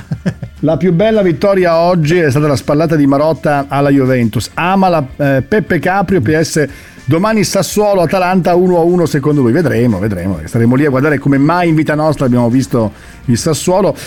La 0.64 0.78
più 0.78 0.94
bella 0.94 1.24
vittoria 1.24 1.78
oggi 1.78 2.20
è 2.20 2.30
stata 2.30 2.46
la 2.46 2.56
spallata 2.56 2.96
di 2.96 3.08
Marotta 3.08 3.66
alla 3.68 3.90
Juventus. 3.90 4.52
Ama 4.54 4.90
la 4.90 5.08
eh, 5.16 5.42
Peppe 5.42 5.80
Caprio 5.80 6.22
PS. 6.22 6.68
Domani 7.04 7.44
Sassuolo 7.44 8.02
Atalanta 8.02 8.54
1-1 8.54 9.06
secondo 9.06 9.42
lui. 9.42 9.54
Vedremo, 9.54 9.98
vedremo. 9.98 10.40
Staremo 10.44 10.76
lì 10.76 10.86
a 10.86 10.92
guardare 10.92 11.18
come 11.18 11.40
mai 11.40 11.70
in 11.70 11.74
vita 11.74 11.96
nostra 11.96 12.28
abbiamo 12.28 12.48
visto 12.48 12.92
il 13.26 13.40
Sassuolo. 13.40 13.98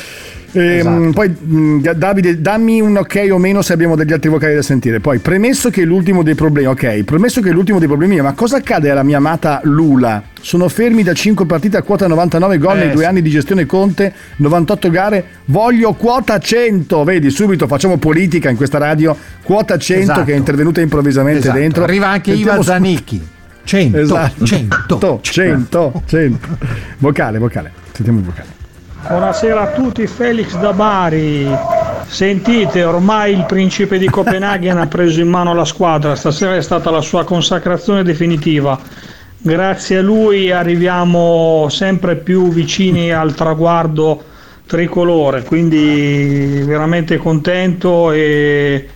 Ehm, 0.55 0.79
Esatto. 0.79 1.11
Poi 1.13 1.29
mh, 1.29 1.93
Davide, 1.95 2.41
dammi 2.41 2.81
un 2.81 2.97
ok 2.97 3.29
o 3.31 3.39
meno 3.39 3.61
se 3.63 3.73
abbiamo 3.73 3.97
degli 3.97 4.13
altri 4.13 4.31
vocali 4.31 4.55
da 4.55 4.63
sentire. 4.63 5.01
Poi, 5.01 5.19
premesso 5.19 5.71
che 5.71 5.83
l'ultimo 5.85 6.23
dei 6.23 6.35
problemi, 6.35 6.69
ok, 6.69 7.03
premesso 7.05 7.41
che 7.41 7.51
l'ultimo 7.51 7.79
dei 7.79 7.89
problemi, 7.89 8.21
ma 8.21 8.33
cosa 8.33 8.59
accade 8.59 8.91
alla 8.91 9.03
mia 9.03 9.17
amata 9.17 9.61
Lula? 9.65 10.23
Sono 10.41 10.69
fermi 10.69 11.03
da 11.03 11.13
5 11.15 11.47
partite 11.47 11.77
a 11.79 11.83
quota 11.83 12.07
99 12.07 12.59
gol 12.59 12.77
Eh, 12.77 12.85
nei 12.85 12.91
due 12.93 13.03
sì. 13.03 13.09
anni 13.09 13.23
di 13.23 13.31
gestione 13.31 13.67
Conte, 13.67 14.13
98 14.37 14.91
gare, 14.91 15.25
voglio 15.47 15.93
quota 15.95 16.39
100. 16.39 17.03
Vedi, 17.05 17.31
subito 17.31 17.67
facciamo 17.67 17.97
politica 17.97 18.51
in 18.51 18.57
questa 18.57 18.79
radio. 18.79 19.17
Quota 19.43 19.77
100 19.79 20.03
Esatto. 20.03 20.25
che 20.25 20.33
è 20.33 20.37
intervenuta 20.37 20.81
improvvisamente 20.81 21.41
Esatto. 21.41 21.59
dentro. 21.59 21.83
Arriva 21.85 22.09
anche 22.09 22.31
Sentiamo 22.33 22.53
Iva 22.53 22.63
su- 22.63 22.69
Zanicchi. 22.69 23.27
100, 23.65 23.99
Esatto. 23.99 24.45
100, 24.45 25.19
100, 25.23 26.03
100. 26.05 26.39
Vocale, 26.99 27.39
vocale. 27.39 27.73
Sentiamo 27.93 28.19
il 28.19 28.25
vocale. 28.27 28.49
Buonasera 29.07 29.61
a 29.61 29.67
tutti, 29.73 30.07
Felix 30.07 30.57
da 30.59 30.73
Bari. 30.73 31.47
Sentite, 32.07 32.85
ormai 32.85 33.35
il 33.35 33.45
principe 33.45 33.99
di 33.99 34.09
Copenaghen 34.09 34.79
ha 34.79 34.87
preso 34.87 35.21
in 35.21 35.29
mano 35.29 35.53
la 35.53 35.67
squadra, 35.67 36.17
stasera 36.17 36.57
è 36.57 36.63
stata 36.63 36.91
la 36.91 37.03
sua 37.03 37.23
consacrazione 37.23 38.03
definitiva. 38.03 38.81
Grazie 39.37 39.99
a 39.99 40.03
lui 40.03 40.51
arriviamo 40.51 41.67
sempre 41.69 42.17
più 42.17 42.49
vicini 42.49 43.13
al 43.13 43.35
traguardo 43.35 44.23
tricolore, 44.67 45.43
quindi 45.43 46.63
veramente 46.65 47.19
contento 47.19 48.11
e, 48.11 48.89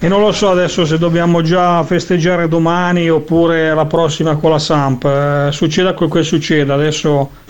e 0.00 0.08
non 0.08 0.22
lo 0.22 0.32
so 0.32 0.48
adesso 0.48 0.86
se 0.86 0.96
dobbiamo 0.96 1.42
già 1.42 1.82
festeggiare 1.84 2.48
domani 2.48 3.10
oppure 3.10 3.74
la 3.74 3.84
prossima 3.84 4.36
con 4.36 4.52
la 4.52 4.58
Samp. 4.58 5.04
Eh, 5.04 5.48
succeda 5.52 5.92
quel 5.92 6.10
che 6.10 6.22
succeda, 6.22 6.72
adesso 6.72 7.46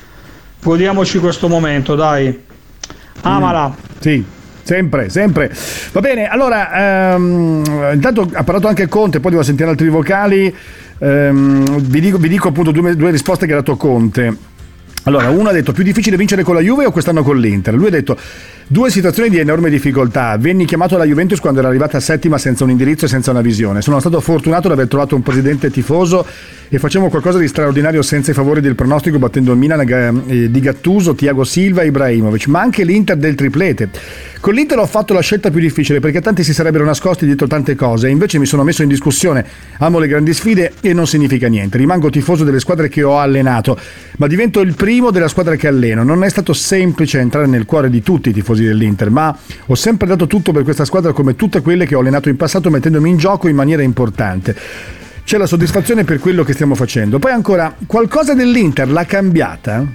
godiamoci 0.63 1.19
questo 1.19 1.49
momento, 1.49 1.95
dai. 1.95 2.47
Amala. 3.23 3.75
Sì, 3.99 4.25
sempre, 4.63 5.09
sempre. 5.09 5.55
Va 5.93 6.01
bene, 6.01 6.27
allora, 6.29 7.15
ehm, 7.15 7.91
intanto 7.95 8.29
ha 8.33 8.45
parlato 8.45 8.69
anche 8.69 8.89
Conte, 8.89 9.21
poi 9.21 9.33
devo 9.33 9.43
sentire 9.43 9.69
altri 9.69 9.89
vocali. 9.89 10.55
Ehm, 11.01 11.81
vi, 11.81 12.01
dico, 12.01 12.19
vi 12.19 12.29
dico 12.29 12.49
appunto 12.49 12.71
due, 12.71 12.97
due 12.97 13.11
risposte 13.11 13.47
che 13.47 13.53
ha 13.53 13.57
dato 13.57 13.77
Conte. 13.77 14.37
Allora, 15.05 15.31
uno 15.31 15.49
ha 15.49 15.53
detto 15.53 15.73
più 15.73 15.85
difficile 15.85 16.17
vincere 16.17 16.43
con 16.43 16.55
la 16.55 16.61
Juve 16.61 16.85
o 16.85 16.91
quest'anno 16.91 17.23
con 17.23 17.39
l'Inter? 17.39 17.73
Lui 17.75 17.87
ha 17.87 17.91
detto 17.91 18.19
due 18.71 18.91
situazioni 18.91 19.31
di 19.31 19.39
enorme 19.39 19.71
difficoltà. 19.71 20.37
Venni 20.37 20.67
chiamato 20.67 20.95
alla 20.95 21.07
Juventus 21.07 21.41
quando 21.41 21.61
era 21.61 21.69
arrivata 21.69 21.99
settima 22.01 22.37
senza 22.37 22.65
un 22.65 22.71
indirizzo 22.71 23.07
e 23.07 23.09
senza 23.09 23.31
una 23.31 23.41
visione. 23.41 23.81
Sono 23.81 23.99
stato 23.99 24.21
fortunato 24.21 24.67
ad 24.67 24.75
aver 24.75 24.89
trovato 24.89 25.17
un 25.17 25.23
presidente 25.23 25.71
tifoso 25.71 26.27
e 26.69 26.79
facciamo 26.79 27.09
qualcosa 27.09 27.39
di 27.39 27.49
straordinario 27.49 28.03
senza 28.03 28.31
i 28.31 28.35
favori 28.35 28.61
del 28.61 28.75
pronostico 28.75 29.19
battendo 29.19 29.53
il 29.53 29.59
Milan 29.59 30.23
eh, 30.29 30.51
di 30.51 30.61
Gattuso, 30.61 31.15
Tiago 31.15 31.45
Silva 31.45 31.81
e 31.81 31.87
Ibrahimovic, 31.87 32.47
ma 32.49 32.61
anche 32.61 32.85
l'Inter 32.85 33.17
del 33.17 33.35
triplete. 33.35 33.89
Con 34.41 34.55
l'Inter 34.55 34.79
ho 34.79 34.87
fatto 34.87 35.15
la 35.15 35.21
scelta 35.21 35.51
più 35.51 35.61
difficile 35.61 35.99
perché 35.99 36.21
tanti 36.21 36.45
si 36.45 36.53
sarebbero 36.53 36.85
nascosti 36.85 37.25
dietro 37.25 37.47
tante 37.47 37.75
cose 37.75 38.07
e 38.07 38.11
invece 38.11 38.39
mi 38.39 38.47
sono 38.47 38.63
messo 38.65 38.83
in 38.83 38.89
discussione. 38.89 39.45
Amo 39.79 39.99
le 39.99 40.07
grandi 40.07 40.35
sfide 40.35 40.75
e 40.81 40.93
non 40.93 41.07
significa 41.07 41.49
niente. 41.49 41.79
Rimango 41.79 42.11
tifoso 42.11 42.45
delle 42.45 42.61
squadre 42.61 42.89
che 42.89 43.03
ho 43.03 43.19
allenato, 43.19 43.79
ma 44.19 44.27
divento 44.27 44.61
il 44.61 44.75
primo 44.75 45.11
della 45.11 45.29
squadra 45.29 45.57
che 45.57 45.67
alleno. 45.69 46.05
Non 46.05 46.23
è 46.23 46.29
stato 46.29 46.53
semplice 46.53 47.19
entrare 47.19 47.47
nel 47.47 47.65
cuore 47.65 47.89
di 47.89 48.03
tutti 48.03 48.29
i 48.29 48.33
tifosi 48.33 48.58
dell'Inter, 48.65 49.11
ma 49.11 49.37
ho 49.67 49.75
sempre 49.75 50.07
dato 50.07 50.27
tutto 50.27 50.53
per 50.53 50.63
questa 50.63 50.85
squadra 50.85 51.13
come 51.13 51.37
tutte 51.37 51.61
quelle 51.61 51.87
che 51.87 51.95
ho 51.95 52.01
allenato 52.01 52.29
in 52.29 52.37
passato 52.37 52.71
mettendomi 52.71 53.11
in 53.11 53.17
gioco 53.17 53.49
in 53.49 53.57
maniera 53.57 53.83
importante. 53.83 54.57
C'è 55.25 55.37
la 55.37 55.47
soddisfazione 55.47 56.05
per 56.05 56.21
quello 56.21 56.43
che 56.43 56.55
stiamo 56.55 56.75
facendo. 56.75 57.19
Poi 57.19 57.33
ancora, 57.33 57.75
qualcosa 57.87 58.35
dell'Inter 58.35 58.91
l'ha 58.91 59.05
cambiata? 59.05 59.87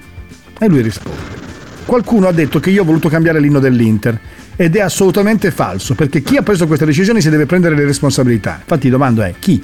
E 0.58 0.68
lui 0.68 0.80
risponde. 0.80 1.42
Qualcuno 1.84 2.28
ha 2.28 2.32
detto 2.32 2.60
che 2.60 2.70
io 2.70 2.82
ho 2.82 2.84
voluto 2.84 3.08
cambiare 3.08 3.40
l'inno 3.40 3.58
dell'Inter 3.58 4.18
ed 4.56 4.76
è 4.76 4.80
assolutamente 4.80 5.50
falso 5.50 5.94
perché 5.94 6.22
chi 6.22 6.36
ha 6.36 6.42
preso 6.42 6.66
queste 6.66 6.86
decisioni 6.86 7.20
si 7.20 7.30
deve 7.30 7.46
prendere 7.46 7.74
le 7.74 7.84
responsabilità. 7.84 8.58
Infatti 8.60 8.88
domando 8.88 9.22
è 9.22 9.34
chi? 9.38 9.62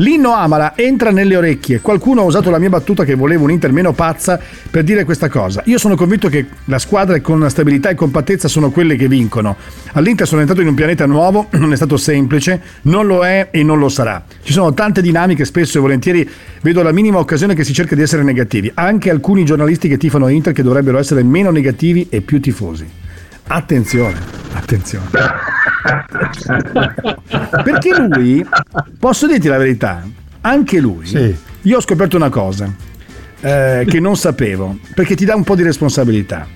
L'inno 0.00 0.32
Amala 0.32 0.72
entra 0.76 1.10
nelle 1.10 1.36
orecchie. 1.36 1.80
Qualcuno 1.80 2.22
ha 2.22 2.24
usato 2.24 2.48
la 2.48 2.58
mia 2.58 2.70
battuta 2.70 3.04
che 3.04 3.14
volevo 3.14 3.44
un 3.44 3.50
Inter 3.50 3.70
meno 3.70 3.92
pazza 3.92 4.40
per 4.70 4.82
dire 4.82 5.04
questa 5.04 5.28
cosa. 5.28 5.62
Io 5.66 5.76
sono 5.76 5.94
convinto 5.94 6.30
che 6.30 6.46
la 6.64 6.78
squadra 6.78 7.20
con 7.20 7.48
stabilità 7.50 7.90
e 7.90 7.94
compattezza 7.94 8.48
sono 8.48 8.70
quelle 8.70 8.96
che 8.96 9.08
vincono. 9.08 9.56
All'Inter 9.92 10.26
sono 10.26 10.40
entrato 10.40 10.62
in 10.62 10.68
un 10.68 10.74
pianeta 10.74 11.04
nuovo, 11.04 11.48
non 11.60 11.72
è 11.74 11.76
stato 11.76 11.98
semplice, 11.98 12.62
non 12.82 13.06
lo 13.06 13.26
è 13.26 13.48
e 13.50 13.62
non 13.62 13.78
lo 13.78 13.90
sarà. 13.90 14.24
Ci 14.42 14.54
sono 14.54 14.72
tante 14.72 15.02
dinamiche, 15.02 15.44
spesso 15.44 15.76
e 15.76 15.82
volentieri 15.82 16.26
vedo 16.62 16.82
la 16.82 16.92
minima 16.92 17.18
occasione 17.18 17.54
che 17.54 17.64
si 17.64 17.74
cerca 17.74 17.94
di 17.94 18.00
essere 18.00 18.22
negativi. 18.22 18.70
Anche 18.72 19.10
alcuni 19.10 19.44
giornalisti 19.44 19.86
che 19.86 19.98
tifano 19.98 20.28
Inter 20.28 20.54
che 20.54 20.62
dovrebbero 20.62 20.98
essere 20.98 21.22
meno 21.22 21.50
negativi 21.50 22.06
e 22.08 22.22
più 22.22 22.40
tifosi. 22.40 22.88
Attenzione, 23.48 24.16
attenzione. 24.54 25.59
Perché 27.64 27.94
lui, 27.96 28.46
posso 28.98 29.26
dirti 29.26 29.48
la 29.48 29.58
verità, 29.58 30.06
anche 30.42 30.80
lui, 30.80 31.36
io 31.62 31.76
ho 31.76 31.80
scoperto 31.80 32.16
una 32.16 32.30
cosa 32.30 32.72
eh, 33.40 33.84
che 33.88 34.00
non 34.00 34.16
sapevo, 34.16 34.78
perché 34.94 35.14
ti 35.14 35.24
dà 35.24 35.34
un 35.34 35.44
po' 35.44 35.54
di 35.54 35.62
responsabilità. 35.62 36.46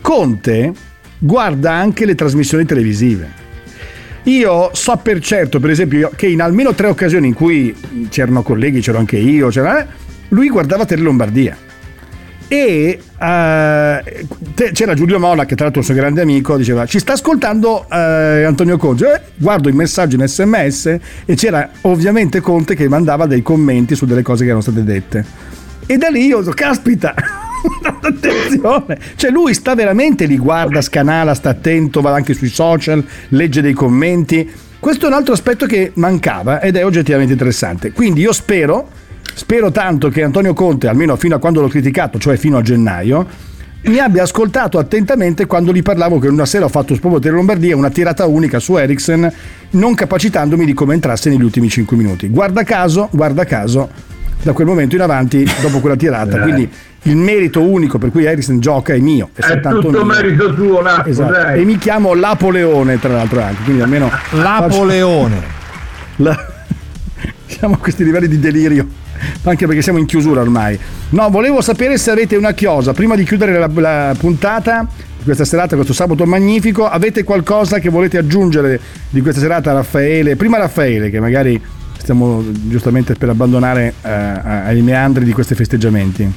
Conte 0.00 0.72
guarda 1.18 1.72
anche 1.72 2.06
le 2.06 2.14
trasmissioni 2.14 2.64
televisive. 2.64 3.38
Io 4.24 4.70
so 4.74 4.96
per 4.96 5.20
certo, 5.20 5.60
per 5.60 5.70
esempio, 5.70 6.10
che 6.14 6.26
in 6.26 6.42
almeno 6.42 6.74
tre 6.74 6.88
occasioni 6.88 7.28
in 7.28 7.34
cui 7.34 7.74
c'erano 8.10 8.42
colleghi, 8.42 8.80
c'ero 8.80 8.98
anche 8.98 9.16
io, 9.16 9.48
eh, 9.50 9.86
lui 10.28 10.48
guardava 10.48 10.84
Tele 10.84 11.02
Lombardia. 11.02 11.56
E 12.52 12.98
eh, 12.98 14.26
c'era 14.72 14.94
Giulio 14.94 15.20
Mola, 15.20 15.44
che 15.44 15.54
tra 15.54 15.66
l'altro 15.66 15.82
è 15.82 15.84
un 15.84 15.92
suo 15.92 15.94
grande 15.94 16.20
amico, 16.20 16.56
diceva: 16.56 16.84
Ci 16.84 16.98
sta 16.98 17.12
ascoltando 17.12 17.86
eh, 17.88 18.42
Antonio 18.42 18.76
Conte. 18.76 19.12
Eh, 19.14 19.20
guardo 19.36 19.68
il 19.68 19.76
messaggio 19.76 20.16
in 20.16 20.26
sms 20.26 20.98
e 21.26 21.34
c'era 21.36 21.70
ovviamente 21.82 22.40
Conte 22.40 22.74
che 22.74 22.88
mandava 22.88 23.26
dei 23.26 23.42
commenti 23.42 23.94
su 23.94 24.04
delle 24.04 24.22
cose 24.22 24.40
che 24.40 24.46
erano 24.46 24.62
state 24.62 24.82
dette. 24.82 25.24
E 25.86 25.96
da 25.96 26.08
lì 26.08 26.26
io 26.26 26.38
ho 26.38 26.52
Caspita! 26.52 27.14
Attenzione, 28.02 28.98
cioè 29.14 29.30
lui 29.30 29.54
sta 29.54 29.76
veramente 29.76 30.24
lì, 30.26 30.36
guarda, 30.36 30.82
scanala, 30.82 31.34
sta 31.34 31.50
attento, 31.50 32.00
va 32.00 32.12
anche 32.12 32.34
sui 32.34 32.48
social, 32.48 33.06
legge 33.28 33.62
dei 33.62 33.74
commenti. 33.74 34.50
Questo 34.80 35.04
è 35.04 35.08
un 35.08 35.14
altro 35.14 35.34
aspetto 35.34 35.66
che 35.66 35.92
mancava 35.94 36.60
ed 36.60 36.74
è 36.74 36.84
oggettivamente 36.84 37.32
interessante. 37.32 37.92
Quindi 37.92 38.22
io 38.22 38.32
spero, 38.32 38.88
spero 39.34 39.70
tanto 39.70 40.08
che 40.08 40.22
Antonio 40.22 40.52
Conte, 40.54 40.88
almeno 40.88 41.16
fino 41.16 41.34
a 41.34 41.38
quando 41.38 41.60
l'ho 41.60 41.68
criticato, 41.68 42.18
cioè 42.18 42.36
fino 42.36 42.56
a 42.58 42.62
gennaio, 42.62 43.26
mi 43.82 43.98
abbia 43.98 44.22
ascoltato 44.24 44.78
attentamente 44.78 45.46
quando 45.46 45.72
gli 45.72 45.82
parlavo 45.82 46.18
che 46.18 46.28
una 46.28 46.44
sera 46.44 46.66
ho 46.66 46.68
fatto 46.68 46.94
proprio 46.96 47.18
Tele 47.20 47.36
Lombardia 47.36 47.74
una 47.76 47.88
tirata 47.90 48.26
unica 48.26 48.58
su 48.58 48.76
Ericsson, 48.76 49.32
non 49.70 49.94
capacitandomi 49.94 50.64
di 50.66 50.74
come 50.74 50.94
entrasse 50.94 51.30
negli 51.30 51.42
ultimi 51.42 51.68
5 51.68 51.96
minuti. 51.96 52.28
Guarda 52.28 52.62
caso, 52.62 53.08
guarda 53.10 53.44
caso, 53.44 53.88
da 54.42 54.52
quel 54.52 54.66
momento 54.66 54.96
in 54.96 55.00
avanti, 55.02 55.48
dopo 55.62 55.80
quella 55.80 55.96
tirata, 55.96 56.36
Dai. 56.36 56.42
quindi 56.42 56.70
il 57.04 57.16
merito 57.16 57.62
unico 57.62 57.96
per 57.96 58.10
cui 58.10 58.24
Ericsson 58.24 58.60
gioca 58.60 58.92
è 58.92 58.98
mio. 58.98 59.30
È, 59.32 59.40
È 59.40 59.60
tutto 59.60 59.90
mio. 59.90 60.04
merito 60.04 60.52
tuo, 60.52 60.82
Lapo, 60.82 61.08
Esatto. 61.08 61.48
E 61.54 61.64
mi 61.64 61.78
chiamo 61.78 62.12
Lapoleone, 62.12 62.98
tra 62.98 63.14
l'altro, 63.14 63.40
anche. 63.40 63.62
Quindi 63.62 63.80
almeno. 63.80 64.10
Lapoleone. 64.32 65.40
La- 66.16 66.36
Siamo 67.46 67.74
a 67.74 67.78
questi 67.78 68.04
livelli 68.04 68.28
di 68.28 68.38
delirio. 68.38 68.86
Anche 69.44 69.66
perché 69.66 69.82
siamo 69.82 69.98
in 69.98 70.06
chiusura 70.06 70.40
ormai. 70.40 70.78
No, 71.10 71.28
volevo 71.30 71.60
sapere 71.60 71.98
se 71.98 72.10
avete 72.10 72.36
una 72.36 72.52
chiosa. 72.52 72.92
Prima 72.92 73.16
di 73.16 73.24
chiudere 73.24 73.58
la, 73.58 73.70
la 73.74 74.14
puntata 74.18 74.86
questa 75.24 75.44
serata, 75.44 75.74
questo 75.76 75.92
sabato 75.92 76.24
magnifico, 76.24 76.88
avete 76.88 77.24
qualcosa 77.24 77.78
che 77.78 77.90
volete 77.90 78.18
aggiungere 78.18 78.80
di 79.10 79.20
questa 79.20 79.40
serata, 79.40 79.72
Raffaele? 79.72 80.36
Prima 80.36 80.56
Raffaele, 80.58 81.10
che 81.10 81.20
magari 81.20 81.60
stiamo 81.98 82.42
giustamente 82.52 83.14
per 83.14 83.28
abbandonare 83.28 83.94
eh, 84.02 84.10
ai 84.10 84.80
meandri 84.80 85.24
di 85.24 85.32
questi 85.32 85.54
festeggiamenti. 85.54 86.32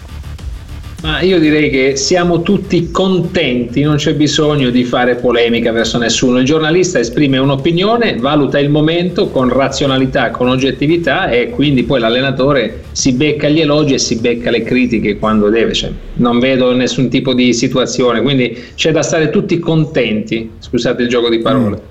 Ma 1.03 1.19
io 1.19 1.37
direi 1.37 1.69
che 1.69 1.97
siamo 1.97 2.43
tutti 2.43 2.89
contenti, 2.89 3.81
non 3.81 3.97
c'è 3.97 4.13
bisogno 4.13 4.69
di 4.69 4.85
fare 4.85 5.15
polemica 5.15 5.73
verso 5.73 5.97
nessuno. 5.97 6.37
Il 6.37 6.45
giornalista 6.45 6.97
esprime 6.97 7.39
un'opinione, 7.39 8.15
valuta 8.19 8.57
il 8.57 8.69
momento 8.69 9.27
con 9.27 9.49
razionalità, 9.49 10.31
con 10.31 10.47
oggettività 10.47 11.29
e 11.29 11.49
quindi 11.49 11.83
poi 11.83 11.99
l'allenatore 11.99 12.83
si 12.93 13.11
becca 13.11 13.49
gli 13.49 13.59
elogi 13.59 13.95
e 13.95 13.97
si 13.97 14.15
becca 14.15 14.49
le 14.49 14.63
critiche 14.63 15.17
quando 15.17 15.49
deve. 15.49 15.73
Cioè, 15.73 15.91
non 16.15 16.39
vedo 16.39 16.73
nessun 16.73 17.09
tipo 17.09 17.33
di 17.33 17.53
situazione, 17.53 18.21
quindi 18.21 18.57
c'è 18.75 18.93
da 18.93 19.01
stare 19.01 19.29
tutti 19.29 19.59
contenti. 19.59 20.51
Scusate 20.57 21.01
il 21.01 21.09
gioco 21.09 21.27
di 21.27 21.39
parole. 21.39 21.81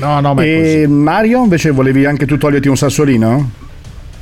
No, 0.00 0.18
no, 0.18 0.34
ma 0.34 0.42
e 0.42 0.84
Mario, 0.88 1.44
invece 1.44 1.70
volevi 1.70 2.06
anche 2.06 2.26
tu 2.26 2.36
toglierti 2.36 2.66
un 2.66 2.76
sassolino? 2.76 3.68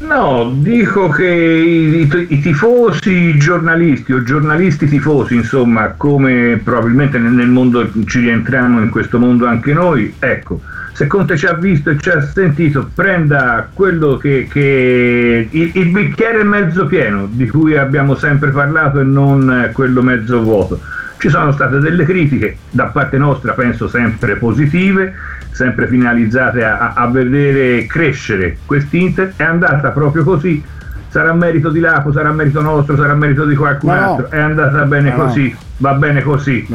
No, 0.01 0.53
dico 0.55 1.09
che 1.09 1.27
i, 1.27 2.09
i, 2.29 2.41
tifosi 2.41 3.11
i 3.11 3.39
giornalisti 3.39 4.13
o 4.13 4.23
giornalisti 4.23 4.87
tifosi, 4.87 5.35
insomma, 5.35 5.95
come 5.97 6.61
probabilmente 6.63 7.19
nel, 7.19 7.33
nel, 7.33 7.49
mondo 7.49 7.91
ci 8.07 8.21
rientriamo 8.21 8.81
in 8.81 8.91
questo 8.91 9.19
mondo 9.19 9.47
anche 9.47 9.73
noi, 9.73 10.15
ecco, 10.21 10.61
se 10.93 11.09
Conte 11.09 11.37
ci 11.37 11.47
ha 11.47 11.55
visto 11.55 11.91
e 11.91 11.99
ci 11.99 12.11
ha 12.11 12.21
sentito, 12.23 12.89
prenda 12.95 13.69
quello 13.73 14.17
che, 14.19 14.47
che 14.49 15.49
il, 15.51 15.71
il 15.75 15.89
bicchiere 15.89 16.45
mezzo 16.45 16.87
pieno 16.87 17.29
di 17.29 17.49
cui 17.49 17.77
abbiamo 17.77 18.15
sempre 18.15 18.51
parlato 18.51 19.01
e 19.01 19.05
non 19.05 19.71
quello 19.73 20.01
mezzo 20.03 20.41
vuoto. 20.41 20.81
Ci 21.19 21.29
sono 21.29 21.51
state 21.53 21.79
delle 21.79 22.05
critiche 22.05 22.59
da 22.71 22.87
parte 22.87 23.19
nostra, 23.19 23.53
penso 23.53 23.89
sempre 23.89 24.37
positive, 24.37 25.15
sempre 25.51 25.89
finalizzate 25.89 26.65
a, 26.65 26.93
a 26.95 27.09
vedere 27.09 27.87
crescere 27.87 28.59
quest'Inter, 28.65 29.33
è 29.37 29.43
andata 29.43 29.91
proprio 29.91 30.23
così. 30.23 30.63
Sarà 31.09 31.33
merito 31.33 31.71
di 31.71 31.81
Lapo, 31.81 32.13
sarà 32.13 32.31
merito 32.31 32.61
nostro, 32.61 32.95
sarà 32.97 33.15
merito 33.15 33.45
di 33.45 33.57
qualcun 33.57 33.93
no, 33.93 33.99
altro. 33.99 34.31
È 34.31 34.39
andata 34.39 34.85
bene 34.85 35.11
no, 35.11 35.17
così, 35.17 35.57
va 35.79 35.95
bene 35.95 36.23
così. 36.23 36.67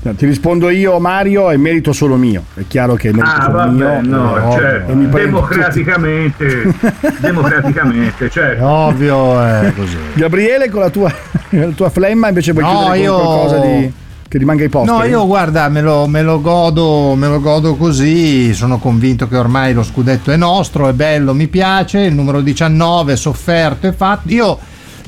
Ti 0.00 0.26
rispondo 0.26 0.70
io, 0.70 0.98
Mario, 1.00 1.50
è 1.50 1.56
merito 1.56 1.92
solo 1.92 2.16
mio. 2.16 2.44
È 2.54 2.62
chiaro 2.66 2.94
che 2.94 3.08
è 3.08 3.12
merito 3.12 3.34
ah, 3.34 3.42
solo 3.42 3.56
vabbè, 3.56 3.72
mio. 3.72 4.00
No, 4.00 4.36
no, 4.36 4.52
certo. 4.52 4.92
democraticamente, 4.94 6.74
democraticamente, 7.18 8.30
certo. 8.30 8.64
ovvio, 8.64 9.42
è 9.42 9.72
così. 9.74 9.96
Gabriele, 10.14 10.70
con 10.70 10.80
la 10.80 10.90
tua, 10.90 11.12
la 11.50 11.68
tua 11.68 11.90
flemma, 11.90 12.28
invece 12.28 12.52
vuoi 12.52 12.64
no, 12.64 12.70
chiudere 12.70 12.98
io... 12.98 13.14
qualcosa 13.14 13.58
di 13.58 13.92
che 14.28 14.36
rimanga 14.36 14.62
ai 14.62 14.68
posti. 14.68 14.90
No, 14.90 15.04
io 15.04 15.26
guarda, 15.26 15.68
me 15.70 15.80
lo, 15.80 16.06
me 16.06 16.22
lo, 16.22 16.40
godo, 16.40 17.14
me 17.14 17.28
lo 17.28 17.40
godo 17.40 17.76
così, 17.76 18.52
sono 18.52 18.78
convinto 18.78 19.26
che 19.26 19.38
ormai 19.38 19.72
lo 19.72 19.82
scudetto 19.82 20.30
è 20.30 20.36
nostro, 20.36 20.86
è 20.86 20.92
bello, 20.92 21.32
mi 21.32 21.48
piace, 21.48 22.00
il 22.00 22.14
numero 22.14 22.42
19 22.42 23.16
sofferto 23.16 23.86
e 23.86 23.92
fatto. 23.92 24.28
Io 24.30 24.58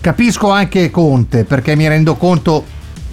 capisco 0.00 0.50
anche 0.50 0.90
Conte 0.90 1.44
perché 1.44 1.76
mi 1.76 1.86
rendo 1.86 2.16
conto 2.16 2.64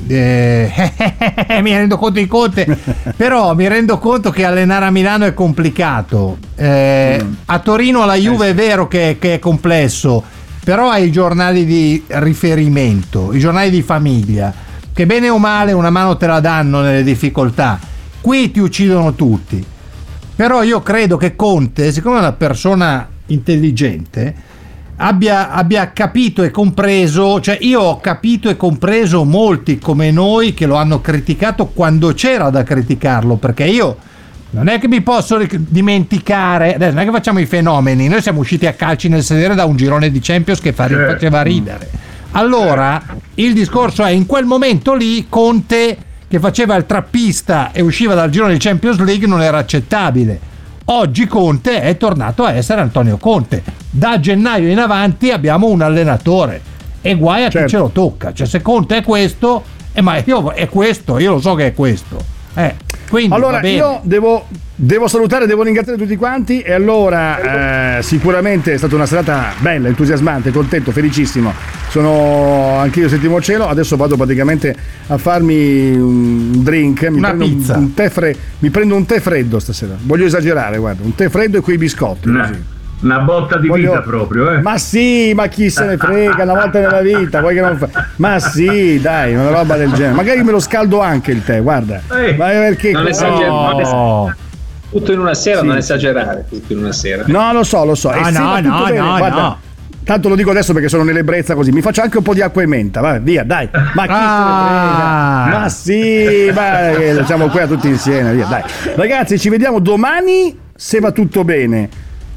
eh, 0.05 0.71
mi 1.61 1.71
rendo 1.71 1.97
conto 1.97 2.19
di 2.19 2.27
Conte, 2.27 2.77
però 3.15 3.55
mi 3.55 3.67
rendo 3.67 3.97
conto 3.97 4.29
che 4.29 4.45
allenare 4.45 4.85
a 4.85 4.91
Milano 4.91 5.25
è 5.25 5.33
complicato. 5.33 6.37
Eh, 6.55 7.19
mm. 7.23 7.33
A 7.45 7.59
Torino 7.59 8.05
la 8.05 8.15
Juve 8.15 8.49
è 8.49 8.53
vero 8.53 8.87
che, 8.87 9.17
che, 9.19 9.35
è 9.35 9.39
complesso, 9.39 10.23
però 10.63 10.89
hai 10.89 11.07
i 11.07 11.11
giornali 11.11 11.65
di 11.65 12.03
riferimento, 12.07 13.33
i 13.33 13.39
giornali 13.39 13.69
di 13.69 13.81
famiglia 13.81 14.65
che 14.97 15.05
bene 15.05 15.29
o 15.29 15.37
male 15.37 15.73
una 15.73 15.91
mano 15.91 16.17
te 16.17 16.25
la 16.25 16.39
danno 16.39 16.81
nelle 16.81 17.03
difficoltà. 17.03 17.79
Qui 18.19 18.49
ti 18.49 18.59
uccidono 18.59 19.13
tutti. 19.13 19.63
Però 20.35 20.63
io 20.63 20.81
credo 20.81 21.17
che 21.17 21.35
Conte, 21.35 21.91
siccome 21.91 22.15
è 22.15 22.19
una 22.19 22.31
persona 22.31 23.07
intelligente, 23.27 24.35
abbia, 24.97 25.51
abbia 25.51 25.91
capito 25.91 26.43
e 26.43 26.51
compreso, 26.51 27.39
cioè 27.41 27.57
io 27.61 27.81
ho 27.81 27.99
capito 27.99 28.49
e 28.49 28.57
compreso 28.57 29.23
molti 29.23 29.79
come 29.79 30.11
noi 30.11 30.53
che 30.53 30.65
lo 30.65 30.75
hanno 30.75 31.01
criticato 31.01 31.67
quando 31.67 32.13
c'era 32.13 32.49
da 32.49 32.63
criticarlo, 32.63 33.35
perché 33.35 33.65
io 33.65 33.97
non 34.51 34.67
è 34.67 34.79
che 34.79 34.87
mi 34.87 35.01
posso 35.01 35.39
dimenticare, 35.57 36.75
adesso 36.75 36.93
non 36.93 37.03
è 37.03 37.05
che 37.05 37.11
facciamo 37.11 37.39
i 37.39 37.45
fenomeni, 37.45 38.07
noi 38.07 38.21
siamo 38.21 38.39
usciti 38.39 38.65
a 38.65 38.73
calci 38.73 39.09
nel 39.09 39.23
sedere 39.23 39.55
da 39.55 39.65
un 39.65 39.75
girone 39.75 40.11
di 40.11 40.19
Champions 40.21 40.59
che 40.59 40.73
certo. 40.75 41.13
faceva 41.13 41.41
ridere 41.41 42.07
allora 42.31 43.01
il 43.35 43.53
discorso 43.53 44.03
è 44.03 44.11
in 44.11 44.25
quel 44.25 44.45
momento 44.45 44.93
lì 44.93 45.25
Conte 45.29 45.97
che 46.27 46.39
faceva 46.39 46.75
il 46.75 46.85
trappista 46.85 47.71
e 47.71 47.81
usciva 47.81 48.13
dal 48.13 48.29
giro 48.29 48.47
di 48.47 48.57
Champions 48.57 48.99
League 48.99 49.27
non 49.27 49.41
era 49.41 49.59
accettabile. 49.59 50.39
Oggi 50.89 51.27
Conte 51.27 51.81
è 51.81 51.97
tornato 51.97 52.45
a 52.45 52.53
essere 52.53 52.79
Antonio 52.79 53.17
Conte. 53.17 53.61
Da 53.89 54.21
gennaio 54.21 54.69
in 54.69 54.79
avanti 54.79 55.31
abbiamo 55.31 55.67
un 55.67 55.81
allenatore 55.81 56.61
e 57.01 57.15
guai 57.15 57.43
a 57.43 57.49
certo. 57.49 57.67
chi 57.67 57.73
ce 57.73 57.77
lo 57.77 57.89
tocca. 57.89 58.31
Cioè 58.31 58.47
se 58.47 58.61
Conte 58.61 58.97
è 58.97 59.03
questo, 59.03 59.63
eh, 59.91 59.99
ma 59.99 60.21
io, 60.23 60.51
è 60.53 60.69
questo, 60.69 61.19
io 61.19 61.33
lo 61.33 61.41
so 61.41 61.55
che 61.55 61.67
è 61.67 61.73
questo. 61.73 62.36
Eh, 62.57 62.75
quindi, 63.09 63.33
allora 63.33 63.65
io 63.67 64.01
devo 64.03 64.45
Devo 64.79 65.07
salutare, 65.07 65.47
devo 65.47 65.63
ringraziare 65.63 65.97
tutti 65.97 66.15
quanti 66.15 66.61
e 66.61 66.71
allora 66.71 67.97
eh, 67.97 68.03
sicuramente 68.03 68.73
è 68.73 68.77
stata 68.77 68.93
una 68.93 69.07
serata 69.07 69.53
bella, 69.57 69.87
entusiasmante, 69.87 70.51
contento, 70.51 70.91
felicissimo. 70.91 71.51
Sono 71.89 72.77
anche 72.77 72.99
io 72.99 73.09
settimo 73.09 73.41
cielo, 73.41 73.67
adesso 73.67 73.95
vado 73.95 74.15
praticamente 74.15 74.75
a 75.07 75.17
farmi 75.17 75.95
un 75.97 76.63
drink, 76.63 77.07
mi, 77.07 77.17
una 77.17 77.29
prendo 77.29 77.45
pizza. 77.45 77.75
Un, 77.75 77.85
un 77.85 77.93
tè 77.95 78.09
fre- 78.09 78.35
mi 78.59 78.69
prendo 78.69 78.95
un 78.95 79.07
tè 79.07 79.19
freddo 79.19 79.57
stasera. 79.57 79.95
Voglio 79.99 80.25
esagerare, 80.25 80.77
guarda, 80.77 81.01
un 81.03 81.15
tè 81.15 81.27
freddo 81.27 81.57
e 81.57 81.61
quei 81.61 81.79
biscotti. 81.79 82.29
No. 82.29 82.41
Così. 82.41 82.63
Una 82.99 83.19
botta 83.19 83.57
di 83.57 83.67
Voglio... 83.67 83.91
vita 83.91 84.01
proprio, 84.01 84.51
eh? 84.51 84.61
Ma 84.61 84.77
sì, 84.77 85.31
ma 85.35 85.47
chi 85.47 85.69
se 85.69 85.85
ne 85.85 85.97
frega, 85.97 86.43
una 86.43 86.53
volta 86.53 86.79
nella 86.79 87.01
vita, 87.01 87.41
vuoi 87.41 87.53
che 87.53 87.61
non 87.61 87.77
fa... 87.77 87.87
Ma 88.15 88.39
sì, 88.39 88.99
dai, 88.99 89.35
una 89.35 89.49
roba 89.49 89.75
del 89.77 89.91
genere. 89.91 90.15
Magari 90.15 90.43
me 90.43 90.51
lo 90.51 90.59
scaldo 90.59 90.99
anche 90.99 91.31
il 91.31 91.43
tè, 91.43 91.61
guarda. 91.61 92.01
Eh, 92.11 92.33
ma 92.35 92.47
perché? 92.47 92.91
Non 92.91 93.07
esagerare. 93.07 93.83
No. 93.83 94.35
Tutto 94.89 95.11
in 95.11 95.19
una 95.19 95.35
sera, 95.35 95.59
sì. 95.59 95.65
non 95.67 95.77
esagerare, 95.77 96.45
tutto 96.49 96.73
in 96.73 96.79
una 96.79 96.91
sera. 96.91 97.23
No, 97.27 97.53
lo 97.53 97.63
so, 97.63 97.85
lo 97.85 97.93
so. 97.93 98.09
No, 98.09 98.29
no, 98.29 98.59
no, 98.61 98.85
bene. 98.85 98.97
no, 98.97 99.17
Guarda, 99.17 99.41
no. 99.41 99.59
Tanto 100.03 100.29
lo 100.29 100.35
dico 100.35 100.51
adesso 100.51 100.71
perché 100.73 100.87
sono 100.87 101.03
nell'ebbrezza 101.03 101.53
così. 101.53 101.71
Mi 101.71 101.81
faccio 101.81 102.01
anche 102.01 102.17
un 102.17 102.23
po' 102.23 102.33
di 102.33 102.41
acqua 102.41 102.61
e 102.61 102.65
menta. 102.65 103.01
Vai, 103.01 103.19
via, 103.19 103.43
dai. 103.43 103.69
Ma 103.93 104.05
chi 104.05 104.13
ah. 104.13 105.67
se 105.69 105.93
ne 105.93 106.53
frega? 106.53 106.93
Ma 106.95 106.95
sì, 106.95 107.17
ma 107.19 107.25
siamo 107.25 107.47
qui 107.49 107.67
tutti 107.67 107.87
insieme. 107.89 108.33
Via, 108.33 108.45
dai. 108.45 108.63
Ragazzi, 108.95 109.37
ci 109.37 109.49
vediamo 109.49 109.79
domani 109.79 110.57
se 110.73 110.99
va 110.99 111.11
tutto 111.11 111.43
bene. 111.43 111.89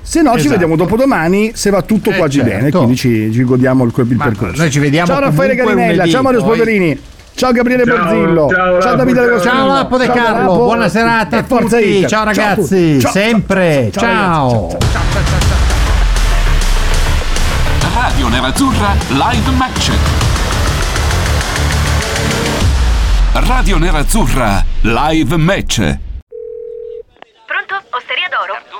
Se 0.02 0.22
no, 0.22 0.30
esatto. 0.30 0.42
ci 0.42 0.48
vediamo 0.48 0.76
dopodomani 0.76 1.52
se 1.54 1.70
va 1.70 1.82
tutto 1.82 2.10
eh, 2.10 2.16
quasi 2.16 2.38
certo. 2.38 2.50
bene. 2.50 2.70
Quindi 2.70 2.96
ci, 2.96 3.30
ci 3.32 3.44
godiamo 3.44 3.84
il, 3.84 3.92
il 3.94 4.16
percorso. 4.16 4.60
Noi 4.60 4.70
ci 4.70 4.78
vediamo. 4.78 5.06
Ciao 5.06 5.20
Raffaele 5.20 5.54
Garinella, 5.54 6.06
ciao 6.06 6.22
Mario 6.22 6.42
poi... 6.42 6.56
Spoderini. 6.56 7.00
Ciao 7.34 7.52
Gabriele 7.52 7.84
ciao, 7.84 7.96
Borzillo. 7.96 8.48
Ciao, 8.50 8.80
ciao 8.82 8.96
Davide 8.96 9.20
Ciao, 9.20 9.40
ciao 9.40 9.66
Lappo 9.66 9.96
De 9.96 10.06
Carlo. 10.08 10.56
Buona 10.56 10.88
serata 10.88 11.38
a 11.38 11.42
tutti. 11.42 12.06
Ciao 12.06 12.24
ragazzi. 12.24 13.00
Ciao, 13.00 13.12
Sempre. 13.12 13.90
Ciao. 13.92 14.76
Radio 17.94 18.28
Nerazzurra 18.28 18.94
Live 19.08 19.50
Match. 19.52 19.90
Radio 23.32 23.78
Nerazzurra 23.78 24.64
Live 24.82 25.36
Match. 25.36 25.76
Pronto? 27.46 27.82
Osteria 27.90 28.28
d'oro? 28.28 28.79